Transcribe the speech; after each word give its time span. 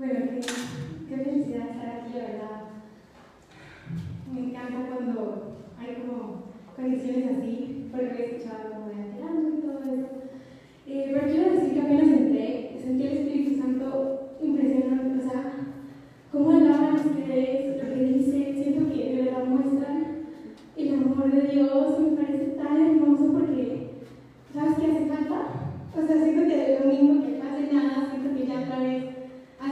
Bueno, 0.00 0.14
qué, 0.30 0.40
qué 1.10 1.24
felicidad 1.24 1.68
estar 1.68 2.00
aquí, 2.00 2.14
la 2.14 2.24
verdad. 2.24 2.60
Me 4.32 4.40
encanta 4.46 4.88
cuando 4.88 5.58
hay 5.78 5.96
como 5.96 6.44
condiciones 6.74 7.36
así, 7.36 7.90
porque 7.92 8.06
he 8.06 8.24
escuchado 8.24 8.70
como 8.70 8.86
de 8.86 8.94
adelante 8.94 9.58
y 9.58 9.60
todo 9.60 9.78
eso. 9.80 10.08
Eh, 10.86 11.10
pero 11.12 11.26
quiero 11.26 11.52
decir 11.52 11.74
que 11.74 11.80
apenas 11.80 12.08
entré, 12.08 12.78
sentí 12.82 13.02
el 13.02 13.18
Espíritu 13.18 13.60
Santo 13.60 14.38
impresionante, 14.40 15.18
o 15.18 15.30
sea, 15.30 15.52
cómo 16.32 16.50
alaban 16.50 16.94
ustedes, 16.94 17.84
lo 17.84 17.94
que 17.94 18.02
dice, 18.02 18.54
siento 18.54 18.90
que 18.90 19.04
de 19.04 19.22
verdad 19.22 19.44
muestran 19.44 20.06
el 20.78 20.94
amor 20.94 21.30
de 21.30 21.42
Dios, 21.42 22.00
me 22.00 22.16
parece 22.16 22.44
tan 22.52 22.80
hermoso 22.80 23.32
porque, 23.34 23.90
¿sabes 24.54 24.78
qué 24.78 24.92
hace 24.92 25.06
falta? 25.08 25.42
O 25.94 26.06
sea, 26.06 26.24
siento 26.24 26.48
que 26.48 26.78
lo 26.80 26.90
mismo 26.90 27.22
que 27.22 27.32
pase 27.34 27.70
nada, 27.70 28.08
siento 28.10 28.34
que 28.34 28.46
ya 28.46 28.60
otra 28.60 28.78
vez 28.78 29.19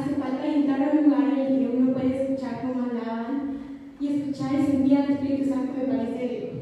hace 0.08 0.20
falta 0.20 0.46
entrar 0.46 0.82
a 0.82 0.92
un 0.92 1.04
lugar 1.04 1.22
en 1.24 1.38
el 1.38 1.58
que 1.58 1.76
uno 1.76 1.92
puede 1.92 2.22
escuchar 2.22 2.62
cómo 2.62 2.84
alaban 2.84 3.58
y 4.00 4.08
escuchar 4.08 4.54
y 4.54 4.64
sentir 4.64 4.96
al 4.96 5.10
Espíritu 5.10 5.50
Santo 5.50 5.72
me 5.76 5.94
parece 5.94 6.52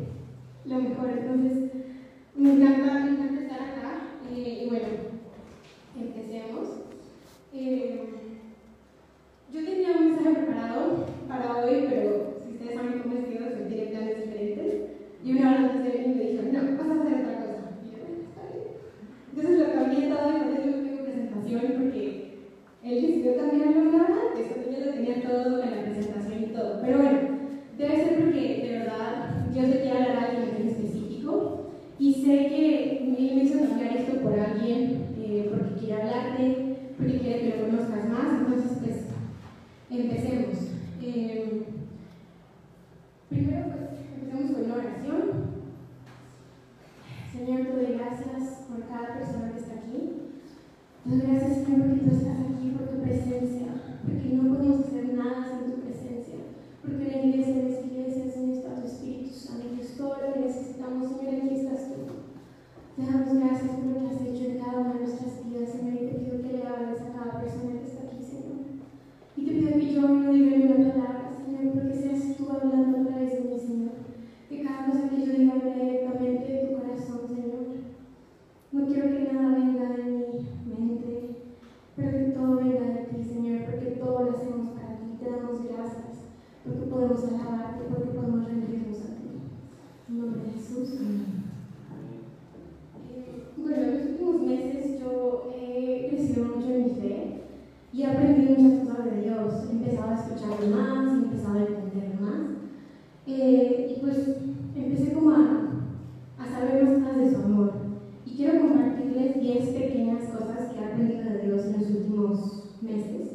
lo 0.65 0.77
mejor. 0.81 1.11
Entonces, 1.11 1.71
me 2.35 2.53
encanta, 2.53 3.05
me 3.05 3.11
encanta 3.11 3.43
estar 3.43 3.61
acá. 3.61 4.01
Eh, 4.35 4.65
y 4.65 4.69
bueno, 4.69 4.87
empecemos. 5.97 6.69
Eh, 7.55 8.01
yo 9.53 9.65
tenía 9.65 9.93
un 9.93 10.09
mensaje 10.09 10.35
preparado 10.35 11.07
para 11.29 11.65
hoy, 11.65 11.87
pero 11.89 12.39
si 12.45 12.53
ustedes 12.53 12.75
saben 12.75 13.03
cómo 13.03 13.15
es 13.15 13.25
que 13.27 13.39
yo 13.39 13.51
sentiré 13.51 13.87
planes 13.87 14.25
diferentes. 14.25 14.75
Y 15.25 15.33
una 15.33 15.51
hora 15.51 15.61
antes 15.61 15.85
de 15.85 15.91
venir 15.91 16.17
me 16.17 16.31
dijo, 16.31 16.43
no, 16.53 16.77
vas 16.79 16.89
a 16.89 17.03
hacer 17.03 17.21
otra 17.21 17.41
cosa. 17.41 17.71
Y 17.85 17.91
yo, 17.93 17.99
bueno, 18.03 18.23
está 18.27 18.43
bien. 18.53 18.67
Entonces 19.31 19.59
lo 19.59 19.73
cambié 19.73 20.09
todo 20.09 20.31
y 20.31 20.41
por 20.41 20.53
eso 20.53 20.67
no 20.67 20.83
tengo 20.83 21.03
presentación, 21.05 21.63
porque 21.79 22.16
él 22.87 23.03
decidió 23.03 23.33
una 23.33 24.05
hora 24.05 24.21
antes, 24.31 24.47
cuando 24.47 24.71
yo 24.71 24.87
lo 24.87 24.93
tenía 24.93 25.23
todo 25.23 25.63
en 25.63 25.71
la 25.71 25.83
presentación 25.83 26.43
y 26.43 26.47
todo. 26.47 26.81
Pero 26.83 26.99
bueno, 26.99 27.19
debe 27.77 27.97
ser 27.97 28.25
porque 28.25 28.63
de 28.63 28.79
verdad 28.79 29.47
Dios 29.53 29.69
le 29.69 29.81
quiere 29.81 29.91
hablar 29.91 30.17
a 30.17 30.25
alguien 30.31 30.57
en 30.57 30.69
específico. 30.69 31.73
Y 31.99 32.15
sé 32.15 32.47
que 32.49 32.99
él 32.99 33.35
me 33.35 33.43
hizo 33.43 33.59
cambiar 33.59 33.97
esto 33.97 34.21
por 34.21 34.39
alguien, 34.39 35.07
eh, 35.19 35.51
porque 35.51 35.81
quiere 35.81 36.03
hablarte, 36.03 36.77
porque 36.97 37.19
quiere 37.19 37.41
que 37.41 37.57
lo 37.57 37.67
conozcas 37.67 38.09
más. 38.09 38.41
Entonces, 38.41 38.79
pues, 38.81 38.97
empecemos. 39.91 40.57
Eh, 41.03 41.63
primero, 43.29 43.67
pues, 43.67 43.91
empecemos 44.15 44.53
con 44.53 44.65
una 44.65 44.75
oración. 44.75 45.47
Señor, 47.33 47.67
te 47.67 47.73
doy 47.73 47.99
gracias 47.99 48.67
por 48.69 48.87
cada 48.87 49.19
persona 49.19 49.53
que 49.53 49.59
está 49.59 49.75
aquí. 49.75 50.27
Te 51.05 51.11
doy 51.11 51.21
gracias, 51.21 51.65
Señor, 51.65 51.87
porque 51.87 52.01
tú 52.01 52.17
estás 52.17 52.39
aquí 52.41 52.71
por 52.77 52.89
tu 52.89 53.03
presencia, 53.03 53.67
porque 54.03 54.29
no 54.35 54.55
podemos 54.55 54.81
hacer 54.81 55.15
nada 55.15 55.47
sin 55.47 55.71
tu 55.71 55.81
presencia, 55.83 56.35
porque 56.83 57.05
la 57.07 57.23
iglesia, 57.23 57.61
en 57.61 57.67
esta 57.69 57.87
iglesia, 57.87 58.33
Señor, 58.33 58.57
está 58.57 58.75
tu 58.75 58.87
Espíritu 58.87 59.31
Santo, 59.31 59.67
y 59.71 59.81
es 59.81 59.97
todo 59.97 60.17
lo 60.17 60.35
que 60.35 60.41
necesitamos, 60.41 61.09
Señor, 61.09 61.35
aquí 61.35 61.55
estás 61.55 61.95
tú. 61.95 62.27
Te 62.97 63.03
damos 63.07 63.39
gracias 63.39 63.71
por 63.71 63.87
lo 63.87 64.01
que 64.01 64.07
has 64.09 64.23
hecho 64.23 64.45
en 64.51 64.59
cada 64.59 64.79
una 64.81 64.95
de 64.95 65.01
nuestras 65.01 65.47
vidas, 65.47 65.71
Señor, 65.71 65.95
y 65.95 66.07
te 66.07 66.19
pido 66.19 66.43
que 66.43 66.53
le 66.57 66.67
hables 66.67 67.01
a 67.03 67.13
cada 67.13 67.41
persona 67.41 67.79
que 67.79 67.87
está 67.87 68.03
aquí, 68.03 68.19
Señor. 68.19 68.67
Y 69.37 69.45
yo 77.43 77.75
no 78.73 78.87
quiero 78.87 79.09
que 79.09 79.33
nada 79.33 79.55
venga 79.55 79.89
de 79.91 80.03
mi 80.05 80.75
mente, 80.75 81.37
pero 81.97 82.11
que 82.11 82.33
todo 82.33 82.57
venga 82.57 82.87
de 82.87 83.05
ti, 83.07 83.25
Señor, 83.25 83.65
porque 83.65 83.97
todo 83.99 84.25
lo 84.25 84.31
hacemos 84.31 84.69
para 84.71 84.97
ti. 84.99 85.19
Te 85.19 85.31
damos 85.31 85.65
gracias, 85.65 86.27
porque 86.65 86.87
podemos 86.87 87.25
porque 87.89 88.11
podemos 88.11 88.45
rendirnos 88.47 88.99
ti. 89.17 89.41
Eh, 93.11 93.43
Bueno, 93.57 93.87
los 93.91 94.07
últimos 94.07 94.43
meses 94.43 95.01
yo 95.01 95.51
he 95.57 96.09
crecido 96.11 96.45
mucho 96.47 96.71
en 96.71 96.85
mi 96.85 96.91
fe 96.91 97.43
y 97.93 98.03
aprendido 98.05 98.57
muchas 98.57 98.81
cosas 98.81 98.86
Dios. 99.37 100.01
A 100.01 100.15
escucharlo 100.15 100.77
más, 100.77 101.13
he 101.13 101.25
empezado 101.25 101.59
a 101.59 101.61
entenderlo 101.61 102.21
más. 102.21 102.41
Eh, 103.27 103.97
y 103.97 104.01
pues 104.01 104.37
empecé 104.75 105.13
como 105.13 105.31
a, 105.31 105.83
a 106.39 106.47
saber 106.47 106.85
más 106.85 106.99
cosas 107.03 107.17
de 107.17 107.31
su 107.31 107.37
amor. 107.37 107.73
Y 108.25 108.37
quiero 108.37 108.61
compartirles 108.61 109.41
10 109.41 109.69
pequeñas 109.71 110.25
cosas 110.31 110.71
que 110.71 110.81
he 110.81 110.85
aprendido 110.85 111.25
de 111.25 111.47
Dios 111.47 111.67
en 111.67 111.73
los 111.73 111.91
últimos 111.91 112.65
meses. 112.81 113.33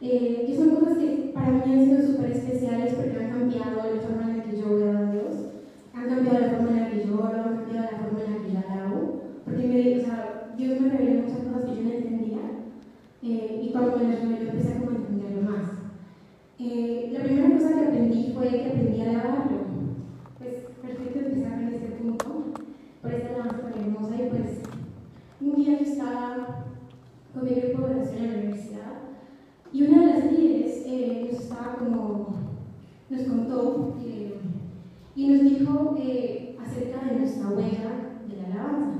Eh, 0.00 0.44
que 0.46 0.56
son 0.56 0.70
cosas 0.70 0.98
que 0.98 1.30
para 1.34 1.50
mí 1.50 1.72
han 1.72 1.84
sido 1.84 2.06
súper 2.06 2.30
especiales 2.32 2.94
porque 2.94 3.22
han 3.22 3.30
cambiado 3.30 3.76
la 3.76 4.00
forma 4.00 4.30
en 4.30 4.38
la 4.38 4.44
que 4.44 4.56
yo 4.56 4.76
veo 4.76 4.96
a 4.96 5.12
Dios, 5.12 5.34
han 5.92 6.08
cambiado 6.08 6.40
la 6.40 6.50
forma 6.50 6.70
en 6.70 6.76
la 6.76 6.90
que 6.90 7.06
yo 7.06 7.14
oro, 7.14 7.36
han 7.36 7.56
cambiado 7.56 7.88
la 7.92 7.98
forma 7.98 8.20
en 8.24 8.32
la 8.32 8.42
que 8.42 8.52
yo 8.52 8.58
alabo. 8.58 9.20
Porque 9.44 9.68
me, 9.68 9.98
o 9.98 10.04
sea, 10.04 10.54
Dios 10.56 10.80
me 10.80 10.88
reveló 10.88 11.22
muchas 11.22 11.44
cosas 11.44 11.64
que 11.64 11.76
yo 11.76 11.82
no 11.82 11.90
entendía. 11.90 12.29
Eh, 13.22 13.62
y 13.62 13.70
cuando 13.70 13.96
me 13.98 14.04
las 14.04 14.22
reveló 14.22 14.50
empecé 14.50 14.72
a 14.74 14.78
como 14.80 14.96
entenderlo 14.96 15.50
más. 15.50 15.70
Eh, 16.58 17.10
la 17.12 17.22
primera 17.22 17.56
cosa 17.56 17.74
que 17.74 17.86
aprendí 17.86 18.32
fue 18.34 18.48
que 18.48 18.66
aprendí 18.66 19.00
a 19.00 19.10
alabarlo. 19.10 19.58
Pues 20.38 20.54
perfecto 20.82 21.18
empezar 21.18 21.60
en 21.60 21.68
este 21.68 21.86
punto, 21.88 22.44
por 23.02 23.12
esta 23.12 23.28
alabanza 23.34 23.70
tan 23.70 23.80
hermosa. 23.80 24.14
Y 24.16 24.28
pues 24.30 24.62
un 25.40 25.54
día 25.56 25.78
yo 25.78 25.84
estaba 25.84 26.64
con 27.34 27.44
mi 27.44 27.50
grupo 27.50 27.86
de 27.86 27.94
oración 27.94 28.24
en 28.24 28.32
la 28.32 28.38
universidad 28.38 28.90
y 29.72 29.82
una 29.84 30.00
de 30.00 30.06
las 30.06 30.32
líderes 30.32 30.82
eh, 30.84 31.28
nos 31.30 31.42
estaba 31.42 31.76
como, 31.76 32.34
nos 33.08 33.22
contó 33.22 33.96
eh, 34.04 34.34
y 35.14 35.28
nos 35.28 35.42
dijo 35.42 35.96
eh, 35.96 36.56
acerca 36.60 37.04
de 37.04 37.20
nuestra 37.20 37.50
huella 37.50 38.16
de 38.28 38.36
la 38.36 38.46
alabanza. 38.46 38.98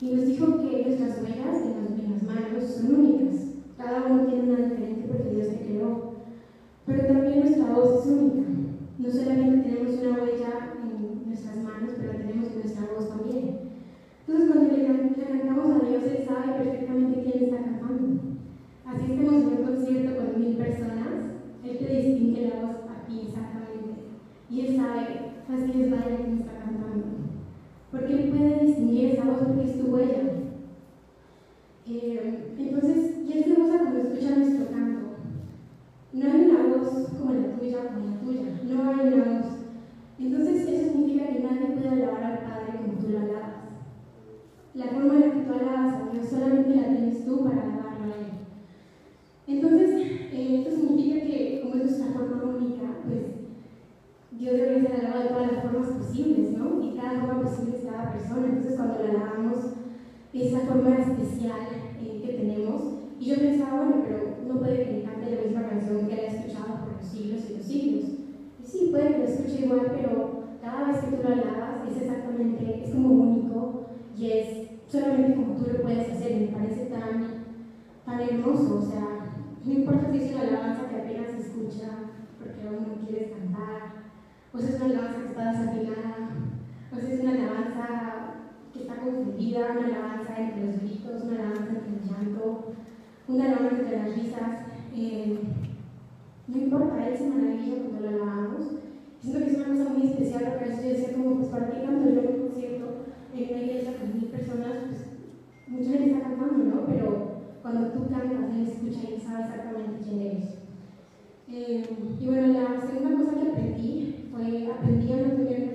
Y 0.00 0.10
nos 0.10 0.26
dijo 0.26 0.58
que 0.58 0.84
nuestras 0.86 1.22
huellas 1.22 1.62
en 1.62 1.84
las, 1.84 1.98
en 1.98 2.12
las 2.12 2.22
manos 2.24 2.64
son 2.64 2.94
únicas. 2.94 3.47
Cada 3.78 4.02
uno 4.02 4.26
tiene 4.26 4.52
una 4.52 4.58
diferente 4.68 5.06
porque 5.08 5.30
Dios 5.36 5.48
te 5.48 5.58
creó. 5.58 5.90
Pero 6.86 7.06
también 7.06 7.40
nuestra 7.40 7.66
voz 7.74 8.06
es 8.06 8.06
única. 8.12 8.48
No 8.98 9.10
solamente 9.12 9.62
tenemos 9.62 9.96
una 9.98 10.18
huella 10.24 10.70
en 10.82 11.28
nuestras 11.28 11.58
manos, 11.64 11.92
pero 11.96 12.12
tenemos 12.12 12.48
en 12.48 12.60
nuestra 12.60 12.84
voz 12.94 13.08
también. 13.08 13.60
Entonces, 14.26 14.50
cuando 14.50 14.76
le, 14.76 14.84
can- 14.86 15.14
le 15.16 15.24
cantamos 15.24 15.70
a 15.70 15.78
Dios, 15.88 16.04
Él 16.04 16.24
sabe 16.26 16.52
perfectamente 16.58 17.22
quién 17.22 17.44
está 17.44 17.58
cantando. 17.62 18.20
Así 18.84 19.04
estemos 19.12 19.34
en 19.36 19.48
un 19.48 19.62
concierto 19.62 20.16
con 20.16 20.40
mil 20.40 20.56
personas, 20.56 21.14
Él 21.64 21.78
te 21.78 21.86
distingue 21.86 22.48
la 22.48 22.56
voz 22.66 22.76
a 22.90 23.06
ti 23.06 23.20
exactamente. 23.28 23.94
Y 24.50 24.60
Él 24.62 24.76
sabe, 24.76 25.06
así 25.48 25.82
es 25.82 25.90
vaya 25.90 26.16
quién 26.16 26.38
está 26.38 26.52
cantando. 26.58 27.06
Porque 27.92 28.12
Él 28.14 28.30
puede 28.30 28.66
distinguir 28.66 29.10
esa 29.10 29.24
voz 29.24 29.42
porque 29.46 29.64
es 29.70 29.78
tu 29.78 29.86
huella. 29.94 30.22
Eh, 31.86 32.27
entonces, 32.58 33.18
y 33.24 33.32
Él 33.32 33.44
se 33.44 33.54
goza 33.54 33.78
cuando 33.78 34.00
escucha 34.00 34.36
nuestro 34.36 34.66
canto. 34.72 34.98
No 36.12 36.26
hay 36.26 36.40
una 36.50 36.76
voz 36.76 37.08
como 37.16 37.32
la 37.34 37.56
tuya 37.56 37.78
como 37.86 38.06
la 38.06 38.20
tuya, 38.20 38.60
no 38.64 38.90
hay 38.90 39.12
una 39.12 39.24
voz. 39.24 39.46
Entonces 40.18 40.68
eso 40.68 40.92
significa 40.92 41.26
que 41.28 41.40
nadie 41.40 41.76
puede 41.76 41.88
alabar 41.88 42.24
al 42.24 42.38
Padre 42.38 42.78
como 42.78 42.98
tú 42.98 43.10
lo 43.10 43.18
alabas. 43.18 43.54
La 44.74 44.86
forma 44.86 45.14
en 45.14 45.20
la 45.20 45.30
que 45.34 45.40
tú 45.40 45.52
alabas 45.52 45.94
a 45.94 46.12
Dios 46.12 46.26
solamente 46.28 46.74
la 46.74 46.88
tienes 46.88 47.24
tú 47.24 47.44
para 47.44 47.62
alabarlo 47.62 48.12
a 48.12 48.16
Él. 48.18 48.32
Entonces, 49.46 49.90
eh, 50.32 50.64
esto 50.66 50.80
significa 50.80 51.26
que 51.26 51.60
como 51.62 51.74
es 51.74 51.82
nuestra 51.82 52.06
forma 52.12 52.42
única, 52.42 52.82
pues 53.06 53.22
Dios 54.32 54.56
debería 54.56 54.90
ser 54.90 55.06
alabado 55.06 55.22
de 55.22 55.28
todas 55.28 55.52
las 55.52 55.62
formas 55.62 55.88
posibles, 55.90 56.58
¿no? 56.58 56.82
Y 56.82 56.96
cada 56.96 57.20
forma 57.20 57.42
posible 57.42 57.78
es 57.78 57.84
cada 57.84 58.12
persona. 58.12 58.46
Entonces 58.46 58.76
cuando 58.76 58.98
le 58.98 59.10
alabamos 59.10 59.58
esa 60.32 60.60
forma 60.60 60.98
especial 60.98 61.87
tenemos, 62.38 62.82
y 63.18 63.26
yo 63.26 63.36
pensaba, 63.36 63.84
bueno, 63.84 64.04
pero 64.06 64.18
no 64.46 64.60
puede 64.60 65.02
cante 65.02 65.34
la 65.34 65.42
misma 65.42 65.68
canción 65.68 66.06
que 66.06 66.14
él 66.14 66.20
ha 66.20 66.32
escuchado 66.32 66.84
por 66.84 66.96
los 66.96 67.04
siglos 67.04 67.50
y 67.50 67.56
los 67.56 67.66
siglos. 67.66 68.04
Y 68.62 68.66
sí, 68.66 68.88
puede 68.90 69.12
que 69.12 69.18
lo 69.18 69.24
escuche 69.24 69.64
igual, 69.64 69.92
pero 69.92 70.44
cada 70.62 70.86
vez 70.86 70.98
que 71.00 71.16
tú 71.16 71.22
lo 71.22 71.34
alabas 71.34 71.82
es 71.90 72.02
exactamente, 72.02 72.84
es 72.84 72.94
como 72.94 73.08
único 73.08 73.86
y 74.16 74.30
es 74.30 74.68
solamente 74.86 75.34
como 75.34 75.54
tú 75.54 75.70
lo 75.72 75.82
puedes 75.82 76.10
hacer. 76.10 76.30
Y 76.30 76.40
me 76.46 76.56
parece 76.56 76.86
tan, 76.86 77.44
tan 78.06 78.20
hermoso, 78.20 78.78
o 78.78 78.82
sea, 78.82 79.34
no 79.64 79.72
importa 79.72 80.12
si 80.12 80.18
es 80.18 80.34
una 80.34 80.42
alabanza 80.42 80.88
que 80.88 80.96
apenas 80.96 81.30
se 81.32 81.40
escucha 81.40 81.88
porque 82.38 82.62
aún 82.62 82.86
no 82.86 83.06
quieres 83.06 83.32
cantar, 83.32 84.14
o 84.54 84.58
si 84.58 84.64
es 84.68 84.76
una 84.76 84.84
alabanza 84.84 85.20
que 85.20 85.26
está 85.26 85.50
desafinada, 85.50 86.30
o 86.92 87.00
si 87.00 87.12
es 87.12 87.20
una 87.20 87.32
alabanza 87.32 88.27
que 88.72 88.80
está 88.80 88.96
confundida, 88.96 89.72
una 89.72 89.86
alabanza 89.86 90.38
entre 90.38 90.66
los 90.66 90.80
gritos, 90.80 91.22
una 91.24 91.34
alabanza 91.38 91.72
entre 91.72 91.92
el 91.94 92.08
llanto, 92.08 92.72
una 93.28 93.44
alabanza 93.44 93.76
entre 93.76 93.96
las 93.98 94.14
risas. 94.16 94.52
Eh, 94.94 95.38
no 96.48 96.56
importa, 96.56 97.08
Él 97.08 97.16
se 97.16 97.28
maravilla 97.28 97.82
cuando 97.82 98.00
lo 98.00 98.08
alabamos. 98.08 98.62
Siento 99.20 99.38
que 99.40 99.50
es 99.50 99.56
una 99.56 99.68
cosa 99.68 99.92
muy 99.94 100.06
especial, 100.08 100.54
por 100.54 100.68
eso 100.68 100.82
yo 100.82 100.88
decía, 100.88 101.12
como 101.14 101.36
pues 101.36 101.48
partir 101.48 101.82
cuando 101.82 102.10
yo 102.10 102.20
un 102.20 102.48
concierto 102.48 102.86
en 103.34 103.48
una 103.50 103.62
iglesia 103.62 103.98
con 103.98 104.14
mil 104.14 104.30
personas, 104.30 104.72
pues 104.88 105.00
mucha 105.68 105.90
gente 105.90 106.10
está 106.10 106.22
cantando, 106.22 106.64
¿no? 106.64 106.86
Pero 106.86 107.38
cuando 107.62 107.88
tú 107.88 108.08
cantas, 108.08 108.54
Él 108.54 108.66
escucha 108.66 109.10
y 109.10 109.20
sabe 109.20 109.44
exactamente 109.44 110.00
quién 110.04 110.20
eres. 110.20 110.58
Eh, 111.50 111.84
y 112.20 112.26
bueno, 112.26 112.46
la 112.48 112.80
segunda 112.80 113.16
cosa 113.16 113.34
que 113.34 113.50
aprendí 113.50 114.28
fue, 114.30 114.70
aprendí 114.70 115.12
a 115.12 115.16
no 115.16 115.34
tener 115.34 115.67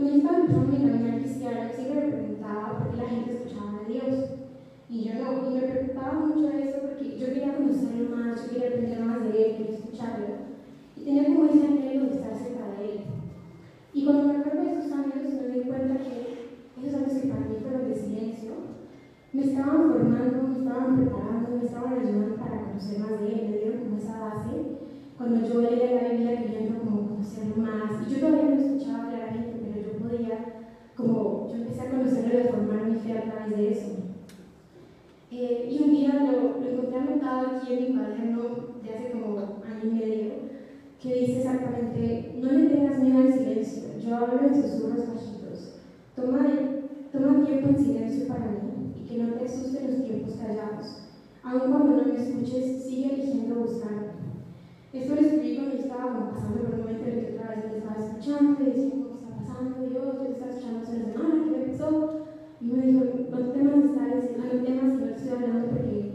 cuando 0.00 0.16
yo 0.16 0.22
estaba 0.22 0.40
empezando 0.40 0.72
mi 0.72 0.78
camino 0.78 1.18
cristiana, 1.18 1.68
yo 1.68 1.74
siempre 1.76 2.06
me 2.06 2.12
preguntaba 2.12 2.78
por 2.78 2.90
qué 2.90 2.96
la 3.02 3.08
gente 3.10 3.32
escuchaba 3.32 3.80
a 3.84 3.86
Dios. 3.86 4.30
Y 4.88 5.04
yo 5.04 5.12
no, 5.20 5.50
y 5.50 5.54
me 5.54 5.60
preocupaba 5.60 6.24
mucho 6.24 6.48
de 6.48 6.62
eso 6.62 6.78
porque 6.80 7.18
yo 7.18 7.26
quería 7.26 7.54
conocerlo 7.54 8.16
más, 8.16 8.40
yo 8.40 8.48
quería 8.48 8.68
aprender 8.68 9.04
más 9.04 9.20
de 9.20 9.28
él, 9.28 9.56
quería 9.58 9.76
escucharlo. 9.76 10.26
Y 10.96 11.04
tenía 11.04 11.24
como 11.26 11.44
ese 11.44 11.66
anhelo 11.66 12.06
de 12.06 12.14
estar 12.16 12.34
cerca 12.34 12.80
de 12.80 12.80
él. 12.80 13.00
Y 13.92 14.04
cuando 14.06 14.24
me 14.24 14.38
acuerdo 14.38 14.64
de 14.64 14.72
esos 14.72 14.90
años, 14.90 15.36
me 15.36 15.52
di 15.52 15.68
cuenta 15.68 15.94
que 16.00 16.80
esos 16.80 16.94
años 16.96 17.20
que 17.20 17.28
para 17.28 17.44
mí 17.44 17.56
fueron 17.60 17.84
de 17.84 17.94
silencio, 17.94 18.52
me 19.34 19.42
estaban 19.42 19.92
formando, 19.92 20.48
me 20.48 20.58
estaban 20.64 20.96
preparando, 20.96 21.56
me 21.60 21.64
estaban 21.66 21.92
ayudando 21.92 22.36
para 22.36 22.64
conocer 22.64 23.00
más 23.00 23.20
de 23.20 23.28
él, 23.28 23.50
me 23.50 23.56
dieron 23.58 23.84
como 23.84 23.98
esa 23.98 24.18
base. 24.18 24.80
Cuando 25.18 25.46
yo 25.46 25.60
leía 25.60 26.00
la 26.00 26.08
Biblia 26.08 26.40
queriendo 26.40 26.80
como 26.80 27.06
conocerlo 27.06 27.56
más, 27.58 28.00
y 28.08 28.14
yo 28.14 28.18
todavía 28.18 28.48
no 28.48 28.56
escuchaba 28.56 29.04
hablar 29.04 29.28
a 29.28 29.32
gente 29.34 29.59
como, 30.96 31.48
yo 31.48 31.56
empecé 31.56 31.80
a 31.82 31.90
conocerlo 31.90 32.34
y 32.34 32.42
a 32.42 32.50
formar 32.50 32.86
mi 32.86 32.96
fe 32.96 33.12
a 33.12 33.22
través 33.22 33.56
de 33.56 33.70
eso. 33.70 33.90
Eh, 35.30 35.68
y 35.70 35.82
un 35.82 35.90
día 35.90 36.14
lo, 36.14 36.60
lo 36.60 36.68
encontré 36.68 36.98
anotado 36.98 37.56
aquí 37.56 37.72
en 37.72 37.80
mi 37.80 37.96
cuaderno 37.96 38.42
de 38.82 38.90
hace 38.90 39.12
como 39.12 39.38
año 39.38 39.84
y 39.84 39.90
medio, 39.90 40.32
que 41.00 41.14
dice 41.14 41.38
exactamente, 41.38 42.34
no 42.40 42.50
le 42.50 42.68
tengas 42.68 42.98
miedo 42.98 43.20
al 43.20 43.32
silencio, 43.32 43.98
yo 43.98 44.16
hablo 44.16 44.40
en 44.40 44.62
susurros 44.62 45.08
bajitos, 45.08 45.80
toma, 46.16 46.46
toma 47.12 47.46
tiempo 47.46 47.68
en 47.68 47.78
silencio 47.78 48.28
para 48.28 48.46
mí 48.46 48.92
y 48.96 49.08
que 49.08 49.22
no 49.22 49.34
te 49.34 49.44
asusten 49.44 49.92
los 49.92 50.04
tiempos 50.04 50.34
callados, 50.34 51.08
aun 51.42 51.70
cuando 51.70 51.96
no 51.96 52.04
me 52.04 52.20
escuches, 52.20 52.84
sigue 52.84 53.14
eligiendo 53.14 53.60
buscarme. 53.60 54.20
Esto 54.92 55.14
lo 55.14 55.20
escribí 55.20 55.56
cuando 55.56 55.76
estaba 55.76 56.30
pasando 56.32 56.64
por 56.64 56.74
un 56.74 56.80
momento 56.80 57.04
en 57.04 57.18
el 57.18 57.26
que 57.26 57.38
otra 57.38 57.54
vez 57.54 57.64
me 57.70 57.78
estaba 57.78 58.04
escuchando 58.04 58.60
y 58.60 58.64
decía, 58.66 58.90
¿cómo 58.90 59.14
está 59.14 59.36
pasando? 59.36 59.88
Dios, 59.88 60.04
yo 60.04 60.20
te 60.20 60.32
estaba 60.32 60.49
escuchando 60.60 60.84
semana, 60.84 61.44
¿qué 61.48 61.72
pasó? 61.72 62.26
Y 62.60 62.64
me 62.66 62.86
dijo, 62.86 63.04
no 63.30 63.38
temas 63.52 63.84
estar 63.84 64.14
diciendo, 64.14 64.46
no 64.52 64.62
temas 64.62 64.92
que 64.92 65.04
no 65.04 65.16
estoy 65.16 65.30
hablando 65.30 65.68
porque 65.70 66.10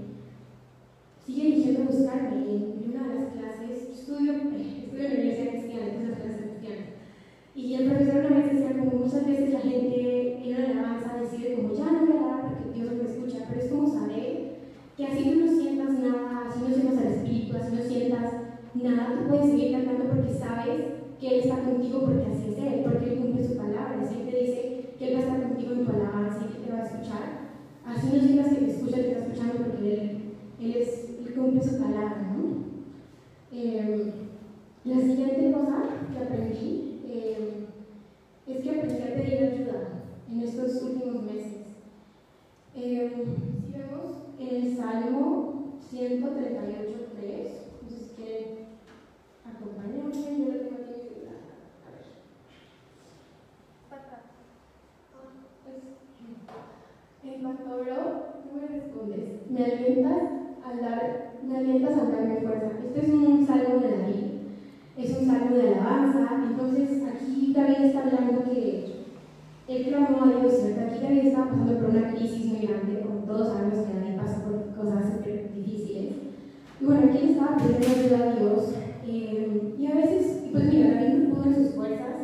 sigue 1.25 1.47
eligiendo 1.47 1.91
buscarme. 1.91 2.45
En 2.45 2.91
una 2.93 3.07
de 3.07 3.15
las 3.15 3.33
clases, 3.33 3.89
estudio, 3.89 4.33
estudio 4.33 5.05
en 5.05 5.13
la 5.13 5.19
Universidad 5.19 5.51
Cristiana, 5.51 5.85
entonces 5.85 6.09
las 6.09 6.19
clases 6.19 6.49
cristianas. 6.51 6.89
Y 7.55 7.73
el 7.73 7.89
profesor 7.89 8.25
una 8.25 8.37
vez 8.37 8.53
decía, 8.53 8.77
como 8.77 8.91
muchas 9.03 9.25
veces 9.25 9.53
la 9.53 9.59
gente 9.61 10.45
en 10.45 10.51
la 10.51 10.65
alabanza 10.65 11.17
decide 11.19 11.55
como, 11.55 11.73
ya 11.73 11.91
no 11.91 12.05
voy 12.05 12.17
a 12.17 12.21
orar 12.21 12.41
porque 12.53 12.77
Dios 12.77 12.91
no 12.91 13.03
me 13.03 13.09
escucha, 13.09 13.45
pero 13.49 13.61
es 13.61 13.71
como 13.71 13.87
saber 13.87 14.55
que 14.95 15.05
así 15.05 15.23
tú 15.23 15.39
no 15.39 15.51
sientas 15.51 15.99
nada, 15.99 16.45
así 16.47 16.59
no 16.61 16.75
sientas 16.75 16.97
al 16.99 17.13
Espíritu, 17.13 17.57
así 17.57 17.75
no 17.75 17.81
sientas 17.81 18.33
nada, 18.75 19.17
tú 19.17 19.27
puedes 19.27 19.49
seguir 19.49 19.71
cantando 19.71 20.05
porque 20.05 20.33
sabes 20.33 20.95
que 21.19 21.27
Él 21.27 21.39
está 21.39 21.63
contigo 21.63 22.01
porque 22.05 22.27
así 22.31 22.53
es 22.53 22.57
Él, 22.59 22.81
porque 22.83 23.05
Él 23.09 23.19
cumple 23.19 23.47
su 23.47 23.57
palabra, 23.57 24.05
siempre 24.07 24.39
dice 24.39 24.89
que 24.97 25.07
Él 25.07 25.15
va 25.15 25.19
a 25.19 25.23
estar 25.23 25.41
contigo 25.43 25.73
en 25.73 25.85
tu 25.85 25.91
alabanza 25.91 26.45
y 26.45 26.53
que 26.53 26.59
te 26.65 26.71
va 26.71 26.79
a 26.79 26.85
escuchar. 26.85 27.45
Así 27.85 28.07
no 28.07 28.24
sientas 28.35 28.57
que 28.57 28.71
escucha, 28.71 28.95
te 28.97 29.11
está 29.11 29.25
escuchando 29.25 29.63
porque 29.63 29.93
Él, 29.93 30.75
él, 30.75 31.33
cumple 31.35 31.63
su 31.63 31.77
palabra, 31.81 32.33
¿no? 32.35 32.65
Eh, 33.51 34.11
la 34.83 34.99
siguiente 34.99 35.51
cosa 35.53 35.83
que 36.11 36.23
aprendí 36.23 37.01
eh, 37.07 37.67
es 38.47 38.63
que 38.63 38.69
aprendí 38.71 39.01
a 39.01 39.15
pedir 39.15 39.43
ayuda 39.43 39.79
en 40.29 40.41
estos 40.41 40.81
últimos 40.83 41.23
meses. 41.23 41.65
Eh, 42.75 43.25
si 43.65 43.71
vemos 43.71 44.17
el 44.39 44.77
Salmo 44.77 45.79
138.3, 45.93 46.21
entonces 47.81 48.11
que 48.17 48.65
acompáñame, 49.45 50.03
yo 50.03 50.11
tengo 50.11 50.75
aquí 50.75 50.99
en 51.09 51.29
A 51.35 51.91
ver. 51.91 52.05
Hablo, 57.45 58.41
tú 58.41 58.59
me 58.59 58.67
respondes. 58.67 59.51
Me 59.51 59.65
alientas 59.65 60.23
al 60.65 60.81
dar, 60.81 61.33
me 61.47 61.57
alientas 61.57 61.95
al 61.95 62.11
darme 62.11 62.37
fuerza. 62.37 62.71
Este 62.83 63.05
es 63.05 63.13
un 63.13 63.45
salmo 63.45 63.79
de 63.79 63.97
David, 63.97 64.23
es 64.97 65.17
un 65.19 65.27
salmo 65.27 65.55
de 65.55 65.69
alabanza. 65.69 66.43
Entonces 66.49 67.03
aquí 67.03 67.53
David 67.53 67.85
está 67.85 68.01
hablando 68.01 68.43
que 68.45 69.05
él 69.67 69.85
clamó 69.87 70.23
a 70.23 70.39
Dios, 70.39 70.53
¿cierto? 70.59 70.81
Aquí 70.85 71.03
David 71.03 71.27
estaba 71.27 71.49
pasando 71.51 71.79
por 71.79 71.89
una 71.91 72.13
crisis 72.13 72.45
muy 72.45 72.65
grande, 72.65 73.01
como 73.01 73.19
todos 73.25 73.49
sabemos 73.49 73.85
que 73.85 73.93
David 73.93 74.17
pasa 74.17 74.43
por 74.43 74.75
cosas 74.75 75.13
súper 75.13 75.53
difíciles. 75.53 76.13
Y 76.81 76.85
bueno, 76.85 77.01
aquí 77.05 77.17
él 77.19 77.29
estaba 77.29 77.57
pidiendo 77.57 77.87
ayuda 77.87 78.31
a 78.31 78.35
Dios. 78.35 78.73
Eh, 79.05 79.75
y 79.77 79.85
a 79.85 79.93
veces, 79.93 80.45
pues 80.51 80.63
mira, 80.73 80.95
David 80.95 81.13
no 81.13 81.35
pudo 81.35 81.45
en 81.45 81.55
sus 81.55 81.75
fuerzas 81.75 82.15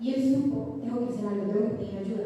y 0.00 0.14
él 0.14 0.34
supo, 0.34 0.78
tengo 0.82 1.00
que 1.00 1.12
hacer 1.12 1.26
algo, 1.26 1.52
tengo 1.52 1.68
que 1.68 1.84
pedir 1.84 1.98
ayuda. 1.98 2.24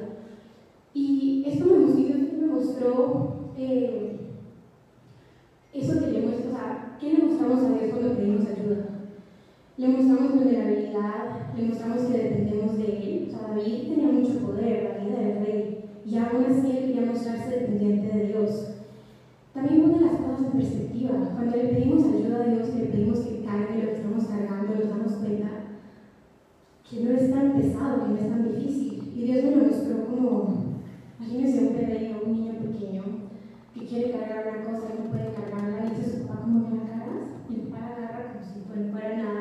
Y 0.94 1.44
esto 1.48 1.64
me 1.64 1.78
mostró, 1.78 2.04
me 2.44 2.52
mostró 2.52 3.50
eh, 3.56 4.16
eso 5.72 6.00
que 6.00 6.10
le 6.10 6.20
muestra, 6.20 6.50
o 6.50 6.54
sea, 6.54 6.96
¿qué 7.00 7.12
le 7.12 7.24
mostramos 7.24 7.64
a 7.64 7.68
Dios 7.70 7.92
cuando 7.92 8.16
pedimos 8.16 8.46
ayuda? 8.46 8.86
Le 9.76 9.88
mostramos 9.88 10.34
vulnerabilidad, 10.34 11.54
le 11.56 11.68
mostramos 11.68 12.02
que 12.02 12.18
dependemos 12.18 12.78
de 12.78 12.84
Él. 12.84 13.28
O 13.28 13.30
sea, 13.30 13.48
David 13.48 13.88
tenía 13.88 14.12
mucho 14.12 14.38
poder, 14.46 14.84
David 14.84 15.12
era 15.12 15.28
el 15.28 15.46
rey, 15.46 15.84
y 16.06 16.16
aún 16.18 16.44
así 16.44 16.70
él 16.70 16.86
quería 16.86 17.10
mostrarse 17.10 17.50
dependiente 17.50 18.16
de 18.16 18.26
Dios. 18.28 18.68
También 19.52 19.82
pone 19.82 20.00
las 20.00 20.20
cosas 20.20 20.46
en 20.46 20.52
perspectiva. 20.52 21.30
Cuando 21.34 21.56
le 21.56 21.68
pedimos 21.68 22.04
ayuda 22.04 22.44
a 22.44 22.48
Dios, 22.48 22.74
le 22.74 22.84
pedimos 22.86 23.18
que 23.20 23.44
cargue 23.44 23.82
lo 23.82 23.88
que 23.90 23.96
estamos 23.96 24.24
cargando, 24.24 24.74
nos 24.74 24.88
damos 24.88 25.12
cuenta 25.14 25.48
que 26.88 27.00
no 27.00 27.10
es 27.10 27.30
tan 27.32 27.52
pesado, 27.52 28.04
que 28.04 28.10
no 28.10 28.16
es 28.16 28.28
tan 28.28 28.48
difícil. 28.48 29.12
Y 29.16 29.22
Dios 29.24 29.44
me 29.44 29.56
lo 29.56 29.64
mostró 29.64 30.06
como, 30.06 30.73
imagínense 31.18 31.58
un 31.60 31.72
bebé 31.74 32.14
o 32.14 32.26
un 32.26 32.32
niño 32.32 32.52
pequeño 32.54 33.02
que 33.74 33.86
quiere 33.86 34.12
cargar 34.12 34.46
una 34.48 34.64
cosa 34.64 34.92
y 34.94 35.02
no 35.02 35.10
puede 35.10 35.34
cargarla, 35.34 35.86
y 35.86 35.96
dice 35.96 36.18
su 36.18 36.26
papá, 36.26 36.40
¿cómo 36.42 36.68
me 36.68 36.76
la 36.76 36.84
cargas? 36.84 37.28
Y 37.48 37.54
el 37.54 37.60
papá 37.62 37.78
la 37.80 37.96
agarra 37.96 38.32
como 38.32 38.44
si 38.44 38.60
fuera 38.90 39.16
nada 39.16 39.40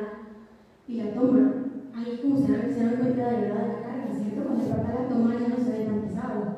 y 0.87 0.95
la 0.95 1.13
toma. 1.13 1.53
Ahí 1.95 2.19
como 2.21 2.37
se 2.37 2.51
dan, 2.51 2.73
se 2.73 2.83
dan 2.83 2.97
cuenta 2.97 3.29
de 3.29 3.41
verdad 3.41 3.61
de 3.61 3.73
la 3.73 3.81
carga, 3.81 4.13
¿cierto? 4.13 4.43
Cuando 4.43 4.63
el 4.63 4.69
papá 4.71 4.93
la 4.93 5.07
toma 5.07 5.35
ya 5.39 5.47
no 5.47 5.57
se 5.57 5.71
ve 5.71 5.85
tan 5.85 6.01
pesado. 6.01 6.55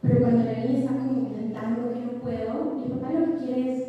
Pero 0.00 0.20
cuando 0.20 0.44
la 0.44 0.58
niña 0.58 0.78
está 0.78 0.96
como 0.96 1.12
intentando 1.12 1.92
que 1.92 2.00
no 2.00 2.12
puedo, 2.20 2.78
y 2.78 2.84
el 2.84 2.98
papá 2.98 3.12
lo 3.12 3.26
que 3.26 3.44
quiere 3.44 3.72
es, 3.72 3.88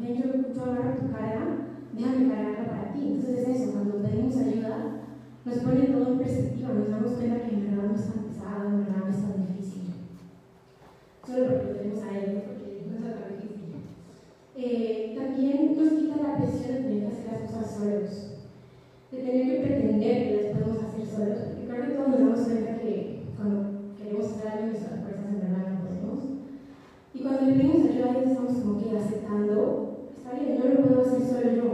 ven, 0.00 0.16
yo, 0.16 0.62
agarro 0.64 0.96
tu 0.96 1.12
carga, 1.12 1.44
déjame 1.92 2.28
cargarla 2.28 2.64
para 2.66 2.92
ti. 2.92 3.00
Entonces 3.06 3.38
es 3.38 3.60
eso, 3.60 3.72
cuando 3.72 4.02
pedimos 4.02 4.36
ayuda, 4.36 4.76
nos 5.44 5.58
pone 5.58 5.86
todo 5.86 6.12
en 6.12 6.18
perspectiva, 6.18 6.72
nos 6.72 6.88
damos 6.88 7.12
cuenta 7.12 7.42
que 7.42 7.54
en 7.54 7.66
verdad 7.66 7.88
no 7.88 7.94
es 7.94 8.06
tan 8.08 8.24
pesado, 8.24 8.68
en 8.68 8.78
verdad 8.78 9.04
no 9.04 9.10
es 9.10 9.16
tan 9.16 9.32
difícil. 9.32 9.41
Solo 11.26 11.46
porque 11.48 11.66
lo 11.66 11.78
tenemos 11.78 12.04
a 12.04 12.18
él, 12.18 12.42
porque 12.46 12.82
no 12.88 13.08
es 13.08 13.14
tan 13.20 13.40
difícil. 13.40 13.74
Eh, 14.56 15.14
también 15.16 15.76
nos 15.76 15.92
quita 15.92 16.16
la 16.22 16.36
presión 16.36 16.76
de 16.76 16.82
tener 16.82 17.00
que 17.00 17.06
hacer 17.06 17.32
las 17.32 17.50
cosas 17.50 17.76
solos 17.76 18.32
de 19.12 19.18
tener 19.18 19.46
que 19.46 19.60
pretender 19.60 20.28
que 20.28 20.42
las 20.42 20.52
podemos 20.56 20.84
hacer 20.84 21.06
solos, 21.06 21.38
porque 21.44 21.66
creo 21.68 21.86
que 21.86 21.92
todos 21.92 22.08
nos 22.08 22.18
damos 22.18 22.40
cuenta 22.48 22.78
que 22.78 23.20
cuando 23.36 23.92
queremos 23.98 24.24
hacer 24.24 24.48
algo 24.48 24.66
nuestras 24.68 25.00
fuerzas 25.00 25.26
en 25.28 25.40
verdad 25.40 25.68
no 25.68 25.84
podemos. 25.84 26.20
Y 27.12 27.20
cuando 27.20 27.42
le 27.42 27.52
pedimos 27.52 27.90
ayuda 27.90 28.08
a 28.08 28.14
Dios 28.14 28.30
estamos 28.30 28.56
como 28.56 28.78
que 28.80 28.96
aceptando, 28.96 30.08
está 30.16 30.32
bien, 30.32 30.58
no 30.58 30.64
lo 30.64 30.88
puedo 30.88 31.00
hacer 31.02 31.20
solo 31.20 31.52
yo. 31.52 31.68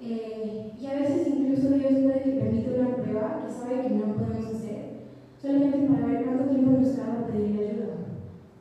Eh, 0.00 0.72
y 0.80 0.86
a 0.86 0.94
veces 0.94 1.26
incluso 1.26 1.70
Dios 1.70 1.92
puede 2.06 2.22
que 2.22 2.38
permita 2.38 2.70
una 2.78 2.96
prueba 2.96 3.42
que 3.42 3.52
sabe 3.52 3.82
que 3.82 3.94
no 3.94 4.14
podemos 4.14 4.54
hacer, 4.54 5.10
solamente 5.42 5.88
para 5.88 6.06
ver 6.06 6.22
cuánto 6.22 6.54
tiempo 6.54 6.70
nos 6.70 6.96
tarda 6.96 7.26
pedir 7.26 7.58
ayuda. 7.58 7.97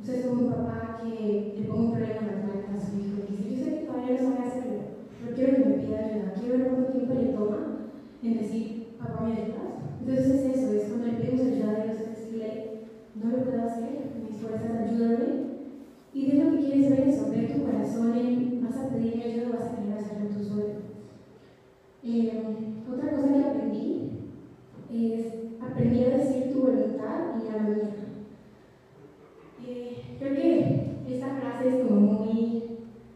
Usted 0.02 0.16
es 0.16 0.26
como 0.26 0.42
un 0.44 0.54
papá 0.54 1.02
que 1.04 1.54
le 1.60 1.68
ponga 1.68 1.82
un 1.82 1.92
problema 1.92 2.22
manos 2.22 2.64
a 2.72 2.80
su 2.80 2.98
hijo 2.98 3.18
y 3.28 3.32
dice, 3.32 3.56
yo 3.56 3.66
sé 3.66 3.80
que 3.80 3.86
todavía 3.88 4.22
no 4.22 4.30
sabe 4.30 4.48
hacerlo, 4.48 4.82
pero 5.20 5.36
quiero 5.36 5.56
que 5.56 5.70
me 5.70 5.76
pida 5.76 6.00
ayuda, 6.00 6.34
quiero 6.40 6.58
ver 6.58 6.68
cuánto 6.68 6.92
tiempo 6.92 7.14
le 7.16 7.26
toma 7.28 7.78
en 8.24 8.38
decir, 8.38 8.96
papá, 9.00 9.22
¿me 9.24 9.34
ayudas? 9.34 9.78
Entonces 10.00 10.28
es 10.30 10.58
eso, 10.58 10.72
es 10.74 10.84
cuando 10.86 11.08
le 11.08 11.14
pedimos 11.14 11.42
ayuda 11.42 11.72
a 11.72 11.84
Dios, 11.84 11.98
es 11.98 12.10
decirle, 12.10 12.68
no 13.16 13.32
lo 13.32 13.44
puedo 13.44 13.64
hacer, 13.64 14.00
mis 14.24 14.38
fuerzas, 14.38 14.72
ayúdame. 14.78 15.48
Y 16.14 16.26
Dios 16.26 16.46
lo 16.46 16.52
que 16.52 16.60
quiere 16.60 16.84
es 16.84 16.90
ver 16.90 17.10
eso, 17.10 17.30
ver 17.30 17.54
tu 17.54 17.64
corazón 17.64 18.14
en, 18.16 18.62
vas 18.64 18.78
a 18.78 18.90
pedirme 18.90 19.24
ayuda, 19.26 19.58
vas 19.58 19.68
a 19.68 19.76
querer 19.76 19.94
hacerlo 19.94 20.30
tú 20.30 20.44
solo. 20.44 20.68
Eh, 22.04 22.44
otra 22.92 23.12
cosa 23.12 23.34
que 23.34 23.44
aprendí 23.44 24.12
es, 24.90 25.34
aprendí 25.60 26.04
a 26.04 26.18
decir 26.18 26.54
tu 26.54 26.62
voluntad 26.62 27.36
y 27.36 27.52
la 27.52 27.60
mía. 27.64 28.07
Creo 30.20 30.36
que 30.36 31.14
esta 31.14 31.36
frase 31.36 31.68
es 31.68 31.88
como 31.88 32.00
muy 32.00 32.64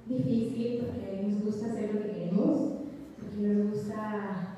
difícil 0.06 0.86
porque 0.86 1.24
nos 1.28 1.44
gusta 1.44 1.68
hacer 1.68 1.94
lo 1.94 2.02
que 2.02 2.12
queremos, 2.12 2.74
porque 3.18 3.48
nos 3.48 3.72
gusta, 3.72 4.58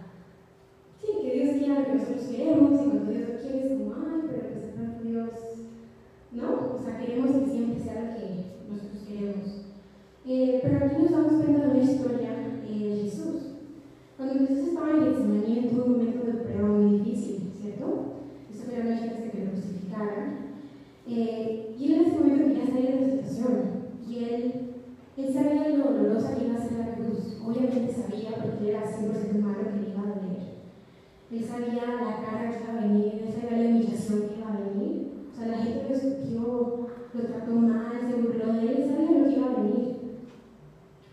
sí, 1.00 1.08
que 1.22 1.34
Dios 1.34 1.58
quiera 1.58 1.80
lo 1.80 1.86
que 1.86 1.94
nosotros 1.94 2.28
queremos 2.28 2.72
y 2.72 2.90
cuando 2.90 3.12
Dios 3.12 3.30
lo 3.30 3.40
quiere 3.40 3.60
es 3.60 3.80
como, 3.80 3.94
ay, 3.94 4.22
pero 4.28 4.60
se 4.60 4.68
trata 4.74 5.02
Dios, 5.04 5.30
¿no? 6.32 6.76
O 6.76 6.80
sea, 6.84 6.98
queremos 6.98 7.32
que 7.32 7.52
siempre 7.52 7.84
sea 7.84 8.02
lo 8.02 8.16
que 8.16 8.46
nosotros 8.70 9.04
queremos. 9.08 9.64
Eh, 10.26 10.60
pero 10.64 10.86
aquí 10.86 10.96
nos 11.02 11.12
damos 11.12 11.34
cuenta 11.44 11.66
de 11.66 11.72
una 11.72 11.84
historia 11.84 12.30
eh, 12.68 12.88
de 12.88 13.02
Jesús. 13.04 13.42
Cuando 14.18 14.40
Jesús 14.40 14.68
estaba 14.70 14.92
en 14.92 15.04
Getsemaní, 15.04 15.68
tuvo 15.70 15.86
un 15.86 15.92
momento 15.92 16.26
de 16.26 16.34
prueba 16.34 16.68
muy 16.68 17.00
difícil, 17.00 17.52
¿cierto? 17.60 18.14
Eso 18.50 18.64
fue 18.64 18.78
la 18.78 18.96
noche 18.96 19.10
de 19.10 19.32
que 19.32 19.46
lo 19.46 19.52
crucificaran. 19.52 20.44
Eh, 21.08 21.76
y 21.78 21.86
él 21.86 21.94
en 21.94 22.02
ese 22.06 22.20
momento 22.20 22.46
quería 22.46 22.66
salir 22.68 23.22
Y 24.08 24.24
él 24.24 24.74
él 25.16 25.32
sabía 25.32 25.70
lo 25.70 25.94
dolorosa 25.94 26.36
que 26.36 26.46
iba 26.46 26.56
a 26.56 26.68
ser 26.68 26.80
la 26.80 26.96
cruz. 26.96 27.38
Obviamente 27.46 27.94
sabía, 27.94 28.32
porque 28.32 28.70
era 28.70 28.82
100% 28.82 29.36
humano, 29.36 29.60
que 29.72 29.82
le 29.82 29.90
iba 29.92 30.02
a 30.02 30.16
doler. 30.16 30.44
Él 31.32 31.46
sabía 31.46 32.02
la 32.02 32.18
cara 32.26 32.50
que 32.50 32.64
iba 32.64 32.74
a 32.74 32.82
venir, 32.82 33.22
él 33.24 33.34
sabía 33.34 33.64
la 33.64 33.70
humillación 33.70 34.22
que 34.22 34.40
iba 34.40 34.50
a 34.50 34.58
venir. 34.58 35.12
O 35.32 35.36
sea, 35.36 35.48
la 35.48 35.58
gente 35.58 35.86
lo 35.88 35.96
escogió 35.96 36.88
lo 37.14 37.22
trató 37.22 37.52
mal, 37.52 37.92
se 38.10 38.22
burló 38.22 38.54
de 38.54 38.62
él, 38.62 38.90
sabía 38.90 39.20
lo 39.20 39.26
que 39.26 39.36
iba 39.36 39.46
a 39.46 39.62
venir. 39.62 39.98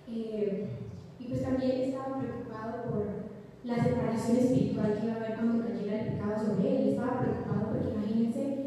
Eh, 0.08 0.68
y 1.18 1.24
pues 1.24 1.42
también 1.42 1.80
estaba 1.82 2.18
preocupado 2.18 2.90
por 2.90 3.04
la 3.64 3.84
separación 3.84 4.36
espiritual 4.38 4.94
que 4.94 5.06
iba 5.06 5.12
a 5.12 5.16
haber 5.16 5.34
cuando 5.34 5.66
cayera 5.66 6.00
el 6.00 6.12
pecado 6.12 6.46
sobre 6.46 6.70
él. 6.70 6.88
Estaba 6.88 7.20
preocupado 7.20 7.68
porque 7.68 7.90
imagínense, 7.90 8.59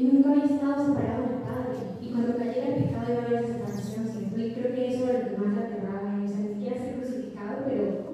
él 0.00 0.14
nunca 0.14 0.30
había 0.30 0.44
estado 0.44 0.86
separado 0.86 1.22
del 1.22 1.42
Padre. 1.42 1.78
Y 2.00 2.10
cuando 2.10 2.36
cayera 2.36 2.68
el 2.68 2.84
pecado 2.84 3.12
iba 3.12 3.22
a 3.22 3.26
haber 3.26 3.46
separación. 3.46 4.04
Y 4.36 4.52
creo 4.52 4.74
que 4.74 4.88
eso 4.88 5.08
era 5.08 5.18
lo 5.20 5.30
que 5.30 5.36
más 5.38 5.56
le 5.56 5.62
aterraba. 5.62 6.22
O 6.24 6.28
sea, 6.28 6.38
ni 6.38 6.48
siquiera 6.48 6.78
ser 6.78 6.94
crucificado, 6.96 7.64
pero 7.66 8.04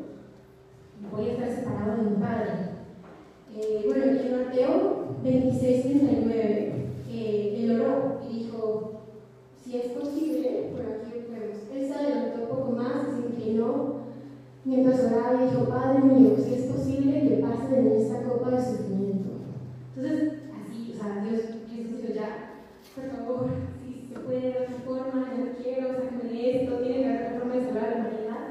voy 1.10 1.28
a 1.28 1.32
estar 1.32 1.50
separado 1.50 1.96
de 1.96 2.10
mi 2.10 2.16
Padre. 2.16 2.52
Eh, 3.56 3.82
bueno, 3.86 4.04
en 4.04 4.44
Mateo 4.44 5.16
26, 5.22 5.82
39, 5.82 6.86
eh, 7.10 7.54
él 7.58 7.80
oró 7.80 8.20
y 8.30 8.44
dijo, 8.44 9.02
si 9.62 9.76
es 9.76 9.86
posible, 9.88 10.70
por 10.72 10.80
aquí 10.82 11.26
vemos, 11.28 11.58
él 11.74 11.86
se 11.86 11.94
adelantó 11.94 12.42
un 12.42 12.48
poco 12.48 12.72
más, 12.72 13.06
se 13.12 13.26
inclinó 13.28 14.00
mientras 14.64 15.00
oraba 15.00 15.42
y 15.42 15.48
dijo, 15.48 15.68
Padre 15.68 16.00
mío, 16.00 16.36
si 16.36 16.54
es 16.54 16.62
posible 16.66 17.28
que 17.28 17.42
pase 17.42 17.82
de 17.82 18.02
esta 18.02 18.22
copa 18.22 18.50
de 18.50 18.64
sufrimiento. 18.64 19.30
Entonces, 19.96 20.32
así, 20.54 20.94
o 20.94 21.02
sea, 21.02 21.24
Dios, 21.24 21.42
Jesús 21.68 22.02
dijo, 22.02 22.14
ya, 22.14 22.62
por 22.94 23.04
favor, 23.10 23.50
si 23.82 24.06
se 24.08 24.20
puede 24.20 24.40
de 24.40 24.50
otra 24.50 24.76
forma, 24.86 25.28
ya 25.30 25.44
no 25.44 25.52
quiero, 25.60 25.88
sácame 25.88 26.30
de 26.30 26.62
esto, 26.62 26.78
tiene 26.78 26.98
que 26.98 27.04
haber 27.06 27.26
otra 27.26 27.38
forma 27.40 27.54
de 27.54 27.64
salvar 27.64 27.84
a 27.84 27.90
la 27.90 27.96
humanidad. 27.96 28.46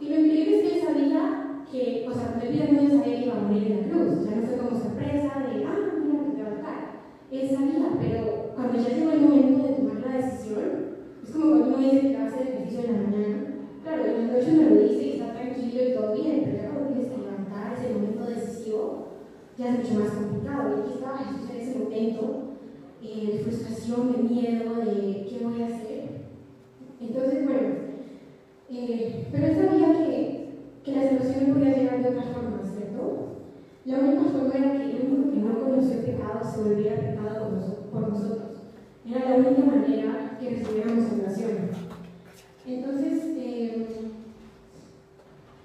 Y 0.00 0.08
lo 0.08 0.20
increíble 0.20 0.56
es 0.56 0.62
que 0.62 0.78
él 0.78 0.86
sabía 0.86 1.44
que, 1.74 2.06
o 2.08 2.14
sea, 2.14 2.28
cuando 2.28 2.46
él 2.46 2.52
pidió 2.52 2.82
no 2.82 2.88
sabía 2.88 3.16
que 3.16 3.24
iba 3.26 3.34
a 3.36 3.40
morir 3.40 3.72
en 3.72 3.80
la 3.80 3.88
cruz, 3.88 4.18
o 4.18 4.22
sea, 4.24 4.36
no 4.36 4.46
fue 4.46 4.56
como 4.58 4.78
sorpresa 4.78 5.32
de, 5.42 5.64
ah, 5.64 5.98
mira 5.98 6.24
que 6.24 6.36
te 6.36 6.42
va 6.42 6.48
a 6.48 6.54
tocar. 6.54 6.80
Él 7.32 7.50
sabía, 7.50 7.88
pero 8.00 8.52
cuando 8.54 8.78
ya 8.78 8.94
llegó 8.94 9.10
el 9.10 9.20
momento 9.22 9.66
de 9.66 9.74
tomar 9.74 10.00
la 10.06 10.16
decisión, 10.18 10.94
es 11.22 11.30
como 11.30 11.50
cuando 11.50 11.66
uno 11.66 11.78
dice 11.78 12.00
que 12.00 12.16
va 12.16 12.22
a 12.22 12.26
hacer 12.26 12.46
ejercicio 12.46 12.80
en 12.84 12.92
la 12.92 13.02
mañana, 13.02 13.38
claro, 13.82 14.04
en 14.04 14.26
la 14.26 14.32
noche 14.32 14.52
me 14.52 14.70
lo 14.70 14.76
dice 14.82 15.02
y 15.02 15.12
está 15.12 15.32
tranquilo 15.32 15.82
y 15.82 15.94
todo 15.94 16.14
bien, 16.14 16.42
pero 16.44 16.56
ya 16.62 16.70
cuando 16.70 16.88
tienes 16.90 17.10
que 17.10 17.18
levantar 17.18 17.74
ese 17.74 17.94
momento 17.94 18.24
decisivo, 18.24 19.08
ya 19.58 19.66
es 19.66 19.72
mucho 19.84 20.00
más 20.00 20.12
complicado. 20.12 20.84
Y 20.86 20.92
Jesús 20.92 21.50
en 21.50 21.60
ese 21.60 21.78
momento 21.78 22.42
eh, 23.02 23.30
de 23.32 23.38
frustración, 23.40 24.12
de 24.12 24.22
miedo, 24.22 24.76
de 24.76 25.26
qué 25.28 25.44
voy 25.44 25.62
a 25.62 25.66
hacer. 25.66 26.04
Entonces, 27.00 27.44
bueno, 27.44 27.68
eh, 28.70 29.26
pero 29.30 29.46
él 29.46 29.56
sabía 29.56 29.92
que, 29.92 30.48
que 30.84 30.92
la 30.92 31.02
salvación 31.02 31.48
no 31.48 31.54
podía 31.54 31.76
llegar 31.76 32.02
de 32.02 32.08
otra 32.08 32.22
forma, 32.22 32.62
¿cierto? 32.64 33.28
La 33.84 33.98
única 33.98 34.22
forma 34.30 34.54
era 34.54 34.72
que 34.72 34.96
el 34.96 35.12
único 35.12 35.30
que 35.30 35.40
no 35.40 35.60
conoció 35.60 36.00
pecado 36.00 36.40
se 36.42 36.62
volviera 36.62 36.96
pecado 36.96 37.50
por 37.92 38.08
nosotros. 38.08 38.62
Era 39.06 39.28
la 39.28 39.36
única 39.36 39.66
manera 39.66 40.38
que 40.40 40.50
recibiéramos 40.50 41.08
salvación. 41.08 41.68
Entonces, 42.66 43.22
eh, 43.36 43.86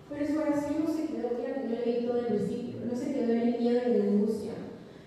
pero 0.10 0.28
su 0.28 0.40
oración 0.40 0.84
no 0.86 0.92
se 0.92 1.06
quedó, 1.06 1.30
que 1.30 1.68
no 1.70 1.86
leí 1.86 2.06
todo 2.06 2.20
el 2.20 2.34
versículo, 2.34 2.86
no 2.92 2.98
se 2.98 3.14
quedó 3.14 3.32
en 3.32 3.42
el 3.42 3.60
miedo 3.60 3.80
y 3.88 3.92
en 3.92 4.00
la 4.00 4.06
angustia. 4.06 4.52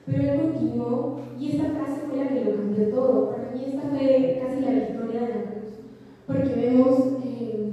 Pero 0.07 0.23
él 0.23 0.41
continuó 0.41 1.21
y 1.39 1.51
esta 1.51 1.71
frase 1.71 2.01
fue 2.09 2.23
todo. 2.91 3.31
Para 3.31 3.51
mí 3.51 3.65
esta 3.67 3.89
fue 3.89 4.43
casi 4.43 4.61
la 4.61 4.87
cruz. 4.87 5.03
Porque 6.27 6.55
vemos 6.55 7.19
eh, 7.25 7.73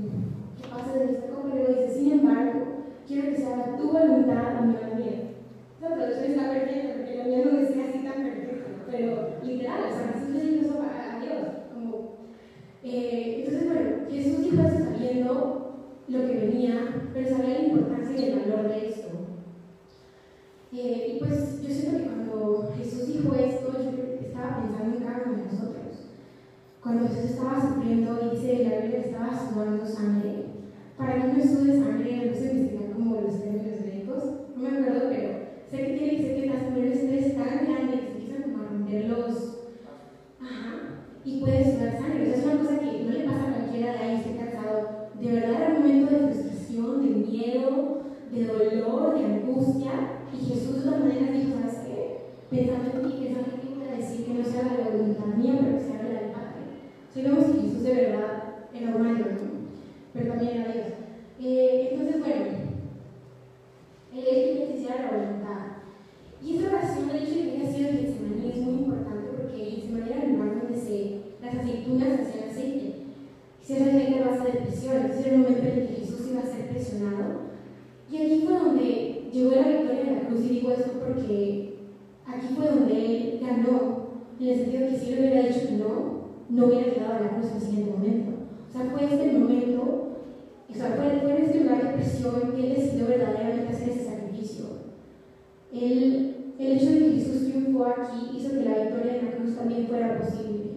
que 0.61 0.67
pasa 0.67 0.97
de 0.97 1.05
esta 1.05 1.27
copa 1.27 1.49
y 1.49 1.57
luego 1.57 1.81
dice, 1.81 1.93
sin 1.93 2.11
embargo, 2.13 2.59
quiero 3.07 3.29
que 3.29 3.37
se 3.37 3.45
haga 3.45 3.77
tu 3.77 3.91
voluntad 3.91 4.63
y 4.63 4.67
no 4.67 4.73
la 4.73 4.95
mía. 4.95 5.31
Esa 5.77 5.95
traducción 5.95 6.31
está 6.31 6.49
perfecta 6.51 6.93
porque 6.95 7.15
la 7.15 7.23
mía 7.23 7.41
no 7.45 7.57
decía 7.59 7.85
así 7.89 7.99
tan 7.99 8.23
perfecto, 8.23 8.69
pero 8.89 9.29
literal, 9.43 9.79
o 9.87 9.93
sea, 9.93 10.13
Jesús 10.13 10.35
le 10.35 10.51
dijo 10.51 10.65
eso 10.65 10.81
a 10.83 11.19
Dios. 11.19 11.47
Como, 11.73 12.17
eh, 12.83 13.35
entonces, 13.37 13.67
bueno, 13.67 13.89
Jesús 14.09 14.43
dijo 14.43 14.61
eso 14.61 14.77
sabiendo 14.83 15.75
lo 16.07 16.27
que 16.27 16.37
venía, 16.37 17.09
pero 17.13 17.29
sabía 17.29 17.59
la 17.59 17.65
importancia 17.67 18.17
y 18.17 18.31
el 18.31 18.39
valor 18.39 18.67
de 18.67 18.89
esto. 18.89 19.07
Eh, 20.71 21.13
y 21.15 21.19
pues 21.19 21.61
yo 21.61 21.69
siento 21.69 21.97
que 21.97 22.03
cuando 22.03 22.73
Jesús 22.77 23.07
dijo 23.07 23.33
esto, 23.35 23.71
yo 23.73 24.25
estaba 24.25 24.61
pensando 24.61 24.97
en 24.97 25.03
cada 25.03 25.23
uno 25.25 25.37
de 25.37 25.43
nosotros. 25.45 25.79
Cuando 26.81 27.07
Jesús 27.09 27.31
estaba 27.31 27.61
sufriendo 27.61 28.19
y 28.21 28.35
dice 28.35 28.63
la 28.63 28.81
Biblia 28.81 29.01
que 29.01 29.09
estaba 29.09 29.31
sudando 29.37 29.85
sangre, 29.85 30.45
para 30.97 31.17
mí 31.17 31.33
no 31.35 31.43
sude 31.43 31.79
sangre, 31.79 32.25
no 32.25 32.33
sé 32.33 32.51
investigar 32.51 32.91
como 32.93 33.21
los 33.21 33.41
términos 33.41 33.81
médicos, 33.81 34.23
no 34.55 34.61
me 34.61 34.69
acuerdo, 34.69 35.09
pero 35.09 35.29
sé 35.69 35.77
que 35.77 35.97
tiene 35.97 36.17
que 36.17 36.23
ser 36.23 36.35
que 36.35 36.49
las 36.49 36.63
mujeres 36.63 36.99
es 37.03 37.35
tan 37.35 37.65
grande 37.65 37.93
que 37.93 37.99
se 37.99 38.11
empiezan 38.11 38.43
como 38.43 38.63
a 38.63 38.67
romper 38.67 39.09
los. 39.09 39.57
Ajá, 40.41 41.03
y 41.25 41.39
puede 41.41 41.63
sudar 41.63 41.97
sangre. 41.97 42.21
O 42.21 42.25
sea, 42.25 42.37
es 42.37 42.45
una 42.45 42.57
cosa 42.57 42.79
que 42.79 43.03
no 43.03 43.11
le 43.11 43.25
pasa 43.25 43.43
a 43.43 43.53
cualquiera 43.53 43.93
de 43.93 43.99
ahí, 43.99 44.15
estoy 44.15 44.33
cansado. 44.33 45.09
De 45.19 45.31
verdad 45.31 45.61
era 45.61 45.73
un 45.75 45.81
momento 45.81 46.13
de 46.13 46.33
frustración, 46.33 47.01
de 47.01 47.27
miedo, 47.27 48.01
de 48.31 48.45
dolor, 48.45 49.19
de 49.19 49.25
angustia. 49.25 49.91
Y 50.33 50.45
Jesús 50.45 50.75
de 50.75 50.81
todas 50.81 50.99
maneras 51.01 51.33
dijo, 51.33 51.59
¿sabes 51.59 51.79
qué? 51.85 52.17
Pensando 52.49 52.91
en 52.91 53.07
ti, 53.07 53.17
pensando 53.23 53.51
en 53.55 53.61
ti, 53.61 53.73
voy 53.75 53.87
a 53.87 53.97
decir 53.97 54.25
que 54.25 54.33
no 54.33 54.43
se 54.43 54.59
haga 54.59 54.77
la 54.77 54.89
voluntad 54.89 55.37
mía, 55.37 55.57
pero 55.59 55.77
que 55.77 55.83
se 55.83 55.93
haga 55.93 56.03
la 56.03 56.19
del 56.19 56.31
Vemos 57.15 57.45
que 57.45 57.61
Jesús 57.61 57.83
de 57.83 57.93
verdad 57.93 58.43
era 58.73 58.95
humano, 58.95 59.19
¿no? 59.19 59.49
pero 60.13 60.29
también 60.29 60.57
era 60.57 60.73
Dios. 60.73 60.85
Eh, 61.41 61.89
entonces, 61.91 62.19
bueno, 62.19 62.45
el 64.13 64.19
hecho 64.19 64.59
de 64.59 64.67
que 64.67 64.77
se 64.77 64.89
la 64.89 65.11
voluntad. 65.11 65.59
Y 66.41 66.55
esta 66.55 66.69
oración, 66.69 67.09
el 67.09 67.23
hecho 67.23 67.35
de 67.35 67.51
que 67.51 67.57
haya 67.57 67.71
sido 67.71 67.89
en 67.89 67.97
Getsemaní 67.97 68.51
es 68.51 68.57
muy 68.57 68.73
importante 68.73 69.29
porque 69.35 69.65
Getsemaní 69.65 70.09
era 70.09 70.23
el 70.23 70.31
lugar 70.33 70.61
donde 70.61 70.79
se, 70.79 71.21
las 71.41 71.55
aceitunas 71.55 72.19
hacían 72.19 72.49
aceite. 72.49 72.93
Se 73.61 73.73
hacía 73.75 74.23
a 74.23 74.29
base 74.29 74.51
de 74.51 74.57
presión. 74.65 74.95
Entonces 74.97 75.25
era 75.25 75.35
el 75.35 75.41
momento 75.41 75.61
en 75.61 75.79
el 75.79 75.87
que 75.87 75.95
Jesús 75.95 76.27
iba 76.31 76.41
a 76.41 76.45
ser 76.45 76.67
presionado. 76.69 77.49
Y 78.11 78.17
aquí 78.17 78.43
fue 78.45 78.53
donde 78.53 79.29
llegó 79.31 79.51
la 79.51 79.67
victoria 79.67 80.03
de 80.03 80.11
la 80.11 80.21
cruz. 80.21 80.45
Y 80.45 80.49
digo 80.49 80.71
esto 80.71 80.91
porque 81.05 81.75
aquí 82.25 82.47
fue 82.55 82.65
donde 82.65 82.93
él 82.93 83.39
ganó, 83.41 84.09
en 84.39 84.47
el 84.47 84.55
sentido 84.55 84.87
que 84.87 84.97
si 84.97 85.13
él 85.13 85.19
hubiera 85.19 85.47
dicho 85.47 85.67
no, 85.77 86.18
no 86.49 86.65
hubiera 86.65 86.93
quedado 86.93 87.13
a 87.13 87.21
la 87.21 87.29
cruz 87.29 87.51
en 87.51 87.55
el 87.55 87.61
siguiente 87.61 87.91
momento. 87.91 88.31
O 88.67 88.71
sea, 88.71 88.85
fue 88.91 89.03
este 89.03 89.37
momento, 89.37 89.81
o 90.69 90.73
sea, 90.73 90.91
fue, 90.91 91.19
fue 91.21 91.37
en 91.37 91.43
este 91.45 91.59
lugar 91.61 91.83
de 91.83 91.93
presión 91.93 92.51
que 92.53 92.61
él 92.61 92.75
decidió 92.75 93.07
verdaderamente 93.07 93.73
hacer 93.73 93.89
ese 93.89 94.05
sacrificio. 94.05 94.65
El, 95.73 96.53
el 96.57 96.71
hecho 96.73 96.91
de 96.91 96.99
que 96.99 97.11
Jesús 97.11 97.49
triunfó 97.49 97.85
aquí 97.85 98.37
hizo 98.37 98.49
que 98.51 98.65
la 98.65 98.83
victoria 98.83 99.13
de 99.13 99.21
la 99.23 99.31
cruz 99.37 99.55
también 99.55 99.87
fuera 99.87 100.19
posible. 100.19 100.69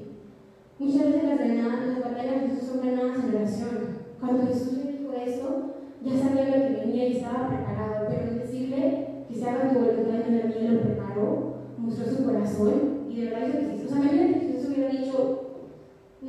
Muchas 0.79 1.07
veces 1.07 1.25
las, 1.25 1.39
ganadas, 1.39 1.87
las 1.89 2.01
batallas 2.05 2.43
de 2.43 2.49
Jesús 2.49 2.69
son 2.69 2.87
ganadas 2.87 3.25
en 3.25 3.37
oración. 3.37 3.79
Cuando 4.21 4.47
Jesús 4.47 4.79
le 4.79 4.93
dijo 4.93 5.13
eso, 5.13 5.75
ya 6.05 6.19
sabía 6.19 6.47
lo 6.47 6.67
que 6.67 6.81
venía 6.85 7.09
y 7.09 7.17
estaba 7.17 7.49
preparado, 7.49 8.07
pero 8.09 8.35
decirle 8.35 9.25
que 9.29 9.35
se 9.35 9.49
haga 9.49 9.73
tu 9.73 9.79
voluntad 9.79 10.27
no 10.29 10.39
la 10.39 10.45
mía 10.45 10.73
lo 10.73 10.81
preparó, 10.81 11.55
mostró 11.79 12.07
su 12.07 12.25
corazón 12.25 13.07
y 13.09 13.21
de 13.21 13.31
verdad 13.31 13.49
hizo 13.49 13.59
que 13.59 13.67
Jesús, 13.77 13.93
o 13.93 13.95
sea, 13.95 14.13
me 14.13 14.33
que 14.33 14.41
Jesús 14.41 14.69
hubiera 14.69 14.91
dicho, 14.91 15.42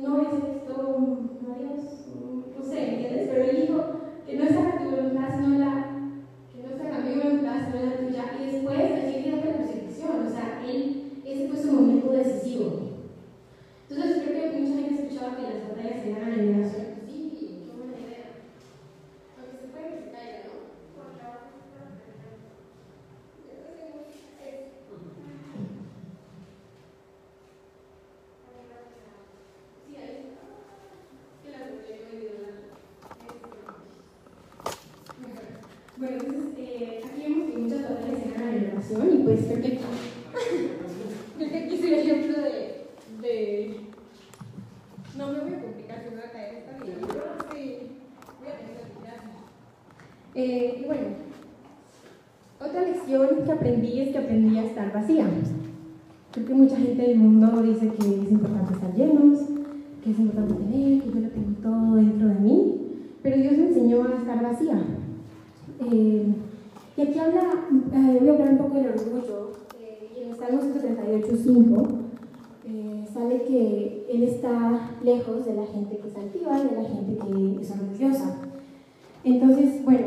no 0.04 0.20
es 0.20 0.28
esto, 0.28 0.74
no 1.40 1.54
Dios, 1.58 1.80
no 2.56 2.62
sé, 2.62 2.94
¿entiendes? 2.94 3.28
Pero 3.32 3.44
él 3.44 3.60
dijo 3.62 3.84
que 4.26 4.36
no 4.36 4.46
se 4.46 4.58
haga 4.58 4.78
tu 4.78 4.90
voluntad, 4.90 5.28
sino 5.34 5.58
la, 5.58 5.72
que 6.52 6.62
no 6.62 6.76
se 6.76 6.82
haga 6.86 6.98
mi 6.98 7.14
voluntad, 7.14 7.56
sino 7.64 7.86
la 7.86 7.96
tuya. 7.96 8.24
Y 8.38 8.52
después, 8.52 8.78
allí 8.78 9.22
viene 9.22 9.36
la 9.36 9.42
persecución, 9.42 10.26
o 10.26 10.30
sea, 10.30 10.62
él, 10.68 11.22
ese 11.24 11.48
fue 11.48 11.56
su 11.56 11.72
momento 11.72 12.12
decisivo. 12.12 12.66
Entonces, 13.88 14.22
creo 14.24 14.50
que 14.50 14.60
mucha 14.60 14.74
gente 14.82 14.94
ha 14.94 15.04
escuchado 15.04 15.36
que 15.36 15.42
las 15.42 15.68
batallas 15.68 16.02
se 16.02 16.10
ganan 16.10 16.38
en 16.38 16.54
oración. 16.54 16.86
Sí, 17.08 17.30
qué 17.64 17.72
buena 17.72 17.96
idea. 17.96 18.28
Aunque 19.38 19.56
se 19.56 19.68
puede 19.72 19.88
que 19.88 19.96
se 20.04 20.10
caiga, 20.12 20.38
¿no? 20.44 20.52
Sí, 29.86 29.96
ahí 29.96 30.28
está. 30.28 30.44
Que 31.42 31.50
la 31.50 31.84
Bueno, 35.96 36.16
entonces 36.20 36.58
eh, 36.58 37.00
aquí 37.04 37.22
vemos 37.22 37.50
que 37.50 37.58
muchas 37.58 37.82
batallas 37.82 38.18
se 38.20 38.30
ganan 38.32 38.54
en 38.56 38.70
oración 38.72 39.14
y 39.14 39.22
pues 39.22 39.40
creo 39.46 39.62
que 39.62 39.68
aquí, 39.68 39.78
creo 41.38 41.50
que 41.50 41.56
aquí 41.56 41.74
es 41.74 41.84
el 41.84 41.92
ejemplo 41.94 42.42
de, 42.42 42.86
de... 43.22 43.76
No 45.16 45.28
me 45.28 45.40
voy 45.40 45.54
a 45.54 45.62
complicar, 45.62 46.02
se 46.02 46.10
me 46.10 46.16
va 46.16 46.26
a 46.26 46.32
caer 46.32 46.54
esta 46.56 46.72
vida. 46.84 46.94
Sí, 47.54 47.76
voy 48.40 48.48
a 48.48 48.58
pensar, 48.58 48.90
gracias. 49.00 49.32
Eh, 50.34 50.80
y 50.82 50.84
bueno, 50.84 51.06
otra 52.60 52.82
lección 52.82 53.44
que 53.44 53.52
aprendí 53.52 54.00
es 54.00 54.08
que 54.10 54.18
aprendí 54.18 54.58
a 54.58 54.64
estar 54.64 54.92
vacía. 54.92 55.26
Creo 56.32 56.46
que 56.46 56.54
mucha 56.54 56.76
gente 56.76 57.02
del 57.02 57.18
mundo 57.18 57.62
dice 57.62 57.88
que 57.88 58.02
es 58.02 58.30
importante 58.32 58.72
estar 58.74 58.94
llenos, 58.94 59.38
que 60.02 60.10
es 60.10 60.18
importante 60.18 60.54
tener, 60.54 61.02
que 61.02 61.08
yo 61.08 61.20
lo 61.20 61.28
tengo 61.28 61.60
todo 61.62 61.94
dentro 61.94 62.28
de 62.28 62.40
mí, 62.40 62.80
pero 63.22 63.36
Dios 63.36 63.56
me 63.56 63.68
enseñó 63.68 64.02
a 64.02 64.18
estar 64.18 64.42
vacía. 64.42 64.82
Eh, 65.80 66.26
y 66.96 67.02
aquí 67.02 67.18
habla, 67.18 67.66
eh, 67.92 68.18
voy 68.20 68.28
a 68.28 68.32
hablar 68.32 68.50
un 68.50 68.58
poco 68.58 68.74
del 68.76 68.88
orgullo, 68.88 69.52
eh, 69.80 70.10
y 70.16 70.22
en 70.22 70.30
el 70.30 70.36
Salmo 70.36 70.60
138.5 70.62 71.88
eh, 72.66 73.03
sale 73.14 73.42
que 73.44 74.06
Él 74.10 74.24
está 74.24 74.90
lejos 75.02 75.46
de 75.46 75.54
la 75.54 75.66
gente 75.66 75.98
que 75.98 76.08
es 76.08 76.16
altiva 76.16 76.58
de 76.58 76.82
la 76.82 76.88
gente 76.88 77.16
que 77.16 77.62
es 77.62 77.70
orgullosa. 77.70 78.36
Entonces, 79.22 79.84
bueno, 79.84 80.06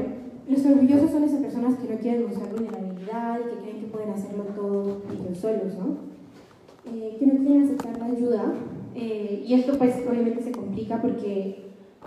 los 0.49 0.65
orgullosos 0.65 1.11
son 1.11 1.23
esas 1.23 1.39
personas 1.39 1.79
que 1.79 1.93
no 1.93 1.99
quieren 1.99 2.25
mostrar 2.25 2.51
vulnerabilidad 2.51 3.39
y 3.39 3.49
que 3.49 3.61
creen 3.61 3.79
que 3.79 3.87
pueden 3.87 4.09
hacerlo 4.09 4.43
todo 4.53 5.01
ellos 5.09 5.37
solos, 5.37 5.73
¿no? 5.79 5.95
Eh, 6.93 7.15
que 7.17 7.25
no 7.25 7.39
quieren 7.39 7.63
aceptar 7.63 7.97
la 7.97 8.05
ayuda. 8.05 8.53
Eh, 8.93 9.43
y 9.47 9.53
esto 9.53 9.77
pues 9.77 9.95
obviamente 10.09 10.43
se 10.43 10.51
complica 10.51 11.01
porque 11.01 11.63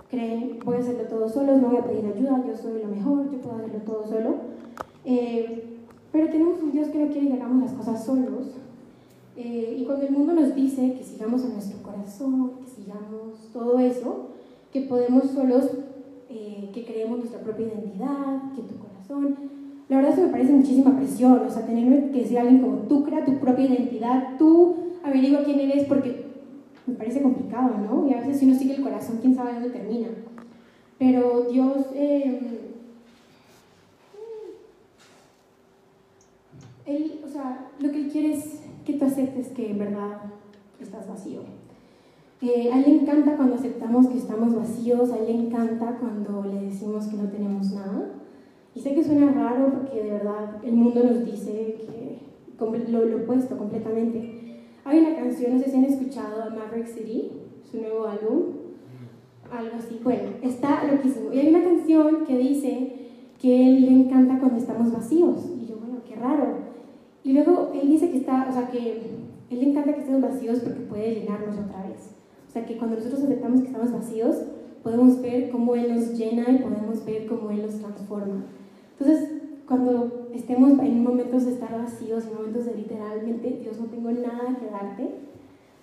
creen, 0.09 0.59
voy 0.63 0.75
a 0.75 0.79
hacerlo 0.79 1.03
todo 1.03 1.27
solo, 1.29 1.57
no 1.57 1.69
voy 1.69 1.77
a 1.77 1.83
pedir 1.83 2.05
ayuda, 2.05 2.43
yo 2.47 2.55
soy 2.55 2.81
lo 2.81 2.89
mejor, 2.89 3.31
yo 3.31 3.39
puedo 3.39 3.55
hacerlo 3.55 3.79
todo 3.85 4.05
solo. 4.05 4.35
Eh, 5.03 5.63
pero 6.11 6.27
tenemos 6.29 6.61
un 6.61 6.71
Dios 6.71 6.89
que 6.89 6.99
no 6.99 7.11
quiere 7.11 7.27
que 7.27 7.33
hagamos 7.33 7.63
las 7.63 7.73
cosas 7.73 8.05
solos. 8.05 8.51
Y 9.37 9.83
cuando 9.85 10.05
el 10.05 10.11
mundo 10.11 10.33
nos 10.33 10.55
dice 10.55 10.93
que 10.93 11.03
sigamos 11.03 11.43
a 11.45 11.49
nuestro 11.49 11.81
corazón, 11.81 12.51
que 12.59 12.69
sigamos 12.69 13.49
todo 13.53 13.79
eso, 13.79 14.29
que 14.71 14.81
podemos 14.81 15.31
solos 15.31 15.69
eh, 16.29 16.69
que 16.73 16.85
creemos 16.85 17.19
nuestra 17.19 17.39
propia 17.41 17.67
identidad, 17.67 18.53
que 18.55 18.61
tu 18.61 18.77
corazón. 18.77 19.35
La 19.89 19.97
verdad 19.97 20.13
eso 20.13 20.23
me 20.23 20.31
parece 20.31 20.53
muchísima 20.53 20.95
presión, 20.97 21.41
o 21.45 21.49
sea, 21.49 21.65
tener 21.65 22.11
que 22.11 22.21
decir 22.21 22.37
a 22.37 22.41
alguien 22.41 22.61
como 22.61 22.77
tú 22.87 23.03
crea 23.03 23.25
tu 23.25 23.37
propia 23.39 23.65
identidad, 23.65 24.37
tú 24.37 24.75
averigua 25.03 25.43
quién 25.43 25.59
eres, 25.59 25.85
porque 25.85 26.25
me 26.85 26.95
parece 26.95 27.21
complicado, 27.21 27.71
¿no? 27.77 28.07
Y 28.07 28.13
a 28.13 28.17
veces 28.17 28.39
si 28.39 28.45
uno 28.45 28.57
sigue 28.57 28.75
el 28.75 28.83
corazón, 28.83 29.19
quién 29.21 29.35
sabe 29.35 29.53
dónde 29.53 29.69
termina. 29.69 30.07
Pero 30.97 31.47
Dios... 31.51 31.87
Eh, 31.93 32.59
él, 36.85 37.19
o 37.25 37.29
sea, 37.29 37.69
lo 37.79 37.91
que 37.91 37.97
Él 38.01 38.09
quiere 38.11 38.33
es 38.33 38.61
que 38.85 38.93
tú 38.93 39.05
aceptes 39.05 39.49
que 39.49 39.71
en 39.71 39.79
verdad 39.79 40.21
estás 40.79 41.07
vacío 41.07 41.41
a 42.49 42.77
él 42.79 42.83
le 42.87 43.01
encanta 43.01 43.35
cuando 43.37 43.55
aceptamos 43.55 44.07
que 44.07 44.17
estamos 44.17 44.55
vacíos, 44.55 45.11
a 45.11 45.17
él 45.19 45.25
le 45.27 45.45
encanta 45.45 45.97
cuando 45.99 46.43
le 46.43 46.61
decimos 46.61 47.05
que 47.07 47.17
no 47.17 47.29
tenemos 47.29 47.71
nada. 47.71 48.13
Y 48.73 48.79
sé 48.79 48.95
que 48.95 49.03
suena 49.03 49.31
raro 49.31 49.71
porque 49.71 50.01
de 50.01 50.11
verdad 50.11 50.55
el 50.63 50.73
mundo 50.73 51.03
nos 51.03 51.23
dice 51.23 51.75
que 51.77 52.19
lo, 52.91 53.05
lo 53.05 53.17
opuesto 53.17 53.57
completamente. 53.57 54.63
Hay 54.85 54.99
una 54.99 55.15
canción, 55.15 55.53
no 55.53 55.59
sé 55.59 55.69
si 55.69 55.77
han 55.77 55.85
escuchado, 55.85 56.49
Maverick 56.51 56.87
City, 56.87 57.31
su 57.69 57.79
nuevo 57.79 58.07
álbum, 58.07 58.41
algo 59.51 59.75
así. 59.77 59.99
Bueno, 60.03 60.31
está 60.41 60.83
loquísimo. 60.85 61.31
Y 61.31 61.39
hay 61.39 61.49
una 61.49 61.63
canción 61.63 62.25
que 62.25 62.37
dice 62.37 62.93
que 63.39 63.67
él 63.67 63.81
le 63.81 63.91
encanta 63.91 64.39
cuando 64.39 64.57
estamos 64.57 64.91
vacíos. 64.91 65.45
Y 65.61 65.67
yo, 65.67 65.75
bueno, 65.77 65.99
qué 66.07 66.15
raro. 66.15 66.70
Y 67.23 67.33
luego 67.33 67.71
él 67.73 67.87
dice 67.87 68.09
que 68.09 68.17
está, 68.17 68.47
o 68.49 68.53
sea, 68.53 68.69
que 68.69 69.01
él 69.49 69.59
le 69.59 69.69
encanta 69.69 69.93
que 69.93 69.99
estemos 69.99 70.21
vacíos 70.21 70.59
porque 70.59 70.79
puede 70.81 71.15
llenarnos 71.15 71.57
otra 71.57 71.87
vez. 71.87 72.11
O 72.47 72.51
sea, 72.51 72.65
que 72.65 72.77
cuando 72.77 72.97
nosotros 72.97 73.23
aceptamos 73.23 73.61
que 73.61 73.67
estamos 73.67 73.91
vacíos, 73.91 74.35
podemos 74.83 75.21
ver 75.21 75.49
cómo 75.51 75.75
Él 75.75 75.93
nos 75.93 76.17
llena 76.17 76.49
y 76.51 76.57
podemos 76.57 77.05
ver 77.05 77.27
cómo 77.27 77.51
Él 77.51 77.61
nos 77.61 77.75
transforma. 77.75 78.45
Entonces, 78.99 79.29
cuando 79.67 80.29
estemos 80.33 80.71
en 80.79 81.03
momentos 81.03 81.45
de 81.45 81.53
estar 81.53 81.77
vacíos, 81.77 82.25
en 82.25 82.33
momentos 82.33 82.65
de 82.65 82.75
literalmente, 82.75 83.59
Dios, 83.61 83.79
no 83.79 83.85
tengo 83.85 84.11
nada 84.11 84.57
que 84.59 84.65
darte, 84.67 85.11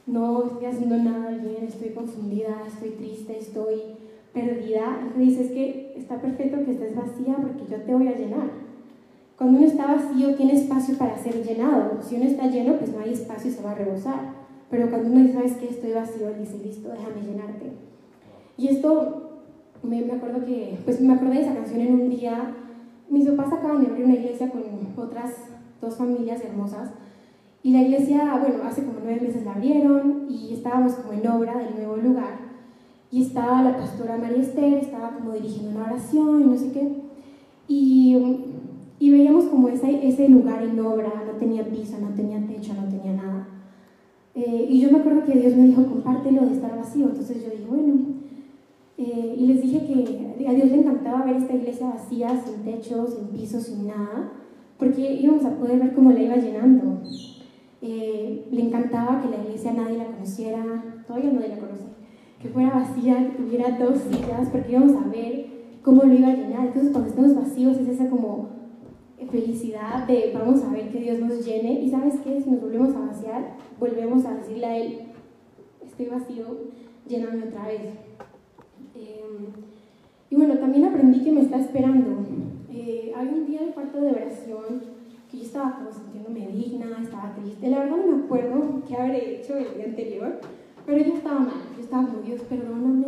no 0.07 0.45
estoy 0.45 0.67
haciendo 0.67 0.97
nada 0.99 1.31
bien, 1.31 1.65
estoy 1.67 1.91
confundida, 1.91 2.63
estoy 2.67 2.91
triste, 2.91 3.39
estoy 3.39 3.81
perdida, 4.33 5.11
y 5.17 5.21
dice, 5.21 5.43
es 5.43 5.51
que 5.53 5.95
está 5.97 6.21
perfecto 6.21 6.65
que 6.65 6.73
estés 6.73 6.95
vacía 6.95 7.37
porque 7.37 7.65
yo 7.71 7.83
te 7.83 7.95
voy 7.95 8.09
a 8.09 8.17
llenar. 8.17 8.68
Cuando 9.39 9.59
uno 9.59 9.69
está 9.69 9.87
vacío, 9.87 10.35
tiene 10.35 10.55
espacio 10.55 10.99
para 10.99 11.17
ser 11.17 11.45
llenado. 11.45 12.03
Si 12.03 12.17
uno 12.17 12.25
está 12.25 12.49
lleno, 12.49 12.77
pues 12.77 12.93
no 12.93 12.99
hay 12.99 13.13
espacio 13.13 13.51
y 13.51 13.55
se 13.55 13.63
va 13.63 13.71
a 13.71 13.75
rebosar. 13.77 14.35
Pero 14.69 14.91
cuando 14.91 15.11
uno 15.11 15.21
dice, 15.21 15.35
¿sabes 15.35 15.53
qué? 15.59 15.69
Estoy 15.69 15.93
vacío, 15.93 16.29
él 16.29 16.41
dice, 16.41 16.59
listo, 16.59 16.89
déjame 16.89 17.23
llenarte. 17.23 17.71
Y 18.57 18.67
esto, 18.67 19.45
me, 19.85 20.03
me 20.03 20.15
acuerdo 20.15 20.45
que, 20.45 20.77
pues 20.85 21.01
me 21.01 21.15
acordé 21.15 21.35
de 21.35 21.43
esa 21.43 21.55
canción 21.55 21.81
en 21.81 21.95
un 21.95 22.11
día. 22.11 22.53
Mis 23.09 23.29
papás 23.29 23.53
acaban 23.53 23.81
de 23.81 23.87
abrir 23.87 24.07
una 24.07 24.15
iglesia 24.15 24.51
con 24.51 24.63
otras 24.97 25.35
dos 25.81 25.97
familias 25.97 26.45
hermosas. 26.45 26.91
Y 27.63 27.71
la 27.73 27.83
iglesia, 27.83 28.39
bueno, 28.41 28.65
hace 28.65 28.85
como 28.85 28.99
nueve 29.05 29.21
meses 29.21 29.45
la 29.45 29.53
abrieron 29.53 30.27
y 30.29 30.53
estábamos 30.53 30.95
como 30.95 31.13
en 31.13 31.27
obra 31.29 31.57
del 31.59 31.77
nuevo 31.77 31.97
lugar. 31.97 32.39
Y 33.11 33.23
estaba 33.23 33.63
la 33.63 33.77
pastora 33.77 34.17
María 34.17 34.43
Esther, 34.43 34.75
estaba 34.75 35.13
como 35.13 35.33
dirigiendo 35.33 35.71
una 35.71 35.87
oración 35.87 36.43
y 36.43 36.45
no 36.45 36.57
sé 36.57 36.73
qué. 36.73 36.89
Y, 37.69 38.17
y 39.01 39.11
veíamos 39.11 39.45
como 39.45 39.69
ese, 39.69 40.07
ese 40.07 40.29
lugar 40.29 40.63
en 40.63 40.81
obra, 40.81 41.13
no 41.27 41.33
tenía 41.39 41.65
piso, 41.65 41.99
no 42.01 42.09
tenía 42.15 42.45
techo, 42.47 42.75
no 42.75 42.89
tenía 42.89 43.13
nada. 43.13 43.49
Eh, 44.35 44.67
y 44.69 44.81
yo 44.81 44.91
me 44.91 44.99
acuerdo 44.99 45.25
que 45.25 45.39
Dios 45.39 45.57
me 45.57 45.67
dijo, 45.67 45.85
compártelo 45.85 46.47
de 46.47 46.55
estar 46.55 46.77
vacío. 46.77 47.07
Entonces 47.07 47.45
yo 47.45 47.51
dije, 47.51 47.67
bueno. 47.69 48.19
Eh, 48.97 49.37
y 49.39 49.47
les 49.47 49.63
dije 49.63 49.87
que 49.87 50.47
a 50.49 50.53
Dios 50.53 50.71
le 50.71 50.79
encantaba 50.79 51.25
ver 51.25 51.37
esta 51.37 51.55
iglesia 51.55 51.87
vacía, 51.87 52.31
sin 52.45 52.65
techo, 52.65 53.07
sin 53.07 53.29
piso, 53.29 53.61
sin 53.61 53.87
nada, 53.87 54.33
porque 54.77 55.21
íbamos 55.21 55.45
a 55.45 55.57
poder 55.57 55.79
ver 55.79 55.95
cómo 55.95 56.11
la 56.11 56.21
iba 56.21 56.37
llenando. 56.37 57.01
Eh, 57.81 58.49
le 58.51 58.61
encantaba 58.61 59.23
que 59.23 59.29
la 59.29 59.45
iglesia 59.45 59.73
nadie 59.73 59.99
la 59.99 60.07
conociera, 60.07 61.03
todavía 61.07 61.31
nadie 61.31 61.51
la 61.51 61.59
conoce, 61.59 61.85
que 62.43 62.49
fuera 62.49 62.71
vacía, 62.71 63.31
que 63.31 63.41
tuviera 63.41 63.79
dos 63.79 63.99
sillas, 63.99 64.49
porque 64.51 64.73
íbamos 64.73 64.97
a 64.97 65.09
ver 65.09 65.47
cómo 65.83 66.03
lo 66.03 66.13
iba 66.13 66.29
a 66.29 66.35
llenar. 66.35 66.67
Entonces 66.67 66.91
cuando 66.91 67.11
estamos 67.11 67.37
vacíos 67.37 67.77
es 67.77 67.89
esa 67.89 68.11
como 68.11 68.58
felicidad 69.27 70.07
de 70.07 70.33
vamos 70.33 70.63
a 70.63 70.71
ver 70.71 70.91
que 70.91 71.01
Dios 71.01 71.19
nos 71.19 71.45
llene 71.45 71.81
y 71.81 71.91
sabes 71.91 72.15
qué, 72.25 72.41
si 72.41 72.51
nos 72.51 72.61
volvemos 72.61 72.95
a 72.95 73.01
vaciar, 73.01 73.57
volvemos 73.79 74.25
a 74.25 74.35
decirle 74.35 74.67
a 74.67 74.77
Él, 74.77 74.99
estoy 75.85 76.07
vacío, 76.07 76.45
lléname 77.07 77.45
otra 77.45 77.67
vez. 77.67 77.81
Em, 78.95 79.47
y 80.31 80.37
bueno, 80.37 80.59
también 80.59 80.85
aprendí 80.85 81.25
que 81.25 81.33
me 81.33 81.43
está 81.43 81.59
esperando. 81.59 82.25
Eh, 82.71 83.13
hay 83.15 83.29
un 83.29 83.47
día 83.47 83.63
de 83.63 83.73
cuarto 83.73 84.01
de 84.01 84.11
oración 84.11 84.83
que 85.31 85.39
yo 85.39 85.43
estaba 85.45 85.77
como 85.77 85.93
sintiéndome 85.93 86.49
digna, 86.49 86.87
estaba 87.03 87.35
triste. 87.35 87.69
La 87.69 87.81
verdad 87.81 87.97
no 87.97 88.17
me 88.17 88.25
acuerdo 88.25 88.83
qué 88.87 88.97
habré 88.97 89.37
hecho 89.37 89.57
el 89.57 89.75
día 89.75 89.85
anterior, 89.87 90.41
pero 90.87 91.05
yo 91.05 91.15
estaba 91.15 91.41
mal. 91.41 91.63
Yo 91.77 91.83
estaba 91.83 92.07
como, 92.07 92.23
Dios, 92.23 92.41
perdóname, 92.43 93.07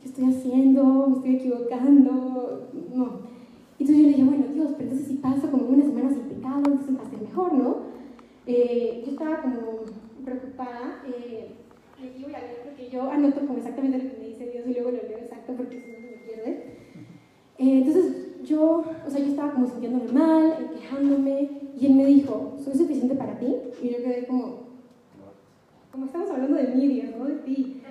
¿qué 0.00 0.08
estoy 0.08 0.24
haciendo? 0.24 1.06
¿Me 1.08 1.16
estoy 1.16 1.36
equivocando? 1.36 2.70
No. 2.94 3.32
Entonces 3.82 4.00
yo 4.00 4.10
le 4.10 4.16
dije, 4.16 4.24
bueno, 4.24 4.44
Dios, 4.54 4.70
pero 4.76 4.90
entonces 4.90 5.08
si 5.08 5.14
paso 5.14 5.50
como 5.50 5.66
una 5.66 5.82
semana 5.82 6.08
sin 6.08 6.22
pecado, 6.22 6.58
entonces 6.58 6.96
va 6.96 7.02
a 7.02 7.10
ser 7.10 7.20
mejor, 7.20 7.52
¿no? 7.52 7.76
Eh, 8.46 9.02
yo 9.04 9.10
estaba 9.10 9.42
como 9.42 9.58
preocupada. 10.24 11.02
Eh, 11.08 11.48
aquí 11.98 12.22
voy 12.22 12.32
a 12.32 12.38
leer 12.38 12.60
porque 12.62 12.88
yo 12.88 13.10
anoto 13.10 13.40
como 13.40 13.58
exactamente 13.58 13.98
lo 13.98 14.08
que 14.08 14.18
me 14.18 14.28
dice 14.28 14.50
Dios 14.52 14.66
y 14.68 14.74
luego 14.74 14.92
lo 14.92 15.02
leo 15.02 15.18
exacto 15.18 15.54
porque 15.56 15.80
si 15.80 15.90
no 15.90 15.96
se 15.96 16.06
me 16.12 16.22
pierde. 16.24 16.50
Eh, 17.58 17.78
entonces 17.78 18.44
yo, 18.44 18.84
o 19.04 19.10
sea, 19.10 19.18
yo 19.18 19.26
estaba 19.26 19.52
como 19.52 19.66
sintiéndome 19.66 20.12
mal, 20.12 20.52
eh, 20.60 20.78
quejándome, 20.78 21.50
y 21.76 21.86
él 21.86 21.94
me 21.94 22.06
dijo, 22.06 22.54
¿soy 22.62 22.74
suficiente 22.74 23.16
para 23.16 23.36
ti? 23.40 23.52
Y 23.82 23.88
yo 23.88 23.96
quedé 23.96 24.28
como, 24.28 24.58
como 25.90 26.06
estamos 26.06 26.30
hablando 26.30 26.56
de 26.56 26.68
mí, 26.68 26.86
Dios, 26.86 27.16
no 27.18 27.24
de 27.24 27.34
ti. 27.34 27.82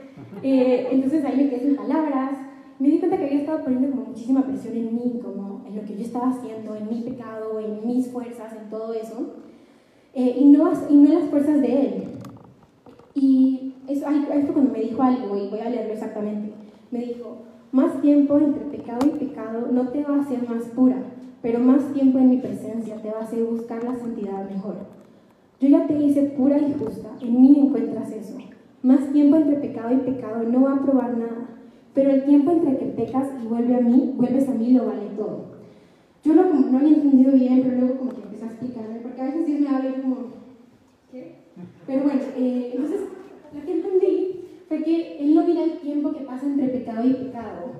Eh, 0.41 0.87
entonces 0.89 1.25
ahí 1.25 1.35
me 1.35 1.49
quedé 1.49 1.59
sin 1.65 1.75
palabras 1.75 2.37
me 2.81 2.89
di 2.89 2.97
cuenta 2.97 3.15
que 3.15 3.25
había 3.25 3.41
estado 3.41 3.63
poniendo 3.63 3.91
como 3.91 4.07
muchísima 4.07 4.43
presión 4.43 4.75
en 4.75 4.95
mí, 4.95 5.19
como 5.21 5.50
en 5.71 5.77
lo 5.77 5.85
que 5.85 5.95
yo 5.95 6.03
estaba 6.03 6.29
haciendo, 6.29 6.75
en 6.75 6.89
mi 6.89 7.01
pecado, 7.01 7.59
en 7.59 7.87
mis 7.87 8.07
fuerzas, 8.07 8.53
en 8.53 8.69
todo 8.69 8.93
eso, 8.93 9.35
eh, 10.13 10.37
y, 10.39 10.45
no, 10.45 10.71
y 10.89 10.95
no 10.95 11.09
en 11.09 11.19
las 11.19 11.29
fuerzas 11.29 11.61
de 11.61 11.81
Él. 11.81 12.03
Y 13.15 13.73
eso, 13.87 14.07
ahí, 14.07 14.25
fue 14.25 14.53
cuando 14.53 14.73
me 14.73 14.81
dijo 14.81 15.01
algo, 15.01 15.37
y 15.37 15.49
voy 15.49 15.59
a 15.59 15.69
leerlo 15.69 15.93
exactamente. 15.93 16.53
Me 16.91 16.99
dijo, 16.99 17.37
más 17.71 18.01
tiempo 18.01 18.37
entre 18.37 18.77
pecado 18.77 18.99
y 19.07 19.25
pecado 19.25 19.67
no 19.71 19.87
te 19.89 20.03
va 20.03 20.17
a 20.17 20.21
hacer 20.21 20.47
más 20.47 20.65
pura, 20.65 20.97
pero 21.41 21.59
más 21.59 21.93
tiempo 21.93 22.19
en 22.19 22.29
mi 22.29 22.37
presencia 22.37 22.97
te 23.01 23.09
va 23.09 23.19
a 23.19 23.23
hacer 23.23 23.43
buscar 23.43 23.83
la 23.83 23.95
santidad 23.95 24.49
mejor. 24.49 24.75
Yo 25.61 25.69
ya 25.69 25.87
te 25.87 25.97
hice 25.97 26.23
pura 26.23 26.57
y 26.59 26.73
justa, 26.73 27.09
en 27.21 27.41
mí 27.41 27.59
encuentras 27.59 28.11
eso. 28.11 28.37
Más 28.83 29.11
tiempo 29.13 29.37
entre 29.37 29.57
pecado 29.57 29.93
y 29.93 29.97
pecado 29.97 30.43
no 30.43 30.63
va 30.63 30.73
a 30.73 30.81
probar 30.81 31.17
nada 31.17 31.51
pero 31.93 32.11
el 32.11 32.23
tiempo 32.23 32.51
entre 32.51 32.77
que 32.77 32.85
pecas 32.85 33.27
y 33.43 33.47
vuelve 33.47 33.75
a 33.75 33.81
mí, 33.81 34.13
vuelves 34.15 34.47
a 34.47 34.53
mí, 34.53 34.71
lo 34.71 34.85
vale 34.85 35.09
todo. 35.17 35.51
Yo 36.23 36.33
no, 36.35 36.43
no 36.53 36.77
había 36.77 36.95
entendido 36.95 37.33
bien, 37.33 37.61
pero 37.63 37.77
luego 37.77 37.97
como 37.97 38.11
que 38.11 38.21
empecé 38.21 38.45
a 38.45 38.49
porque 39.01 39.21
a 39.21 39.25
veces 39.25 39.45
Dios 39.45 39.61
me 39.61 39.69
habla 39.69 40.01
como, 40.01 40.17
¿qué? 41.11 41.35
Pero 41.85 42.03
bueno, 42.03 42.21
eh, 42.37 42.71
entonces 42.73 43.01
lo 43.53 43.65
que 43.65 43.71
entendí 43.71 44.45
fue 44.67 44.83
que 44.83 45.17
Él 45.19 45.35
no 45.35 45.45
mira 45.45 45.63
el 45.63 45.79
tiempo 45.79 46.11
que 46.11 46.21
pasa 46.21 46.45
entre 46.45 46.67
pecado 46.67 47.07
y 47.07 47.13
pecado, 47.13 47.71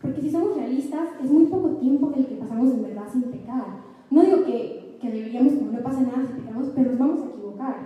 porque 0.00 0.20
si 0.20 0.30
somos 0.30 0.56
realistas, 0.56 1.08
es 1.22 1.30
muy 1.30 1.46
poco 1.46 1.70
tiempo 1.76 2.12
el 2.16 2.26
que 2.26 2.36
pasamos 2.36 2.72
en 2.72 2.82
verdad 2.82 3.08
sin 3.12 3.22
pecar. 3.24 3.66
No 4.10 4.22
digo 4.22 4.44
que, 4.44 4.98
que 5.00 5.10
deberíamos, 5.10 5.54
como 5.54 5.72
no 5.72 5.80
pasa 5.80 6.02
nada 6.02 6.24
si 6.26 6.40
pecamos, 6.40 6.70
pero 6.74 6.90
nos 6.90 6.98
vamos 6.98 7.20
a 7.22 7.26
equivocar. 7.26 7.76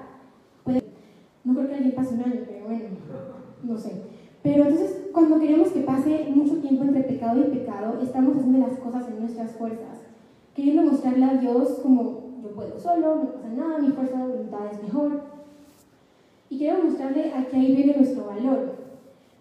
no 1.44 1.54
creo 1.54 1.68
que 1.68 1.74
alguien 1.74 1.94
pase 1.94 2.14
un 2.14 2.20
año, 2.20 2.40
pero 2.46 2.66
bueno, 2.66 2.85
no 3.62 3.76
sé. 3.76 4.02
Pero 4.42 4.64
entonces, 4.64 5.09
cuando 5.12 5.38
queremos 5.38 5.68
que 5.68 5.80
pase 5.80 6.30
mucho 6.35 6.56
tiempo 6.59 6.85
entre 6.85 7.02
pecado 7.02 7.40
y 7.40 7.56
pecado, 7.59 7.98
estamos 8.02 8.37
haciendo 8.37 8.66
las 8.66 8.78
cosas 8.78 9.09
en 9.09 9.20
nuestras 9.20 9.52
fuerzas, 9.52 10.02
queriendo 10.54 10.83
mostrarle 10.83 11.24
a 11.24 11.35
Dios 11.35 11.80
como 11.83 12.19
yo 12.42 12.50
puedo 12.50 12.79
solo, 12.79 13.16
no 13.16 13.33
pasa 13.33 13.48
nada, 13.48 13.79
mi 13.79 13.90
fuerza 13.90 14.18
de 14.18 14.33
voluntad 14.33 14.72
es 14.72 14.83
mejor. 14.83 15.22
Y 16.48 16.59
quiero 16.59 16.85
mostrarle 16.85 17.33
a 17.33 17.46
que 17.46 17.57
ahí 17.57 17.76
viene 17.76 17.96
nuestro 17.96 18.26
valor. 18.26 18.74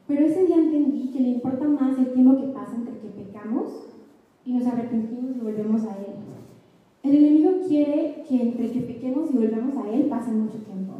Pero 0.07 0.25
ese 0.25 0.45
día 0.45 0.57
entendí 0.57 1.09
que 1.09 1.19
le 1.19 1.29
importa 1.29 1.65
más 1.65 1.97
el 1.97 2.13
tiempo 2.13 2.39
que 2.39 2.47
pasa 2.47 2.75
entre 2.75 2.97
que 2.99 3.09
pecamos 3.09 3.71
y 4.45 4.53
nos 4.53 4.67
arrepentimos 4.67 5.35
y 5.35 5.39
volvemos 5.39 5.83
a 5.83 5.97
Él. 5.97 6.19
El 7.03 7.15
enemigo 7.15 7.51
quiere 7.67 8.23
que 8.27 8.41
entre 8.41 8.71
que 8.71 8.81
pequemos 8.81 9.31
y 9.31 9.37
volvamos 9.37 9.75
a 9.77 9.89
Él 9.89 10.03
pase 10.05 10.31
mucho 10.31 10.57
tiempo. 10.57 10.93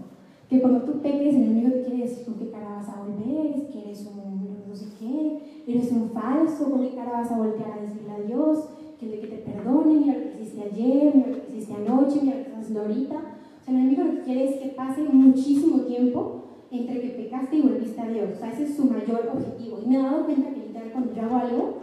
Que 0.49 0.62
cuando 0.62 0.81
tú 0.81 1.01
peques, 1.01 1.35
el 1.35 1.43
enemigo 1.43 1.71
te 1.71 1.81
quiere 1.83 2.03
decir 2.03 2.25
con 2.25 2.35
qué 2.35 2.49
cara 2.49 2.75
vas 2.75 2.89
a 2.89 3.03
volver, 3.03 3.67
que 3.67 3.79
eres 3.81 4.07
un 4.07 4.39
no 4.67 4.75
sé 4.75 4.85
qué, 4.99 5.63
eres 5.67 5.91
un 5.91 6.12
falso, 6.12 6.69
con 6.69 6.81
qué 6.81 6.95
cara 6.95 7.12
vas 7.12 7.31
a 7.31 7.38
voltear 7.38 7.71
a 7.71 7.81
decirle 7.81 8.12
a 8.12 8.19
Dios, 8.19 8.69
que 8.99 9.07
de 9.07 9.19
que 9.19 9.27
te 9.27 9.38
perdone, 9.38 9.93
mira 9.95 10.17
lo 10.17 10.23
que 10.23 10.41
hiciste 10.41 10.62
ayer, 10.62 11.15
mira 11.15 11.29
lo 11.29 11.41
que 11.41 11.51
hiciste 11.51 11.73
anoche, 11.73 12.19
mira 12.21 12.35
lo 12.35 12.43
que 12.43 12.49
estás 12.49 12.59
haciendo 12.59 12.81
ahorita. 12.81 13.15
O 13.15 13.63
sea, 13.63 13.73
el 13.73 13.79
enemigo 13.79 14.03
lo 14.03 14.12
que 14.15 14.21
quiere 14.23 14.49
es 14.49 14.55
que 14.62 14.69
pase 14.69 15.03
muchísimo 15.03 15.81
tiempo 15.81 16.43
entre 16.71 17.01
que 17.01 17.09
pecaste 17.09 17.57
y 17.57 17.62
volviste 17.62 18.01
a 18.01 18.09
Dios. 18.09 18.31
O 18.35 18.38
sea, 18.38 18.51
ese 18.51 18.63
es 18.63 18.75
su 18.75 18.85
mayor 18.85 19.29
objetivo. 19.33 19.79
Y 19.83 19.88
me 19.88 19.95
he 19.95 20.01
dado 20.01 20.25
cuenta 20.25 20.49
que 20.49 20.67
literal 20.67 20.91
cuando 20.91 21.13
yo 21.13 21.21
hago 21.21 21.35
algo, 21.35 21.77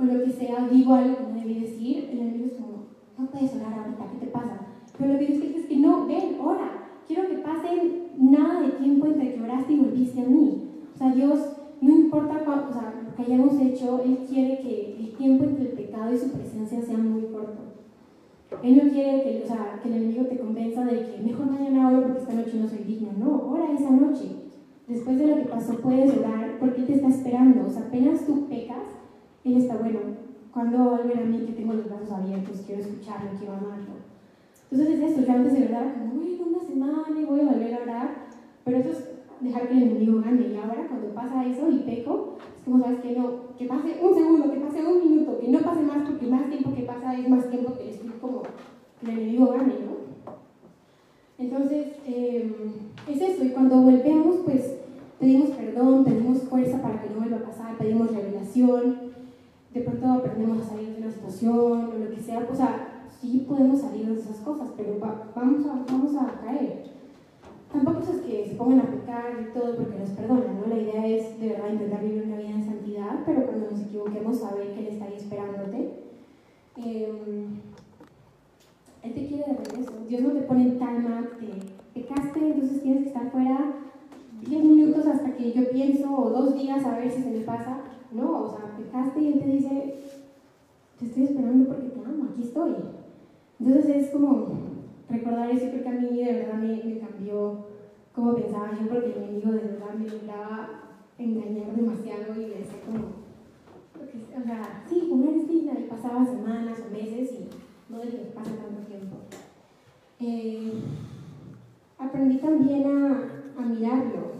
o 0.00 0.04
lo 0.04 0.24
que 0.24 0.30
sea, 0.30 0.68
digo 0.70 0.94
algo 0.94 1.16
que 1.16 1.22
no 1.24 1.40
debí 1.40 1.60
decir, 1.60 2.08
el 2.10 2.18
enemigo 2.18 2.46
es 2.46 2.52
como, 2.54 2.86
no 3.18 3.30
puedes 3.30 3.54
orar 3.54 3.78
ahorita, 3.78 4.10
¿qué 4.12 4.26
te 4.26 4.32
pasa? 4.32 4.60
Pero 4.98 5.12
lo 5.12 5.18
que 5.18 5.26
Dios 5.26 5.40
quiere 5.40 5.58
es 5.58 5.66
que 5.66 5.76
no, 5.76 6.06
ven, 6.06 6.38
ora. 6.40 6.88
Quiero 7.06 7.28
que 7.28 7.38
pase 7.38 8.08
nada 8.16 8.60
de 8.62 8.70
tiempo 8.70 9.06
entre 9.06 9.34
que 9.34 9.42
oraste 9.42 9.72
y 9.74 9.78
volviste 9.78 10.20
a 10.20 10.24
mí. 10.24 10.68
O 10.94 10.98
sea, 10.98 11.12
Dios, 11.12 11.38
no 11.80 11.94
importa 11.94 12.42
cuánto, 12.44 12.70
o 12.70 12.72
sea, 12.72 13.01
que 13.14 13.22
hayamos 13.22 13.60
hecho, 13.60 14.02
Él 14.04 14.18
quiere 14.28 14.60
que 14.60 14.96
el 14.98 15.16
tiempo 15.16 15.44
entre 15.44 15.70
el 15.70 15.72
pecado 15.72 16.12
y 16.12 16.18
su 16.18 16.30
presencia 16.30 16.82
sea 16.82 16.98
muy 16.98 17.22
corto. 17.22 17.62
Él 18.62 18.76
no 18.76 18.92
quiere 18.92 19.22
que, 19.22 19.42
o 19.44 19.46
sea, 19.46 19.80
que 19.82 19.88
el 19.88 19.96
enemigo 19.96 20.26
te 20.26 20.38
convenza 20.38 20.84
de 20.84 21.06
que 21.06 21.22
mejor 21.22 21.46
mañana 21.46 21.88
oro 21.88 22.02
porque 22.02 22.20
esta 22.20 22.34
noche 22.34 22.58
no 22.60 22.68
soy 22.68 22.84
digno. 22.84 23.12
No, 23.18 23.50
ora 23.50 23.72
esa 23.72 23.90
noche. 23.90 24.26
Después 24.86 25.18
de 25.18 25.26
lo 25.26 25.36
que 25.36 25.46
pasó 25.46 25.74
puedes 25.78 26.16
orar 26.16 26.58
porque 26.60 26.82
Él 26.82 26.86
te 26.86 26.94
está 26.94 27.08
esperando. 27.08 27.66
O 27.66 27.70
sea, 27.70 27.82
apenas 27.82 28.26
tú 28.26 28.46
pecas, 28.48 28.84
Él 29.44 29.56
está 29.56 29.76
bueno. 29.76 30.00
Cuando 30.52 30.78
volver 30.84 31.18
a 31.18 31.24
mí 31.24 31.44
que 31.46 31.52
tengo 31.52 31.72
los 31.72 31.86
brazos 31.86 32.12
abiertos, 32.12 32.62
quiero 32.66 32.82
escucharlo, 32.82 33.30
quiero 33.38 33.54
amarlo. 33.54 34.02
Entonces 34.70 34.98
es 34.98 35.10
esto, 35.10 35.22
yo 35.22 35.32
antes 35.32 35.52
de 35.54 35.60
verdad, 35.60 35.94
como, 35.94 36.14
bueno, 36.14 36.44
una 36.46 36.66
semana 36.66 37.20
y 37.20 37.24
voy 37.24 37.40
a 37.40 37.52
volver 37.52 37.74
a 37.74 37.82
orar, 37.82 38.08
pero 38.64 38.78
eso 38.78 38.90
es 38.90 39.11
dejar 39.42 39.68
que 39.68 39.74
el 39.74 39.82
enemigo 39.82 40.20
gane. 40.20 40.48
Y 40.48 40.56
ahora 40.56 40.86
cuando 40.88 41.08
pasa 41.08 41.46
eso 41.46 41.70
y 41.70 41.78
peco, 41.78 42.36
es 42.56 42.64
como, 42.64 42.82
¿sabes 42.82 43.00
que 43.00 43.12
No, 43.12 43.56
que 43.58 43.66
pase 43.66 43.98
un 44.02 44.14
segundo, 44.14 44.52
que 44.52 44.60
pase 44.60 44.86
un 44.86 44.98
minuto, 45.00 45.38
que 45.38 45.48
no 45.48 45.58
pase 45.60 45.82
más, 45.82 46.08
porque 46.08 46.26
más 46.26 46.48
tiempo 46.48 46.74
que 46.74 46.82
pasa 46.82 47.18
es 47.18 47.28
más 47.28 47.50
tiempo 47.50 47.74
que 47.76 47.90
estoy 47.90 48.10
como 48.20 48.42
el 49.02 49.10
enemigo 49.10 49.46
gane, 49.48 49.74
¿no? 49.84 50.02
Entonces, 51.38 51.88
eh, 52.06 52.52
es 53.08 53.20
eso, 53.20 53.44
y 53.44 53.48
cuando 53.48 53.80
volvemos, 53.80 54.36
pues 54.44 54.76
pedimos 55.18 55.50
perdón, 55.50 56.04
pedimos 56.04 56.42
fuerza 56.42 56.80
para 56.80 57.02
que 57.02 57.10
no 57.10 57.20
vuelva 57.20 57.38
a 57.38 57.50
pasar, 57.50 57.76
pedimos 57.78 58.12
revelación, 58.12 59.12
de 59.74 59.80
pronto 59.80 60.06
aprendemos 60.06 60.60
a 60.60 60.70
salir 60.70 60.90
de 60.90 61.02
una 61.02 61.10
situación 61.10 61.90
o 61.90 61.98
lo 61.98 62.10
que 62.14 62.20
sea, 62.20 62.46
o 62.50 62.54
sea, 62.54 63.06
sí 63.20 63.44
podemos 63.48 63.80
salir 63.80 64.06
de 64.06 64.20
esas 64.20 64.36
cosas, 64.38 64.70
pero 64.76 64.98
vamos, 65.00 65.66
a, 65.66 65.84
vamos 65.90 66.14
a 66.16 66.40
caer. 66.40 67.01
Tampoco 67.72 68.00
es 68.00 68.20
que 68.20 68.46
se 68.48 68.54
pongan 68.54 68.80
a 68.80 68.90
pecar 68.90 69.40
y 69.40 69.52
todo 69.54 69.76
porque 69.76 69.98
nos 69.98 70.10
perdonan, 70.10 70.60
¿no? 70.60 70.66
La 70.66 70.80
idea 70.80 71.06
es 71.06 71.40
de 71.40 71.48
verdad 71.48 71.72
intentar 71.72 72.02
vivir 72.02 72.24
una 72.24 72.36
vida 72.36 72.50
en 72.50 72.64
santidad, 72.64 73.20
pero 73.24 73.46
cuando 73.46 73.70
nos 73.70 73.80
equivoquemos 73.80 74.40
saber 74.40 74.72
que 74.74 74.80
Él 74.80 74.86
está 74.88 75.06
ahí 75.06 75.14
esperándote. 75.16 76.02
Em, 76.76 77.60
él 79.02 79.14
te 79.14 79.26
quiere 79.26 79.44
de 79.44 79.58
regreso. 79.58 79.92
Dios 80.08 80.22
no 80.22 80.30
te 80.30 80.42
pone 80.42 80.62
en 80.62 80.78
calma, 80.78 81.28
te 81.40 82.00
pecaste, 82.00 82.38
entonces 82.38 82.82
tienes 82.82 83.02
que 83.02 83.08
estar 83.08 83.30
fuera 83.30 83.74
10 84.46 84.64
minutos 84.64 85.06
hasta 85.06 85.34
que 85.34 85.52
yo 85.52 85.70
pienso 85.70 86.14
o 86.14 86.30
dos 86.30 86.54
días 86.54 86.84
a 86.84 86.98
ver 86.98 87.10
si 87.10 87.22
se 87.22 87.30
me 87.30 87.40
pasa. 87.40 87.80
No, 88.12 88.42
o 88.42 88.48
sea, 88.50 88.76
pecaste 88.76 89.20
y 89.20 89.32
Él 89.32 89.40
te 89.40 89.46
dice, 89.46 89.94
te 90.98 91.06
estoy 91.06 91.24
esperando 91.24 91.66
porque 91.66 91.88
te 91.88 92.00
amo, 92.00 92.28
aquí 92.30 92.42
estoy. 92.42 92.74
Entonces 93.58 93.96
es 93.96 94.10
como 94.10 94.71
recordar 95.12 95.50
eso, 95.50 95.70
creo 95.70 95.82
que 95.82 95.88
a 95.88 95.92
mí 95.92 96.24
de 96.24 96.32
verdad 96.32 96.54
me, 96.54 96.82
me 96.82 96.98
cambió 96.98 97.66
cómo 98.14 98.34
pensaba 98.34 98.70
yo, 98.72 98.88
porque 98.88 99.12
el 99.12 99.22
enemigo 99.24 99.52
de 99.52 99.58
verdad 99.58 99.94
me 99.94 100.08
lograba 100.08 100.68
engañar 101.18 101.76
demasiado 101.76 102.34
y 102.34 102.46
decía 102.46 102.80
como, 102.86 103.22
o 104.38 104.42
sea, 104.44 104.84
sí, 104.88 105.08
una 105.10 105.30
digna, 105.30 105.78
y 105.78 105.84
pasaba 105.84 106.24
semanas 106.24 106.78
o 106.86 106.92
meses 106.92 107.30
y 107.32 107.92
no 107.92 107.98
de 107.98 108.08
que 108.08 108.32
pase 108.34 108.50
tanto 108.52 108.86
tiempo. 108.86 109.16
Eh, 110.18 110.72
aprendí 111.98 112.38
también 112.38 112.86
a, 112.86 113.60
a 113.60 113.66
mirarlo. 113.66 114.32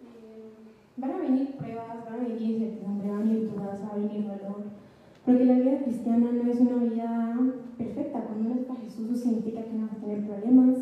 Eh, 0.00 0.52
van 0.96 1.10
a 1.10 1.18
venir 1.18 1.56
pruebas, 1.56 2.04
van 2.04 2.14
a 2.14 2.28
venir 2.28 2.42
incertidumbre, 2.42 3.08
van 3.08 3.18
a 3.18 3.22
venir 3.24 3.50
dudas, 3.50 3.80
va 3.82 3.92
a 3.92 3.96
venir 3.96 4.22
dolor. 4.24 4.64
Porque 5.24 5.44
la 5.44 5.54
vida 5.54 5.82
cristiana 5.82 6.30
no 6.32 6.50
es 6.50 6.60
una 6.60 6.76
vida 6.76 7.36
perfecta. 7.84 8.24
Cuando 8.24 8.50
uno 8.50 8.60
es 8.60 8.66
para 8.66 8.80
Jesús, 8.80 9.10
eso 9.10 9.28
significa 9.28 9.64
que 9.64 9.72
no 9.72 9.86
vas 9.86 9.96
a 9.96 10.00
tener 10.00 10.26
problemas, 10.26 10.76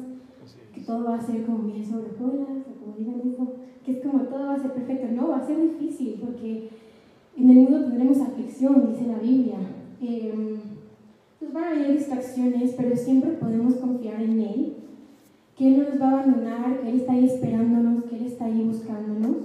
que 0.74 0.80
todo 0.80 1.04
va 1.04 1.16
a 1.16 1.22
ser 1.22 1.44
como 1.44 1.64
bien 1.64 1.84
sobre 1.84 2.08
ruedas, 2.18 2.64
o 2.68 2.84
como 2.84 2.96
digan 2.98 3.20
eso, 3.32 3.54
que 3.84 3.92
es 3.92 4.02
como 4.02 4.24
todo 4.24 4.46
va 4.46 4.54
a 4.54 4.62
ser 4.62 4.72
perfecto. 4.72 5.06
No, 5.14 5.28
va 5.28 5.38
a 5.38 5.46
ser 5.46 5.60
difícil 5.60 6.20
porque 6.20 6.70
en 7.36 7.50
el 7.50 7.56
mundo 7.56 7.84
tendremos 7.84 8.20
aflicción, 8.20 8.92
dice 8.92 9.06
la 9.06 9.18
Biblia. 9.18 9.58
Eh, 10.00 10.58
pues 11.38 11.52
van 11.52 11.64
a 11.64 11.70
haber 11.70 11.96
distracciones, 11.96 12.74
pero 12.76 12.96
siempre 12.96 13.30
podemos 13.32 13.74
confiar 13.74 14.20
en 14.20 14.40
Él, 14.40 14.76
que 15.56 15.68
Él 15.68 15.78
no 15.78 15.88
nos 15.88 16.00
va 16.00 16.06
a 16.06 16.12
abandonar, 16.22 16.80
que 16.80 16.90
Él 16.90 16.96
está 17.00 17.12
ahí 17.12 17.26
esperándonos, 17.26 18.04
que 18.04 18.16
Él 18.16 18.26
está 18.26 18.46
ahí 18.46 18.64
buscándonos 18.64 19.36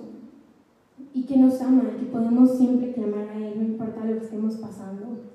y 1.13 1.23
que 1.23 1.37
nos 1.37 1.61
ama, 1.61 1.83
que 1.99 2.05
podemos 2.05 2.57
siempre 2.57 2.93
clamar 2.93 3.29
a 3.29 3.37
Él, 3.37 3.53
no 3.57 3.63
importa 3.63 4.05
lo 4.05 4.17
que 4.17 4.25
estemos 4.25 4.55
pasando. 4.55 5.32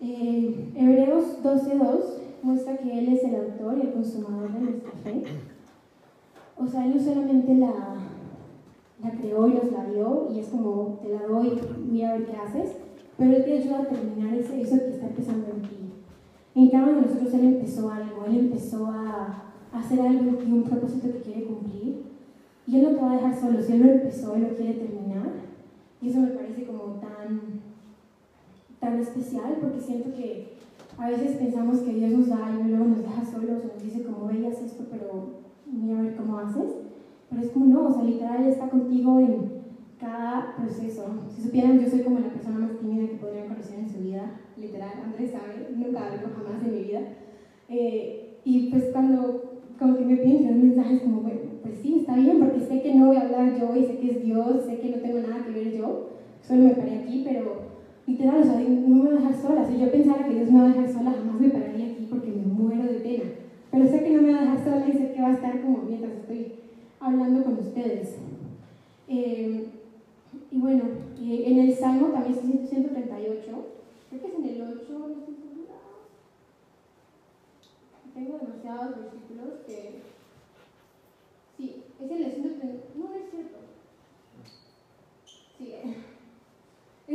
Eh, 0.00 0.72
Hebreos 0.74 1.42
12.2 1.42 1.98
muestra 2.42 2.78
que 2.78 2.98
Él 2.98 3.08
es 3.14 3.22
el 3.24 3.34
autor 3.34 3.76
y 3.76 3.82
el 3.82 3.92
consumador 3.92 4.52
de 4.52 4.60
nuestra 4.60 4.92
fe. 5.04 5.22
O 6.56 6.66
sea, 6.66 6.86
Él 6.86 6.96
no 6.96 7.02
solamente 7.02 7.54
la, 7.54 7.96
la 9.02 9.10
creó 9.10 9.48
y 9.48 9.54
nos 9.54 9.72
la 9.72 9.84
dio 9.86 10.28
y 10.32 10.40
es 10.40 10.48
como, 10.48 10.98
te 11.02 11.10
la 11.10 11.26
doy, 11.26 11.60
mira 11.90 12.10
a 12.10 12.18
ver 12.18 12.26
qué 12.26 12.36
haces, 12.36 12.76
pero 13.18 13.36
Él 13.36 13.44
te 13.44 13.58
ayuda 13.58 13.80
a 13.80 13.88
terminar 13.88 14.34
ese, 14.34 14.60
eso 14.60 14.78
que 14.78 14.90
está 14.90 15.06
empezando 15.06 15.46
en 15.48 15.62
ti. 15.62 15.76
En 16.54 16.70
cada 16.70 16.84
uno 16.84 17.00
de 17.00 17.06
nosotros 17.06 17.34
Él 17.34 17.44
empezó 17.44 17.90
algo, 17.90 18.24
Él 18.26 18.38
empezó 18.38 18.86
a, 18.86 19.52
a 19.72 19.78
hacer 19.78 20.00
algo 20.00 20.38
y 20.46 20.52
un 20.52 20.64
propósito 20.64 21.12
que 21.12 21.20
quiere 21.20 21.44
cumplir 21.44 22.10
y 22.66 22.76
Él 22.76 22.84
no 22.84 22.90
te 22.90 23.02
va 23.02 23.12
a 23.12 23.16
dejar 23.16 23.34
solo, 23.34 23.60
si 23.60 23.72
Él 23.72 23.82
lo 23.82 23.92
empezó, 23.92 24.34
Él 24.34 24.42
lo 24.42 24.54
quiere 24.54 24.74
terminar. 24.74 25.28
Y 26.00 26.08
eso 26.08 26.20
me 26.20 26.28
parece 26.28 26.64
como 26.64 26.94
tan, 27.00 27.09
tan 28.80 28.98
especial 28.98 29.58
porque 29.60 29.80
siento 29.80 30.12
que 30.14 30.54
a 30.98 31.08
veces 31.08 31.36
pensamos 31.36 31.80
que 31.80 31.92
Dios 31.92 32.10
nos 32.10 32.28
da 32.28 32.46
algo 32.46 32.64
y 32.64 32.68
luego 32.68 32.84
nos 32.86 33.02
deja 33.02 33.24
solos 33.24 33.62
o 33.64 33.74
nos 33.74 33.82
dice 33.82 34.02
como 34.02 34.26
veías 34.26 34.60
esto, 34.60 34.84
pero 34.90 35.40
mira 35.66 35.98
a 35.98 36.02
ver 36.02 36.16
cómo 36.16 36.38
haces. 36.38 36.72
Pero 37.28 37.42
es 37.42 37.50
como 37.52 37.66
no, 37.66 37.86
o 37.86 37.92
sea, 37.92 38.02
literal 38.02 38.44
está 38.44 38.68
contigo 38.68 39.20
en 39.20 39.60
cada 40.00 40.56
proceso. 40.56 41.04
Si 41.34 41.42
supieran, 41.42 41.78
yo 41.78 41.88
soy 41.88 42.00
como 42.00 42.18
la 42.18 42.30
persona 42.30 42.58
más 42.58 42.78
tímida 42.78 43.08
que 43.08 43.16
podrían 43.16 43.48
conocer 43.48 43.78
en 43.78 43.88
su 43.88 44.00
vida, 44.00 44.40
literal. 44.56 44.90
Andrés 45.04 45.30
sabe, 45.30 45.68
nunca 45.76 46.06
hablo 46.06 46.28
jamás 46.34 46.64
en 46.64 46.74
mi 46.74 46.82
vida. 46.82 47.00
Eh, 47.68 48.38
y 48.44 48.70
pues 48.70 48.84
cuando 48.92 49.60
como 49.78 49.96
que 49.96 50.04
me 50.04 50.16
piden 50.16 50.68
mensajes 50.68 51.00
como, 51.02 51.22
bueno, 51.22 51.40
pues 51.62 51.78
sí, 51.78 52.00
está 52.00 52.14
bien, 52.16 52.38
porque 52.40 52.60
sé 52.60 52.82
que 52.82 52.94
no 52.94 53.06
voy 53.06 53.16
a 53.16 53.22
hablar 53.22 53.58
yo 53.58 53.74
y 53.74 53.84
sé 53.84 53.98
que 53.98 54.10
es 54.10 54.22
Dios, 54.22 54.64
sé 54.66 54.78
que 54.78 54.90
no 54.90 54.96
tengo 54.98 55.20
nada 55.20 55.44
que 55.44 55.52
ver 55.52 55.72
yo, 55.72 56.08
solo 56.42 56.64
me 56.64 56.74
paré 56.74 56.98
aquí, 56.98 57.22
pero 57.26 57.69
literal, 58.10 58.40
o 58.40 58.44
sea, 58.44 58.60
no 58.60 58.96
me 58.96 59.00
voy 59.02 59.08
a 59.08 59.20
dejar 59.20 59.34
sola. 59.40 59.66
Si 59.66 59.78
yo 59.78 59.90
pensara 59.90 60.26
que 60.26 60.34
Dios 60.34 60.50
me 60.50 60.58
va 60.58 60.64
a 60.66 60.68
dejar 60.68 60.92
sola, 60.92 61.12
jamás 61.12 61.40
me 61.40 61.50
pararía 61.50 61.86
aquí 61.86 62.06
porque 62.10 62.30
me 62.30 62.42
muero 62.42 62.92
de 62.92 63.00
pena. 63.00 63.24
Pero 63.70 63.86
sé 63.86 64.02
que 64.02 64.10
no 64.10 64.22
me 64.22 64.32
va 64.32 64.38
a 64.38 64.42
dejar 64.42 64.64
sola 64.64 64.88
y 64.88 64.92
sé 64.92 65.12
que 65.12 65.22
va 65.22 65.28
a 65.28 65.34
estar 65.34 65.60
como 65.62 65.78
mientras 65.78 66.12
estoy 66.12 66.52
hablando 66.98 67.44
con 67.44 67.58
ustedes. 67.58 68.16
Eh, 69.08 69.66
y 70.50 70.58
bueno, 70.58 70.84
eh, 71.20 71.42
en 71.46 71.58
el 71.58 71.74
Salmo 71.74 72.08
también 72.08 72.34
138, 72.68 73.66
creo 74.08 74.20
que 74.20 74.26
es 74.26 74.34
en 74.34 74.44
el 74.44 74.62
8, 74.62 74.86
no 74.90 75.06
estoy. 75.08 75.36
Tengo 78.12 78.38
demasiados 78.38 78.96
versículos 78.96 79.60
que 79.66 80.00
Sí, 81.56 81.82
es 82.00 82.10
el 82.10 82.22
estudio 82.22 82.50
No, 82.96 83.08
no 83.08 83.14
es 83.14 83.30
cierto. 83.30 83.58
Sí, 85.58 85.74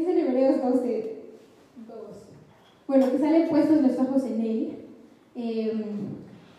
es 0.01 0.07
en 0.07 0.17
Hebreos 0.17 0.61
12, 0.61 1.15
2. 1.87 1.97
Bueno, 2.87 3.11
que 3.11 3.17
sale 3.17 3.47
puestos 3.47 3.81
los 3.81 3.97
ojos 3.97 4.25
en 4.25 4.41
él. 4.41 4.77
Eh, 5.35 5.85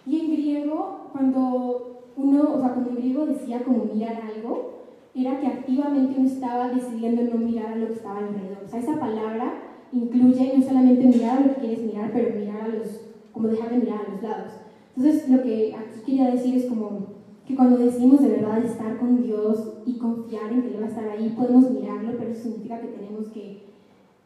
y 0.07 0.21
en 0.21 0.33
griego, 0.33 1.09
cuando 1.13 2.13
uno, 2.17 2.55
o 2.55 2.61
sea, 2.61 2.73
cuando 2.73 2.91
en 2.91 2.97
griego 2.97 3.27
decía 3.27 3.63
como 3.63 3.85
mirar 3.85 4.23
algo, 4.35 4.77
era 5.15 5.39
que 5.41 5.47
activamente 5.47 6.15
uno 6.19 6.29
estaba 6.29 6.69
decidiendo 6.69 7.23
no 7.23 7.37
mirar 7.37 7.73
a 7.73 7.77
lo 7.77 7.89
que 7.89 7.95
estaba 7.95 8.19
alrededor. 8.19 8.65
O 8.65 8.69
sea, 8.69 8.81
esa 8.81 8.99
palabra 8.99 9.55
incluye 9.93 10.53
no 10.57 10.63
solamente 10.63 11.07
mirar 11.07 11.39
a 11.39 11.41
lo 11.41 11.55
que 11.55 11.61
quieres 11.61 11.85
mirar, 11.85 12.11
pero 12.13 12.39
mirar 12.39 12.63
a 12.63 12.69
los, 12.69 13.01
como 13.33 13.49
dejar 13.49 13.71
de 13.71 13.79
mirar 13.79 14.01
a 14.07 14.13
los 14.13 14.23
lados. 14.23 14.53
Entonces, 14.97 15.29
lo 15.29 15.43
que 15.43 15.75
aquí 15.75 16.01
quería 16.05 16.31
decir 16.31 16.55
es 16.55 16.67
como 16.67 17.16
que 17.47 17.55
cuando 17.55 17.79
decidimos 17.79 18.21
de 18.23 18.31
verdad 18.31 18.59
estar 18.65 18.99
con 18.99 19.23
Dios 19.23 19.75
y 19.87 19.99
confiar 19.99 20.53
en 20.53 20.63
que 20.63 20.69
Él 20.69 20.81
va 20.81 20.87
a 20.87 20.89
estar 20.89 21.09
ahí, 21.09 21.33
podemos 21.37 21.71
mirarlo, 21.71 22.13
pero 22.19 22.31
eso 22.31 22.43
significa 22.43 22.81
que 22.81 22.89
tenemos 22.89 23.29
que 23.29 23.67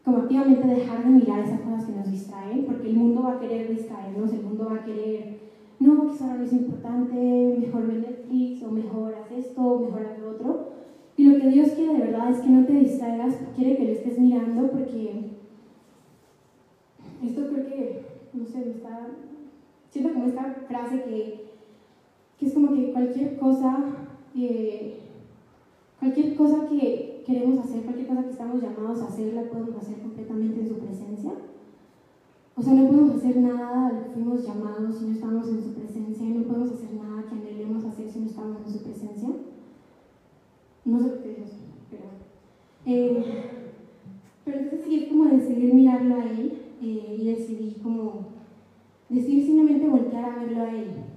como 0.04 0.18
activamente 0.18 0.66
dejar 0.66 1.04
de 1.04 1.10
mirar 1.10 1.40
esas 1.40 1.60
cosas 1.60 1.84
que 1.84 1.92
nos 1.92 2.10
distraen, 2.10 2.64
porque 2.64 2.88
el 2.88 2.96
mundo 2.96 3.22
va 3.22 3.34
a 3.34 3.40
querer 3.40 3.68
distraernos, 3.68 4.32
el 4.32 4.42
mundo 4.42 4.68
va 4.70 4.76
a 4.76 4.84
querer, 4.84 5.38
no, 5.78 6.06
que 6.06 6.14
eso 6.14 6.26
no 6.26 6.42
es 6.42 6.52
importante, 6.52 7.56
mejor 7.60 7.86
ver 7.86 8.00
Netflix, 8.00 8.62
o 8.62 8.70
mejor 8.70 9.14
haz 9.14 9.30
esto, 9.30 9.62
o 9.62 9.80
mejor 9.80 10.06
haz 10.06 10.18
lo 10.18 10.30
otro. 10.30 10.68
Y 11.18 11.24
lo 11.24 11.38
que 11.38 11.48
Dios 11.48 11.70
quiere 11.72 11.92
de 11.92 12.06
verdad 12.06 12.30
es 12.30 12.38
que 12.38 12.48
no 12.48 12.64
te 12.64 12.72
distraigas, 12.72 13.34
quiere 13.54 13.76
que 13.76 13.84
lo 13.84 13.90
estés 13.90 14.18
mirando, 14.18 14.70
porque 14.70 15.30
esto 17.22 17.46
creo 17.48 17.66
que, 17.66 18.02
no 18.32 18.46
sé, 18.46 18.58
me 18.60 18.70
está, 18.70 19.08
siento 19.90 20.14
como 20.14 20.26
esta 20.26 20.44
frase 20.66 21.02
que, 21.02 21.49
que 22.40 22.46
es 22.46 22.54
como 22.54 22.74
que 22.74 22.90
cualquier 22.90 23.38
cosa, 23.38 23.84
eh, 24.34 24.98
cualquier 25.98 26.34
cosa 26.34 26.66
que 26.70 27.22
queremos 27.26 27.58
hacer, 27.58 27.82
cualquier 27.82 28.08
cosa 28.08 28.24
que 28.24 28.30
estamos 28.30 28.62
llamados 28.62 29.02
a 29.02 29.08
hacer, 29.08 29.34
la 29.34 29.42
podemos 29.42 29.76
hacer 29.76 29.98
completamente 29.98 30.60
en 30.60 30.68
su 30.68 30.78
presencia. 30.78 31.32
O 32.56 32.62
sea, 32.62 32.72
no 32.72 32.88
podemos 32.88 33.16
hacer 33.16 33.36
nada 33.36 33.88
de 33.88 33.94
lo 33.94 34.04
que 34.04 34.10
fuimos 34.12 34.42
llamados 34.42 34.96
si 34.96 35.04
no 35.04 35.12
estamos 35.12 35.48
en 35.48 35.62
su 35.62 35.74
presencia, 35.74 36.26
y 36.26 36.30
no 36.30 36.44
podemos 36.44 36.72
hacer 36.72 36.94
nada 36.94 37.24
que 37.28 37.34
anhelemos 37.34 37.84
hacer 37.84 38.10
si 38.10 38.20
no 38.20 38.26
estamos 38.26 38.56
en 38.66 38.72
su 38.72 38.82
presencia. 38.84 39.28
No 40.86 40.98
sé 40.98 41.20
qué 41.22 41.42
es 41.42 41.52
pero. 41.90 42.04
Eh, 42.86 43.22
pero 44.46 44.58
entonces 44.58 44.88
sí 44.88 45.08
como 45.10 45.26
decidir 45.26 45.74
mirarlo 45.74 46.14
a 46.16 46.24
él 46.24 46.52
eh, 46.80 47.16
y 47.20 47.24
decidir 47.26 47.82
como. 47.82 48.30
Decidir 49.10 49.44
simplemente 49.44 49.88
voltear 49.88 50.24
a 50.24 50.36
verlo 50.42 50.62
a 50.62 50.70
él. 50.70 51.09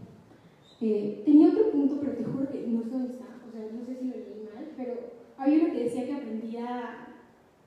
Eh, 0.86 1.22
tenía 1.24 1.48
otro 1.48 1.72
punto, 1.72 1.96
pero 2.02 2.12
te 2.12 2.26
juro 2.26 2.50
que 2.50 2.68
no 2.68 2.84
sé 2.84 2.90
dónde 2.90 3.14
está, 3.14 3.40
o 3.48 3.50
sea, 3.50 3.62
no 3.72 3.86
sé 3.86 3.96
si 3.96 4.08
lo 4.10 4.18
leí 4.18 4.44
mal, 4.54 4.68
pero 4.76 4.94
había 5.38 5.64
uno 5.64 5.72
que 5.72 5.86
decía 5.86 6.06
que 6.06 6.14
aprendía 6.14 7.08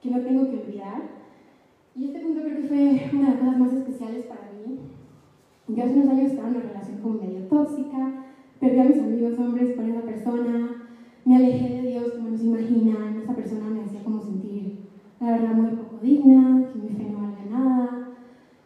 que 0.03 0.11
no 0.11 0.21
tengo 0.21 0.51
que 0.51 0.59
olvidar. 0.59 1.01
Y 1.95 2.05
este 2.05 2.21
punto 2.21 2.43
creo 2.43 2.57
que 2.57 2.69
fue 2.69 3.11
una 3.15 3.31
de 3.31 3.31
las 3.31 3.39
cosas 3.41 3.59
más 3.59 3.73
especiales 3.73 4.27
para 4.27 4.53
mí. 4.53 4.81
Yo 5.67 5.83
hace 5.83 5.95
unos 5.95 6.11
años 6.11 6.31
estaba 6.31 6.49
en 6.49 6.57
una 6.57 6.65
relación 6.65 6.99
como 6.99 7.15
medio 7.15 7.41
tóxica, 7.49 8.27
perdí 8.61 8.81
a 8.81 8.85
mis 8.85 8.99
amigos 8.99 9.39
hombres 9.39 9.71
por 9.71 9.85
esa 9.87 10.03
persona, 10.03 10.89
me 11.25 11.37
alejé 11.37 11.69
de 11.71 11.89
Dios 11.89 12.13
como 12.13 12.29
no 12.29 12.37
se 12.37 12.45
imaginan, 12.45 13.17
esa 13.23 13.35
persona 13.35 13.71
me 13.71 13.81
hacía 13.81 14.05
como 14.05 14.21
sentir, 14.21 14.77
la 15.21 15.31
verdad, 15.31 15.55
muy 15.55 15.71
poco 15.71 15.97
digna, 16.03 16.69
que 16.71 16.79
mi 16.79 16.89
fe 16.91 17.11
no 17.11 17.23
valga 17.23 17.45
nada, 17.51 18.09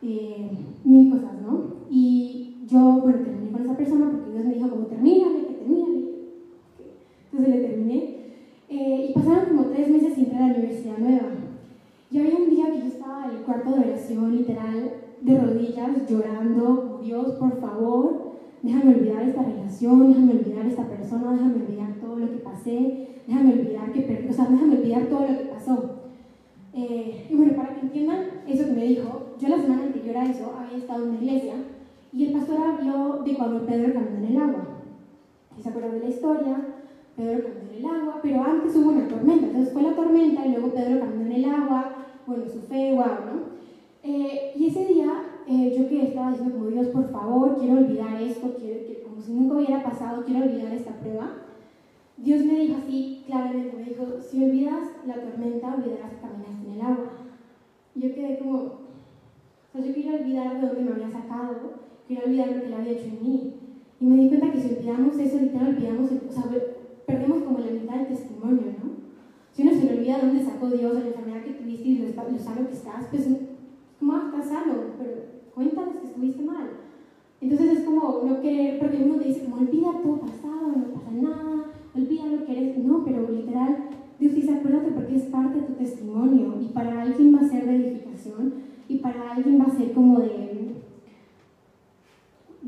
eh, 0.03 0.51
mil 0.83 1.09
cosas, 1.13 1.41
¿no? 1.41 1.87
Y 1.89 2.51
yo, 2.71 3.01
bueno, 3.03 3.19
terminé 3.19 3.51
con 3.51 3.63
esa 3.63 3.77
persona 3.77 4.11
porque 4.11 4.31
Dios 4.31 4.45
me 4.45 4.55
dijo 4.55 4.71
como 4.71 4.87
termínale, 4.87 5.47
que 5.47 5.55
termínale. 5.55 6.05
Entonces 7.33 7.55
le 7.55 7.69
terminé 7.69 8.17
eh, 8.69 9.07
y 9.11 9.13
pasaron 9.13 9.47
como 9.47 9.65
tres 9.71 9.89
meses 9.89 10.15
sin 10.15 10.27
entrar 10.27 10.43
a 10.43 10.49
la 10.49 10.50
universidad 10.61 10.99
nueva. 10.99 11.29
Y 12.11 12.18
había 12.18 12.37
un 12.37 12.51
día 12.51 12.66
que 12.73 12.81
yo 12.81 12.87
estaba 12.87 13.27
en 13.27 13.37
el 13.37 13.42
cuarto 13.42 13.70
de 13.70 13.81
oración, 13.81 14.37
literal, 14.37 14.92
de 15.20 15.38
rodillas, 15.38 16.09
llorando, 16.09 17.01
Dios, 17.03 17.33
por 17.33 17.61
favor, 17.61 18.33
déjame 18.62 18.94
olvidar 18.94 19.23
esta 19.23 19.42
relación, 19.42 20.09
déjame 20.09 20.33
olvidar 20.33 20.66
esta 20.66 20.85
persona, 20.88 21.33
déjame 21.33 21.55
olvidar 21.55 21.94
todo 22.01 22.16
lo 22.16 22.31
que 22.31 22.38
pasé, 22.38 23.09
déjame 23.27 23.53
olvidar 23.53 23.92
que 23.92 24.29
o 24.29 24.33
sea, 24.33 24.46
déjame 24.46 24.77
olvidar 24.77 25.07
todo 25.07 25.20
lo 25.20 25.38
que 25.38 25.44
pasó. 25.44 26.01
Eh, 26.73 27.27
y 27.29 27.35
bueno, 27.35 27.55
para 27.55 27.75
que 27.75 27.81
entiendan 27.81 28.18
eso 28.46 28.66
que 28.66 28.73
me 28.73 28.87
dijo, 28.87 29.35
yo 29.38 29.49
la 29.49 29.61
semana 29.61 29.83
anterior 29.85 30.16
a 30.16 30.27
eso 30.27 30.55
había 30.59 30.79
estado 30.79 31.05
en 31.05 31.11
una 31.11 31.18
iglesia 31.18 31.55
y 32.12 32.27
el 32.27 32.33
pastor 32.33 32.59
habló 32.59 33.23
de 33.25 33.35
cuando 33.35 33.66
Pedro 33.66 33.92
caminó 33.92 34.18
en 34.18 34.25
el 34.25 34.42
agua. 34.42 34.66
¿Se 35.61 35.68
acuerdan 35.68 35.92
de 35.92 36.01
la 36.01 36.09
historia? 36.09 36.57
Pedro 37.20 37.44
caminó 37.44 37.70
en 37.70 37.78
el 37.78 38.00
agua, 38.00 38.20
pero 38.22 38.42
antes 38.42 38.76
hubo 38.76 38.90
una 38.90 39.09
tormenta, 39.09 39.46
entonces 39.46 39.72
fue 39.72 39.83
la 39.83 39.94
tormenta 39.94 40.46
y 40.46 40.52
luego 40.52 40.68
Pedro 40.68 41.00
caminó 41.00 41.26
en 41.26 41.33
el 41.33 41.44
agua, 41.44 42.06
bueno, 42.26 42.44
su 42.48 42.61
fe, 42.61 42.92
wow, 42.94 43.04
¿no? 43.04 43.61
Eh, 44.02 44.52
y 44.56 44.66
ese 44.66 44.87
día 44.87 45.22
eh, 45.46 45.74
yo 45.76 45.88
que 45.88 46.04
estaba 46.04 46.30
diciendo 46.30 46.56
como 46.56 46.70
Dios, 46.70 46.87
por 46.88 47.11
favor, 47.11 47.59
quiero 47.59 47.78
olvidar 47.78 48.22
esto, 48.22 48.54
quiero, 48.59 48.87
que, 48.87 49.02
como 49.02 49.20
si 49.20 49.33
nunca 49.33 49.56
hubiera 49.56 49.83
pasado, 49.83 50.24
quiero 50.24 50.44
olvidar 50.44 50.72
esta 50.72 50.92
prueba. 50.92 51.33
Dios 52.16 52.44
me 52.44 52.59
dijo 52.59 52.76
así 52.83 53.24
claramente, 53.26 53.76
me 53.76 53.85
dijo, 53.85 54.06
si 54.20 54.44
olvidas 54.44 54.88
la 55.06 55.14
tormenta, 55.14 55.74
olvidarás 55.74 56.12
que 56.12 56.20
caminaste 56.20 56.66
en 56.66 56.74
el 56.74 56.80
agua. 56.80 57.12
Y 57.94 58.00
yo 58.00 58.14
quedé 58.14 58.38
como, 58.38 58.56
o 58.59 58.72
sea, 59.72 59.80
yo 59.80 59.94
quería 59.94 60.14
olvidar 60.14 60.61
de 60.61 60.66
dónde 60.66 60.83
me 60.83 60.92
había 60.92 61.11
sacado, 61.11 61.56
quería 62.06 62.24
olvidar 62.24 62.48
lo 62.48 62.61
que 62.61 62.66
él 62.66 62.74
había 62.74 62.92
hecho 62.92 63.09
en 63.09 63.22
mí. 63.22 63.54
Y 64.00 64.04
me 64.06 64.16
di 64.16 64.28
cuenta 64.28 64.52
que 64.52 64.61
si 64.61 64.74
olvidamos 64.74 65.18
eso, 65.18 65.38
literal 65.38 65.74
olvidamos, 65.76 66.11
el, 66.12 66.20
o 66.28 66.33
sea, 66.33 66.44
perdemos 67.11 67.42
como 67.42 67.59
la 67.59 67.73
mitad 67.73 67.96
del 67.96 68.09
testimonio, 68.09 68.62
¿no? 68.83 68.90
Si 69.53 69.62
uno 69.62 69.73
se 69.73 69.85
le 69.85 69.99
olvida 69.99 70.18
dónde 70.18 70.44
sacó 70.44 70.70
Dios 70.70 70.94
la 70.94 71.07
enfermedad 71.07 71.42
que 71.42 71.55
tuviste 71.55 71.88
y 71.88 71.99
lo, 71.99 72.12
sano 72.38 72.68
que 72.68 72.75
estás, 72.75 73.07
pues, 73.11 73.29
¿cómo 73.99 74.16
estás 74.16 74.49
sano? 74.49 74.75
Pero 74.99 75.12
cuéntales 75.55 75.96
que 75.96 76.07
estuviste 76.07 76.42
mal. 76.44 76.70
Entonces 77.40 77.79
es 77.79 77.85
como 77.85 78.23
no 78.25 78.40
querer, 78.40 78.79
porque 78.79 79.03
uno 79.03 79.16
te 79.16 79.29
dice 79.29 79.44
como 79.44 79.57
olvida 79.57 79.92
todo 80.03 80.20
pasado, 80.20 80.73
no 80.77 80.94
pasa 80.94 81.11
nada, 81.11 81.64
olvida 81.94 82.27
lo 82.27 82.44
que 82.44 82.53
eres. 82.53 82.79
No, 82.79 83.05
pero 83.05 83.29
literal, 83.31 83.88
Dios 84.18 84.35
dice 84.35 84.55
acuérdate 84.55 84.92
porque 84.92 85.16
es 85.16 85.25
parte 85.25 85.61
de 85.61 85.66
tu 85.66 85.73
testimonio 85.73 86.57
y 86.61 86.66
para 86.66 87.03
alguien 87.03 87.35
va 87.35 87.40
a 87.40 87.49
ser 87.49 87.66
de 87.66 87.77
edificación 87.77 88.55
y 88.88 88.99
para 88.99 89.33
alguien 89.33 89.61
va 89.61 89.64
a 89.64 89.77
ser 89.77 89.92
como 89.92 90.20
de... 90.20 90.75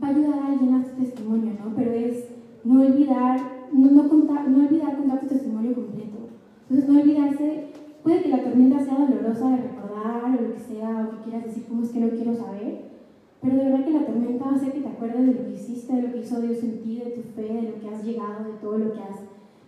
va 0.02 0.08
a 0.08 0.10
ayudar 0.10 0.38
a 0.38 0.46
alguien 0.46 0.74
a 0.74 0.84
tu 0.84 1.02
testimonio, 1.02 1.52
¿no? 1.62 1.74
Pero 1.76 1.92
es 1.92 2.28
no 2.64 2.80
olvidar 2.80 3.61
no, 3.72 3.90
no, 3.90 4.08
contar, 4.08 4.48
no 4.48 4.66
olvidar 4.66 4.96
contar 4.96 5.20
tu 5.20 5.26
testimonio 5.26 5.74
completo. 5.74 6.18
Entonces, 6.68 6.88
no 6.88 7.00
olvidarse, 7.00 7.68
puede 8.02 8.22
que 8.22 8.28
la 8.28 8.44
tormenta 8.44 8.84
sea 8.84 9.06
dolorosa 9.06 9.50
de 9.50 9.56
recordar 9.56 10.38
o 10.38 10.42
lo 10.42 10.54
que 10.54 10.60
sea, 10.60 11.06
o 11.06 11.10
que 11.10 11.24
quieras 11.24 11.46
decir, 11.46 11.64
cómo 11.68 11.82
es 11.82 11.90
que 11.90 12.00
no 12.00 12.10
quiero 12.10 12.34
saber, 12.34 12.92
pero 13.40 13.56
de 13.56 13.64
verdad 13.64 13.84
que 13.84 13.90
la 13.90 14.06
tormenta 14.06 14.44
va 14.44 14.50
a 14.52 14.54
hacer 14.54 14.72
que 14.72 14.80
te 14.80 14.88
acuerdes 14.88 15.26
de 15.26 15.34
lo 15.34 15.44
que 15.44 15.54
hiciste, 15.54 15.94
de 15.94 16.02
lo 16.02 16.12
que 16.12 16.20
hizo 16.20 16.40
Dios 16.40 16.62
en 16.62 16.82
ti, 16.82 16.98
de 16.98 17.10
tu 17.10 17.22
fe, 17.22 17.42
de 17.42 17.62
lo 17.62 17.80
que 17.80 17.88
has 17.88 18.04
llegado, 18.04 18.44
de 18.44 18.58
todo 18.60 18.78
lo 18.78 18.92
que 18.92 19.00
has 19.00 19.20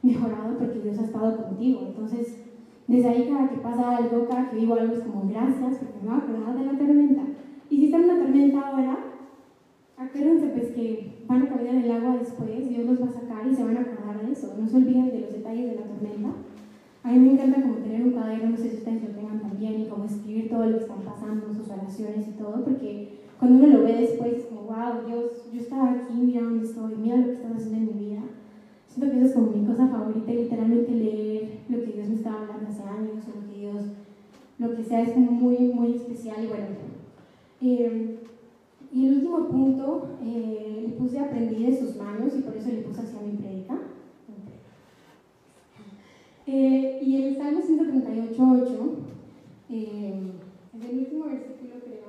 mejorado, 0.02 0.58
porque 0.58 0.80
Dios 0.80 0.98
ha 0.98 1.04
estado 1.04 1.36
contigo. 1.36 1.80
Entonces, 1.88 2.44
desde 2.86 3.08
ahí, 3.08 3.28
cada 3.28 3.48
que 3.48 3.56
pasa 3.56 3.96
algo, 3.96 4.28
cada 4.28 4.50
que 4.50 4.56
vivo 4.56 4.74
algo, 4.74 4.94
es 4.94 5.00
como 5.00 5.28
gracias, 5.28 5.78
porque 5.78 5.98
me 6.02 6.08
voy 6.08 6.14
a 6.14 6.22
acordar 6.22 6.58
de 6.58 6.64
la 6.66 6.78
tormenta. 6.78 7.22
Y 7.70 7.76
si 7.76 7.84
está 7.86 7.96
en 7.96 8.04
una 8.04 8.18
tormenta 8.18 8.60
ahora, 8.60 8.98
acuérdense 9.96 10.48
pues 10.48 10.70
que 10.72 11.12
van 11.26 11.42
a 11.42 11.48
caminar 11.48 11.74
en 11.76 11.84
el 11.84 11.92
agua 11.92 12.18
después, 12.18 12.68
Dios 12.68 12.86
los 12.86 13.00
va 13.00 13.06
a 13.06 13.20
sacar 13.20 13.46
y 13.46 13.54
se 13.54 13.64
van 13.64 13.76
a 13.76 13.80
acordar 13.80 14.24
de 14.24 14.32
eso. 14.32 14.54
No 14.58 14.68
se 14.68 14.76
olviden 14.76 15.10
de 15.10 15.20
los 15.20 15.32
detalles 15.32 15.70
de 15.70 15.76
la 15.76 15.86
tormenta. 15.86 16.30
A 17.02 17.12
mí 17.12 17.18
me 17.18 17.32
encanta 17.32 17.62
como 17.62 17.74
tener 17.76 18.02
un 18.02 18.12
cuaderno, 18.12 18.50
no 18.50 18.56
sé 18.56 18.70
si 18.70 18.76
ustedes 18.78 19.02
lo 19.02 19.08
tengan 19.10 19.40
también, 19.40 19.80
y 19.80 19.86
como 19.86 20.04
escribir 20.04 20.48
todo 20.48 20.66
lo 20.66 20.78
que 20.78 20.84
están 20.84 21.02
pasando, 21.02 21.52
sus 21.52 21.68
oraciones 21.68 22.28
y 22.28 22.32
todo, 22.32 22.64
porque 22.64 23.18
cuando 23.38 23.62
uno 23.62 23.78
lo 23.78 23.84
ve 23.84 23.94
después 23.94 24.32
es 24.32 24.44
como, 24.46 24.62
wow, 24.62 25.06
Dios, 25.06 25.50
yo 25.52 25.60
estaba 25.60 25.92
aquí, 25.92 26.14
mira 26.14 26.42
dónde 26.42 26.64
estoy, 26.64 26.94
mira 26.96 27.16
lo 27.16 27.26
que 27.26 27.32
estás 27.32 27.56
haciendo 27.56 27.76
en 27.76 27.98
mi 27.98 28.04
vida. 28.06 28.22
Siento 28.88 29.12
que 29.12 29.18
eso 29.18 29.26
es 29.26 29.34
como 29.34 29.50
mi 29.50 29.66
cosa 29.66 29.88
favorita, 29.88 30.32
literalmente 30.32 30.92
leer 30.92 31.58
lo 31.68 31.80
que 31.80 31.92
Dios 31.92 32.08
me 32.08 32.14
estaba 32.14 32.40
hablando 32.40 32.68
hace 32.68 32.82
años, 32.84 33.24
o 33.26 33.38
lo 33.38 33.52
que 33.52 33.60
Dios, 33.60 33.82
lo 34.58 34.74
que 34.74 34.84
sea, 34.84 35.02
es 35.02 35.10
como 35.10 35.30
muy, 35.30 35.58
muy 35.58 35.96
especial 35.96 36.42
y 36.42 36.46
bueno. 36.46 36.66
Eh, 37.60 38.18
y 38.94 39.06
el 39.06 39.14
último 39.14 39.48
punto, 39.48 40.08
eh, 40.22 40.84
le 40.86 40.88
puse 40.94 41.18
aprendí 41.18 41.66
de 41.66 41.76
sus 41.76 41.96
manos 41.96 42.32
y 42.38 42.42
por 42.42 42.56
eso 42.56 42.68
le 42.68 42.82
puse 42.82 43.00
hacia 43.00 43.20
mi 43.22 43.36
predica. 43.36 43.76
Eh, 46.46 47.00
y 47.02 47.22
el 47.22 47.36
Salmo 47.36 47.60
138.8, 47.60 48.94
eh, 49.70 50.14
es 50.76 50.90
el 50.90 50.98
último 50.98 51.24
versículo 51.24 51.80
creo. 51.80 52.04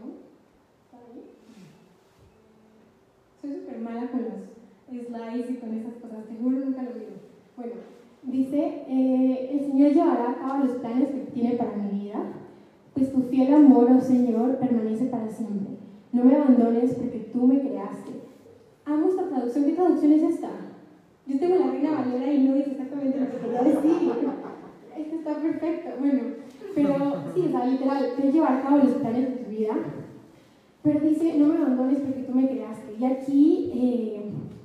Soy 3.41 3.53
súper 3.55 3.79
mala 3.79 4.11
con 4.11 4.21
los 4.21 5.07
slides 5.07 5.49
y 5.49 5.55
con 5.55 5.73
esas 5.73 5.95
cosas, 5.95 6.25
seguro 6.27 6.59
nunca 6.59 6.83
lo 6.83 6.93
digo. 6.93 7.15
Bueno, 7.57 7.73
dice, 8.21 8.83
eh, 8.87 9.49
el 9.53 9.59
Señor 9.61 9.91
llevará 9.91 10.31
a 10.31 10.35
cabo 10.35 10.65
los 10.65 10.77
planes 10.77 11.09
que 11.09 11.31
tiene 11.33 11.55
para 11.55 11.77
mi 11.77 12.01
vida, 12.01 12.19
pues 12.93 13.11
tu 13.11 13.21
fiel 13.23 13.55
amor, 13.55 13.89
oh 13.91 14.01
Señor, 14.01 14.57
permanece 14.59 15.05
para 15.05 15.27
siempre. 15.29 15.74
No 16.15 16.23
me 16.23 16.33
abandones 16.37 16.93
porque 16.93 17.29
tú 17.33 17.45
me 17.45 17.59
creaste. 17.59 18.13
Amo 18.85 19.09
esta 19.09 19.27
traducción. 19.27 19.65
¿Qué 19.65 19.73
traducción 19.73 20.13
es 20.13 20.23
esta? 20.23 20.49
Yo 21.27 21.37
tengo 21.37 21.55
la 21.57 21.71
Reina 21.71 21.91
Valera 21.91 22.31
y 22.31 22.47
no 22.47 22.53
dice 22.53 22.71
exactamente 22.71 23.19
lo 23.19 23.31
que 23.31 23.37
quería 23.39 23.61
decir. 23.63 23.91
Esta 24.95 25.15
está 25.15 25.41
perfecto. 25.41 25.89
Bueno, 25.99 26.21
pero 26.73 26.95
sí, 27.35 27.51
o 27.53 27.65
literal, 27.69 28.13
que 28.15 28.31
llevar 28.31 28.53
a 28.53 28.61
cabo 28.61 28.77
los 28.77 28.93
planes 28.93 29.29
de 29.29 29.43
tu 29.43 29.51
vida. 29.51 29.73
Pero 30.83 30.99
dice, 31.01 31.37
no 31.37 31.47
me 31.47 31.57
abandones 31.57 31.99
porque 31.99 32.21
tú 32.21 32.33
me 32.33 32.47
creaste. 32.47 32.95
Y 32.97 33.03
aquí, 33.03 33.71
eh, 33.75 34.21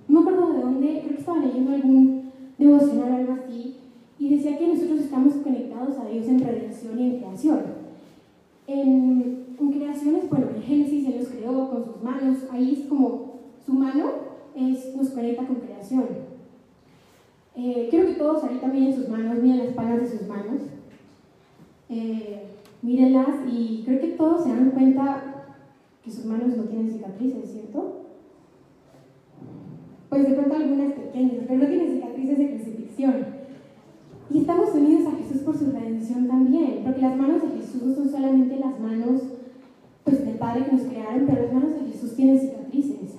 no 0.06 0.20
me 0.20 0.30
acuerdo 0.30 0.52
de 0.52 0.60
dónde, 0.60 1.00
creo 1.02 1.14
que 1.16 1.20
estaba 1.20 1.40
leyendo 1.40 1.74
algún 1.74 2.30
devocional 2.58 3.10
o 3.10 3.16
algo 3.16 3.32
así, 3.32 3.74
y 4.20 4.36
decía 4.36 4.56
que 4.56 4.68
nosotros 4.68 5.00
estamos 5.00 5.34
conectados 5.34 5.98
a 5.98 6.06
Dios 6.06 6.28
en 6.28 6.44
redención 6.44 6.96
y 6.96 7.10
en 7.10 7.18
creación. 7.18 7.80
En 9.60 9.72
creaciones, 9.72 10.28
bueno, 10.28 10.46
en 10.54 10.62
Génesis 10.62 11.06
Él 11.06 11.18
los 11.18 11.28
creó 11.28 11.70
con 11.70 11.84
sus 11.84 12.02
manos, 12.02 12.38
ahí 12.50 12.80
es 12.80 12.88
como 12.88 13.40
su 13.64 13.74
mano 13.74 14.30
es, 14.54 14.96
nos 14.96 15.10
conecta 15.10 15.46
con 15.46 15.56
creación. 15.56 16.06
Eh, 17.54 17.88
quiero 17.90 18.06
que 18.06 18.14
todos 18.14 18.42
ahorita 18.42 18.68
miren 18.68 18.94
sus 18.94 19.08
manos, 19.08 19.42
miren 19.42 19.66
las 19.66 19.74
palmas 19.74 20.00
de 20.00 20.18
sus 20.18 20.28
manos. 20.28 20.62
Eh, 21.88 22.46
mírenlas 22.82 23.46
y 23.50 23.82
creo 23.84 24.00
que 24.00 24.08
todos 24.08 24.44
se 24.44 24.50
dan 24.50 24.70
cuenta 24.70 25.44
que 26.02 26.10
sus 26.10 26.24
manos 26.24 26.56
no 26.56 26.64
tienen 26.64 26.90
cicatrices, 26.90 27.50
¿cierto? 27.50 28.06
Pues 30.08 30.28
de 30.28 30.34
pronto 30.34 30.54
algunas 30.56 30.92
pequeñas, 30.94 31.44
pero 31.46 31.60
no 31.60 31.66
tienen 31.66 31.92
cicatrices 31.92 32.38
de 32.38 32.50
crucifixión. 32.50 33.26
Y 34.30 34.38
estamos 34.38 34.74
unidos 34.74 35.12
a 35.12 35.16
Jesús 35.16 35.42
por 35.42 35.58
su 35.58 35.70
redención 35.70 36.28
también, 36.28 36.82
porque 36.84 37.02
las 37.02 37.16
manos 37.16 37.42
de 37.42 37.60
Jesús 37.60 37.96
son 37.96 38.08
solamente 38.08 38.56
las 38.56 38.78
manos 38.80 39.22
pues, 40.04 40.24
del 40.24 40.36
Padre 40.36 40.64
que 40.64 40.72
nos 40.72 40.82
crearon, 40.82 41.26
pero 41.26 41.42
las 41.42 41.52
manos 41.52 41.74
de 41.74 41.90
Jesús 41.90 42.14
tienen 42.14 42.38
cicatrices. 42.38 43.16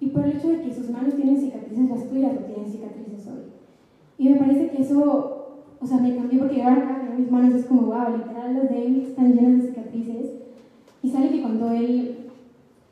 Y 0.00 0.08
por 0.08 0.24
el 0.24 0.36
hecho 0.36 0.48
de 0.48 0.62
que 0.62 0.74
sus 0.74 0.90
manos 0.90 1.14
tienen 1.14 1.38
cicatrices, 1.38 1.88
las 1.88 2.08
tuyas 2.08 2.32
no 2.34 2.40
tienen 2.40 2.70
cicatrices 2.70 3.26
hoy. 3.28 3.42
Y 4.18 4.28
me 4.30 4.36
parece 4.36 4.70
que 4.70 4.82
eso, 4.82 5.60
o 5.80 5.86
sea, 5.86 5.98
me 5.98 6.16
cambió 6.16 6.40
porque 6.40 6.62
ahora 6.62 7.14
mis 7.16 7.30
manos 7.30 7.54
es 7.54 7.66
como, 7.66 7.82
wow, 7.82 8.16
literal, 8.16 8.54
los 8.54 8.68
de 8.68 8.86
él 8.86 9.06
están 9.08 9.32
llenas 9.32 9.62
de 9.62 9.68
cicatrices. 9.68 10.30
Y 11.02 11.10
sabe 11.10 11.30
que 11.30 11.42
cuando 11.42 11.70
él, 11.70 12.30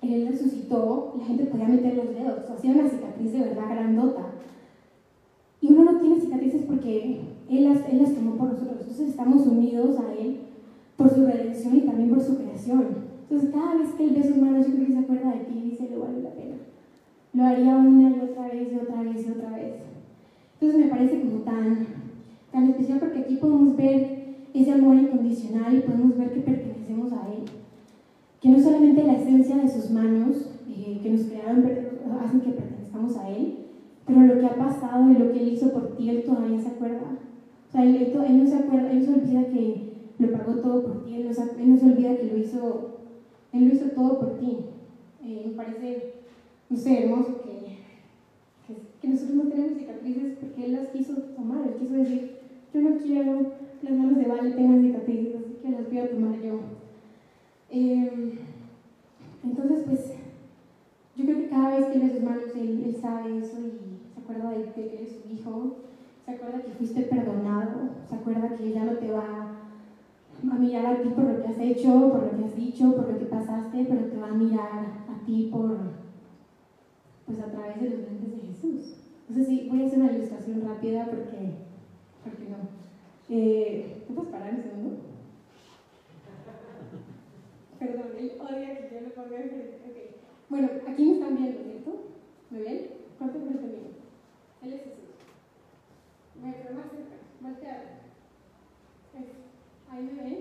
él 0.02 0.28
resucitó, 0.28 1.14
la 1.18 1.24
gente 1.24 1.46
podía 1.46 1.68
meter 1.68 1.96
los 1.96 2.10
dedos, 2.10 2.48
o 2.48 2.52
hacía 2.52 2.72
una 2.72 2.88
cicatriz 2.88 3.32
de 3.32 3.40
verdad 3.40 3.70
grandota. 3.70 4.26
Y 5.60 5.72
uno 5.72 5.92
no 5.92 6.00
tiene 6.00 6.20
cicatrices 6.20 6.62
porque 6.62 7.20
él 7.50 7.64
las, 7.64 7.78
él 7.90 8.02
las 8.02 8.14
tomó 8.14 8.36
por 8.36 8.52
nosotros. 8.52 8.78
Entonces 8.80 9.08
estamos 9.08 9.46
unidos 9.46 9.98
a 9.98 10.14
Él 10.14 10.38
por 11.00 11.08
su 11.08 11.24
redención 11.24 11.76
y 11.76 11.80
también 11.80 12.10
por 12.10 12.20
su 12.20 12.36
creación. 12.36 12.84
Entonces 13.22 13.50
cada 13.54 13.76
vez 13.76 13.88
que 13.96 14.04
Él 14.04 14.14
ve 14.14 14.22
sus 14.22 14.36
manos, 14.36 14.66
yo 14.66 14.74
creo 14.74 14.86
que 14.86 14.92
se 14.92 14.98
acuerda 14.98 15.32
de 15.32 15.44
ti 15.44 15.54
y 15.56 15.70
dice, 15.70 15.88
le 15.88 15.96
vale 15.96 16.20
la 16.20 16.30
pena. 16.30 16.56
Lo 17.32 17.44
haría 17.44 17.76
una 17.78 18.10
y 18.10 18.20
otra 18.20 18.48
vez 18.48 18.68
y 18.70 18.76
otra 18.76 19.02
vez 19.02 19.26
y 19.26 19.30
otra 19.30 19.56
vez. 19.56 19.74
Entonces 20.60 20.78
me 20.78 20.90
parece 20.90 21.20
como 21.20 21.38
tan, 21.38 21.86
tan 22.52 22.68
especial 22.68 22.98
porque 22.98 23.20
aquí 23.20 23.36
podemos 23.36 23.76
ver 23.78 24.18
ese 24.52 24.72
amor 24.72 24.96
incondicional 24.96 25.74
y 25.74 25.80
podemos 25.80 26.18
ver 26.18 26.34
que 26.34 26.40
pertenecemos 26.40 27.12
a 27.14 27.32
Él. 27.32 27.44
Que 28.42 28.50
no 28.50 28.60
solamente 28.60 29.02
la 29.02 29.14
esencia 29.14 29.56
de 29.56 29.70
sus 29.70 29.90
manos 29.90 30.50
eh, 30.68 31.00
que 31.02 31.10
nos 31.10 31.22
crearon 31.22 31.64
hacen 32.22 32.40
que 32.42 32.50
pertenezcamos 32.50 33.16
a 33.16 33.30
Él, 33.30 33.54
pero 34.06 34.20
lo 34.20 34.38
que 34.38 34.46
ha 34.46 34.54
pasado 34.54 35.10
y 35.10 35.14
lo 35.14 35.32
que 35.32 35.40
Él 35.40 35.54
hizo 35.54 35.72
por 35.72 35.96
ti, 35.96 36.10
Él 36.10 36.24
todavía 36.24 36.60
se 36.60 36.68
acuerda. 36.68 37.16
O 37.68 37.72
sea, 37.72 37.84
él, 37.84 38.12
no 38.12 38.46
se 38.46 38.56
acuerda, 38.56 38.90
Él 38.90 39.04
se 39.06 39.14
olvida 39.14 39.46
que 39.46 39.89
lo 40.20 40.33
pagó 40.33 40.52
todo 40.56 40.83
por 40.85 41.04
ti, 41.04 41.16
Él 41.16 41.26
no, 41.26 41.35
se, 41.35 41.87
olvida 41.87 42.16
que 42.16 42.26
lo 42.26 42.37
hizo, 42.37 42.90
Él 43.52 43.68
lo 43.68 43.74
hizo 43.74 43.87
todo 43.90 44.20
por 44.20 44.38
ti. 44.38 44.59
Eh, 45.24 45.44
me 45.46 45.52
parece, 45.54 46.12
no 46.68 46.76
sé, 46.76 47.04
hermoso 47.04 47.42
que, 47.42 47.78
que, 49.00 49.09
nosotros 49.09 49.37
no 49.37 49.50
tenemos 49.50 49.78
cicatrices 49.78 50.37
porque 50.38 50.64
Él 50.64 50.72
las 50.72 50.88
quiso 50.88 51.14
tomar, 51.14 51.66
Él 51.66 51.74
quiso 51.80 51.94
decir, 51.94 52.37
yo 52.72 52.80
no 52.83 52.98
quiero 52.98 53.52
que 53.80 53.88
las 53.88 53.98
manos 53.98 54.18
de 54.18 54.24
Vale 54.26 54.50
tengan 54.52 54.83
cicatrices, 54.83 55.37
así 55.37 55.54
que 55.62 55.70
las 55.70 55.88
voy 55.88 55.98
a 55.98 56.11
tomar 56.11 56.40
yo. 56.42 56.61
Eh, 57.70 58.38
entonces, 59.42 59.85
pues, 59.87 60.12
yo 61.16 61.24
creo 61.24 61.37
que 61.38 61.48
cada 61.48 61.78
vez 61.78 61.87
que 61.87 61.98
ve 61.98 62.11
sus 62.11 62.22
manos, 62.22 62.44
Él, 62.54 62.96
sabe 63.00 63.38
eso 63.38 63.56
y 63.59 64.20
acuerda 64.20 64.50
de 64.50 64.70
que 64.72 64.94
eres 64.94 65.16
su 65.22 65.33
hijo, 65.33 65.76
se 66.26 66.33
acuerda 66.33 66.62
que 66.62 66.72
fuiste 66.72 67.02
perdonado, 67.02 67.88
se 68.09 68.14
acuerda 68.14 68.54
que 68.56 68.72
ya 68.72 68.85
no 68.85 68.92
te 68.92 69.11
va 69.11 69.49
a 70.48 70.55
mirar 70.55 70.87
a 70.87 71.03
ti 71.03 71.11
por 71.11 71.24
lo 71.24 71.42
que 71.42 71.48
has 71.48 71.59
hecho, 71.59 72.11
por 72.11 72.22
lo 72.24 72.38
que 72.38 72.44
has 72.44 72.57
dicho, 72.57 72.94
por 72.94 73.11
lo 73.11 73.18
que 73.18 73.26
pasaste, 73.26 73.85
pero 73.88 74.07
te 74.07 74.16
va 74.16 74.29
a 74.29 74.35
mirar 74.35 75.05
a 75.09 75.24
ti 75.26 75.50
por, 75.53 75.76
pues 77.26 77.40
a 77.40 77.50
través 77.50 77.79
de 77.81 77.90
los 77.90 78.00
lentes 78.00 78.33
de 78.33 78.38
Jesús. 78.48 78.94
Entonces 79.29 79.46
sí, 79.46 79.68
voy 79.68 79.83
a 79.83 79.87
hacer 79.87 79.98
una 79.98 80.12
ilustración 80.12 80.62
rápida 80.66 81.05
porque, 81.07 81.53
porque 82.24 82.48
no. 82.48 82.57
Eh, 83.29 84.03
¿Te 84.07 84.14
puedes 84.14 84.31
parar 84.31 84.55
un 84.55 84.62
segundo? 84.62 84.96
Perdón, 87.79 88.07
él 88.18 88.33
odia 88.40 88.76
que 88.76 88.90
yo 88.94 89.00
lo 89.03 89.11
ponga 89.14 89.37
okay. 89.37 90.16
Bueno, 90.48 90.68
aquí 90.88 91.05
me 91.05 91.12
están 91.12 91.37
viendo, 91.37 91.62
¿cierto? 91.62 91.90
¿Me 92.50 92.61
ven? 92.61 92.87
¿Cuánto 93.18 93.38
me 93.38 93.50
están 93.50 93.70
viendo? 93.70 93.90
Él 94.62 94.72
es 94.72 94.81
Jesús. 94.81 95.11
Me 96.42 96.55
quedo 96.55 96.74
más 96.74 96.90
cerca, 96.90 97.16
volteado. 97.40 98.00
¿Ahí 99.90 100.03
me 100.05 100.22
ven? 100.22 100.38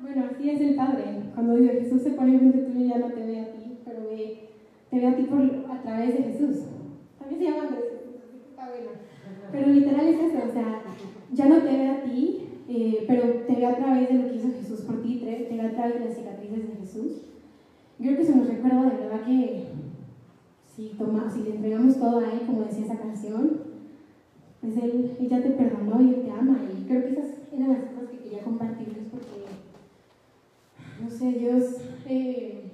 Bueno, 0.00 0.24
así 0.30 0.50
es 0.50 0.60
el 0.60 0.74
Padre. 0.74 1.04
Cuando 1.34 1.56
Dios 1.56 1.72
Jesús 1.72 2.02
se 2.02 2.10
pone 2.12 2.38
frente 2.38 2.58
tuyo, 2.58 2.86
ya 2.86 2.98
no 2.98 3.08
te 3.08 3.26
ve 3.26 3.40
a 3.40 3.52
ti, 3.52 3.78
pero 3.84 4.04
ve, 4.04 4.48
te 4.90 4.98
ve 5.00 5.06
a 5.06 5.16
ti 5.16 5.22
por, 5.24 5.40
a 5.40 5.82
través 5.82 6.16
de 6.16 6.22
Jesús. 6.24 6.64
También 7.18 7.40
se 7.40 7.46
llama 7.46 7.68
Jesús, 7.68 8.00
está 8.50 8.68
bueno. 8.68 8.90
Pero 9.52 9.66
literal 9.68 10.06
es 10.06 10.20
eso, 10.20 10.38
o 10.48 10.52
sea, 10.52 10.82
ya 11.32 11.46
no 11.46 11.58
te 11.58 11.76
ve 11.76 11.88
a 11.88 12.02
ti, 12.04 12.48
eh, 12.68 13.04
pero 13.06 13.22
te 13.46 13.56
ve 13.56 13.66
a 13.66 13.76
través 13.76 14.08
de 14.08 14.14
lo 14.14 14.28
que 14.28 14.36
hizo 14.36 14.48
Jesús 14.58 14.80
por 14.80 15.02
ti, 15.02 15.16
te 15.18 15.56
ve 15.56 15.60
a 15.60 15.72
través 15.72 15.94
de 15.94 16.04
las 16.06 16.16
cicatrices 16.16 16.68
de 16.68 16.76
Jesús. 16.76 17.12
Yo 17.98 18.06
creo 18.06 18.16
que 18.16 18.24
se 18.24 18.36
nos 18.36 18.48
recuerda 18.48 18.90
de 18.90 18.96
verdad 18.96 19.26
que 19.26 19.64
si, 20.74 20.88
toma, 20.98 21.30
si 21.30 21.42
le 21.42 21.56
entregamos 21.56 21.98
todo 21.98 22.18
a 22.18 22.32
Él, 22.32 22.40
como 22.46 22.64
decía 22.64 22.86
esa 22.86 22.98
canción, 22.98 23.73
pues 24.64 24.82
Él, 24.82 25.16
ya 25.28 25.42
te 25.42 25.50
perdonó 25.50 26.00
y 26.00 26.14
Él 26.14 26.22
te 26.22 26.30
ama. 26.30 26.58
Y 26.72 26.86
creo 26.86 27.02
que 27.02 27.12
esas 27.12 27.26
eran 27.52 27.68
las 27.68 27.84
cosas 27.90 28.10
que 28.10 28.18
quería 28.18 28.42
compartirles 28.42 29.04
porque, 29.10 29.44
no 31.02 31.10
sé, 31.10 31.38
Dios, 31.38 31.76
eh, 32.08 32.70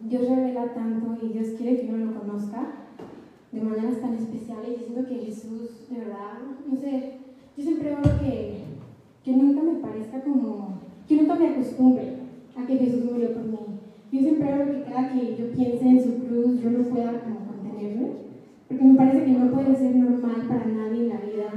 Dios 0.00 0.28
revela 0.28 0.74
tanto 0.74 1.16
y 1.24 1.32
Dios 1.32 1.48
quiere 1.58 1.80
que 1.80 1.92
uno 1.92 2.06
lo 2.06 2.20
conozca 2.20 2.66
de 3.52 3.60
maneras 3.60 4.00
tan 4.00 4.14
especiales. 4.14 4.80
Y 4.80 4.84
siento 4.84 5.08
que 5.08 5.26
Jesús, 5.26 5.88
de 5.90 5.98
verdad, 5.98 6.38
no 6.66 6.76
sé, 6.76 7.18
yo 7.56 7.62
siempre 7.62 7.92
oro 7.92 8.10
que, 8.20 8.62
que 9.24 9.32
nunca 9.32 9.62
me 9.62 9.80
parezca 9.80 10.20
como, 10.22 10.80
que 11.06 11.16
nunca 11.16 11.34
me 11.34 11.48
acostumbre 11.48 12.16
a 12.56 12.66
que 12.66 12.78
Jesús 12.78 13.04
murió 13.04 13.32
por 13.32 13.44
mí 13.44 13.56
yo 14.12 14.20
siempre 14.20 14.52
hago 14.52 14.72
que 14.72 14.82
cada 14.82 15.12
que 15.12 15.36
yo 15.36 15.50
piense 15.52 15.88
en 15.88 16.02
su 16.02 16.14
cruz, 16.24 16.62
yo 16.62 16.70
no 16.70 16.84
pueda 16.84 17.20
como 17.20 17.40
contenerme, 17.46 18.12
porque 18.68 18.84
me 18.84 18.94
parece 18.94 19.24
que 19.24 19.32
no 19.32 19.50
puede 19.50 19.76
ser 19.76 19.96
normal 19.96 20.42
para 20.48 20.66
nadie 20.66 21.02
en 21.02 21.08
la 21.08 21.20
vida 21.20 21.50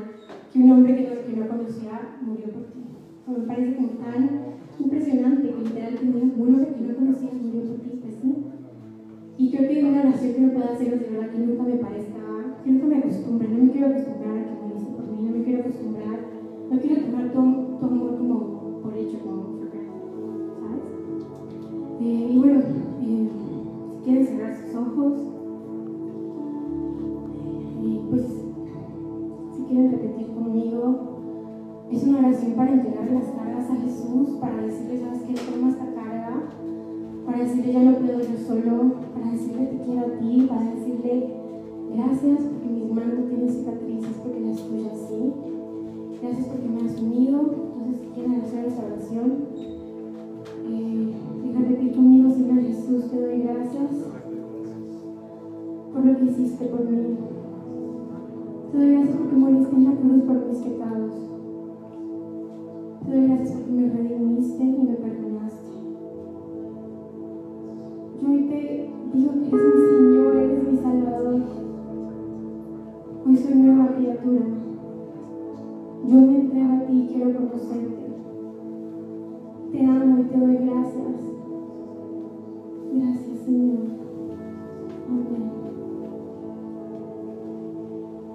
que 0.52 0.60
un 0.60 0.72
hombre 0.72 0.96
que 0.96 1.02
no, 1.04 1.10
que 1.26 1.40
no 1.40 1.48
conocía 1.48 2.18
murió 2.22 2.46
por 2.50 2.64
ti. 2.64 2.84
O 3.28 3.32
me 3.32 3.48
parece 3.48 3.76
como 3.76 3.90
tan 3.90 4.30
impresionante 4.80 5.50
que 5.50 5.64
literalmente 5.64 6.18
un 6.38 6.56
hombre 6.56 6.74
que 6.74 6.82
no 6.82 6.96
conocías 6.96 7.34
murió 7.34 7.62
por 7.62 7.78
ti, 7.80 8.00
pues 8.02 8.16
sí. 8.22 8.36
Y 9.38 9.52
creo 9.52 9.70
que 9.70 9.84
una 9.86 10.02
oración 10.02 10.34
que 10.34 10.42
no 10.42 10.54
pueda 10.54 10.74
hacer 10.74 10.94
es 10.94 11.00
de 11.00 11.10
verdad 11.10 11.32
que 11.32 11.40
nunca 11.40 11.64
me 11.64 11.76
parezca, 11.76 12.22
que 12.64 12.72
nunca 12.72 12.86
me 12.86 12.98
acostumbre, 12.98 13.48
no 13.50 13.64
me 13.64 13.72
quiero 13.72 13.88
acostumbrar 13.88 14.38
a 14.38 14.46
que 14.46 14.52
moriste 14.62 14.92
por 14.92 15.06
mí, 15.08 15.24
no 15.24 15.38
me 15.38 15.44
quiero 15.44 15.60
acostumbrar, 15.62 16.20
no 16.70 16.80
quiero 16.80 17.02
tomar 17.02 17.32
tu, 17.32 17.78
tu 17.80 17.86
amor 17.86 18.18
como 18.18 18.82
por 18.82 18.94
hecho, 18.94 19.20
como 19.20 19.60
eh, 22.02 22.30
y 22.32 22.38
bueno, 22.38 22.60
eh, 23.02 23.28
si 23.30 24.04
quieren 24.06 24.26
cerrar 24.26 24.56
sus 24.56 24.74
ojos, 24.74 25.39
es 32.00 32.08
una 32.08 32.20
oración 32.20 32.54
para 32.54 32.72
entregar 32.72 33.12
las 33.12 33.26
cargas 33.26 33.70
a 33.70 33.76
Jesús, 33.76 34.30
para 34.40 34.62
decirle, 34.62 35.00
sabes 35.00 35.22
que 35.24 35.34
toma 35.34 35.70
esta 35.70 35.86
carga, 35.94 36.44
para 37.26 37.40
decirle 37.40 37.74
ya 37.74 37.84
no 37.84 37.98
puedo 37.98 38.20
yo 38.22 38.38
solo, 38.48 38.94
para 39.14 39.32
decirle 39.32 39.66
te 39.66 39.84
quiero 39.84 40.08
a 40.08 40.18
ti, 40.18 40.48
para 40.48 40.72
decirle 40.76 41.28
gracias 41.94 42.40
porque 42.40 42.70
mis 42.70 42.92
manos 42.94 43.20
no 43.20 43.26
tienen 43.26 43.50
cicatrices, 43.50 44.16
porque 44.24 44.40
las 44.40 44.58
tuyas 44.64 44.94
sí. 45.10 45.34
Gracias 46.22 46.48
porque 46.48 46.70
me 46.70 46.90
has 46.90 47.02
unido. 47.02 47.40
Entonces, 47.42 48.02
si 48.02 48.08
quieren 48.16 48.42
hacer 48.42 48.66
esa 48.66 48.86
oración, 48.86 49.32
repetir 51.60 51.96
conmigo, 51.96 52.30
Señor 52.32 52.64
Jesús, 52.64 53.12
te 53.12 53.20
doy 53.20 53.42
gracias 53.42 53.92
por 55.92 56.06
lo 56.06 56.18
que 56.18 56.26
hiciste 56.26 56.66
por 56.66 56.90
mí. 56.90 57.18
Te 58.72 58.78
doy 58.78 58.92
gracias 58.92 59.18
porque 59.18 59.36
moriste 59.36 59.76
en 59.76 59.84
la 59.84 59.92
cruz 59.92 60.24
por 60.24 60.48
mis 60.48 60.58
pecados. 60.60 61.30
Te 63.10 63.16
doy 63.16 63.28
gracias 63.28 63.52
porque 63.54 63.72
me 63.72 63.90
redimiste 63.90 64.64
y 64.64 64.84
me 64.84 64.94
perdonaste. 64.94 65.72
Yo 68.22 68.30
hoy 68.30 68.44
te 68.44 68.90
digo 69.14 69.32
que 69.32 69.48
eres 69.48 69.74
mi 69.74 69.82
Señor, 69.82 70.36
eres 70.36 70.72
mi 70.72 70.78
Salvador. 70.78 71.42
Hoy 73.26 73.36
soy 73.36 73.56
nueva 73.56 73.96
criatura. 73.96 74.46
Yo 76.08 76.16
me 76.18 76.36
entrego 76.36 76.74
a 76.74 76.86
ti 76.86 76.94
y 76.94 77.08
quiero 77.08 77.36
conocerte. 77.36 78.14
Te 79.72 79.86
amo 79.86 80.20
y 80.20 80.24
te 80.26 80.38
doy 80.38 80.58
gracias. 80.58 81.29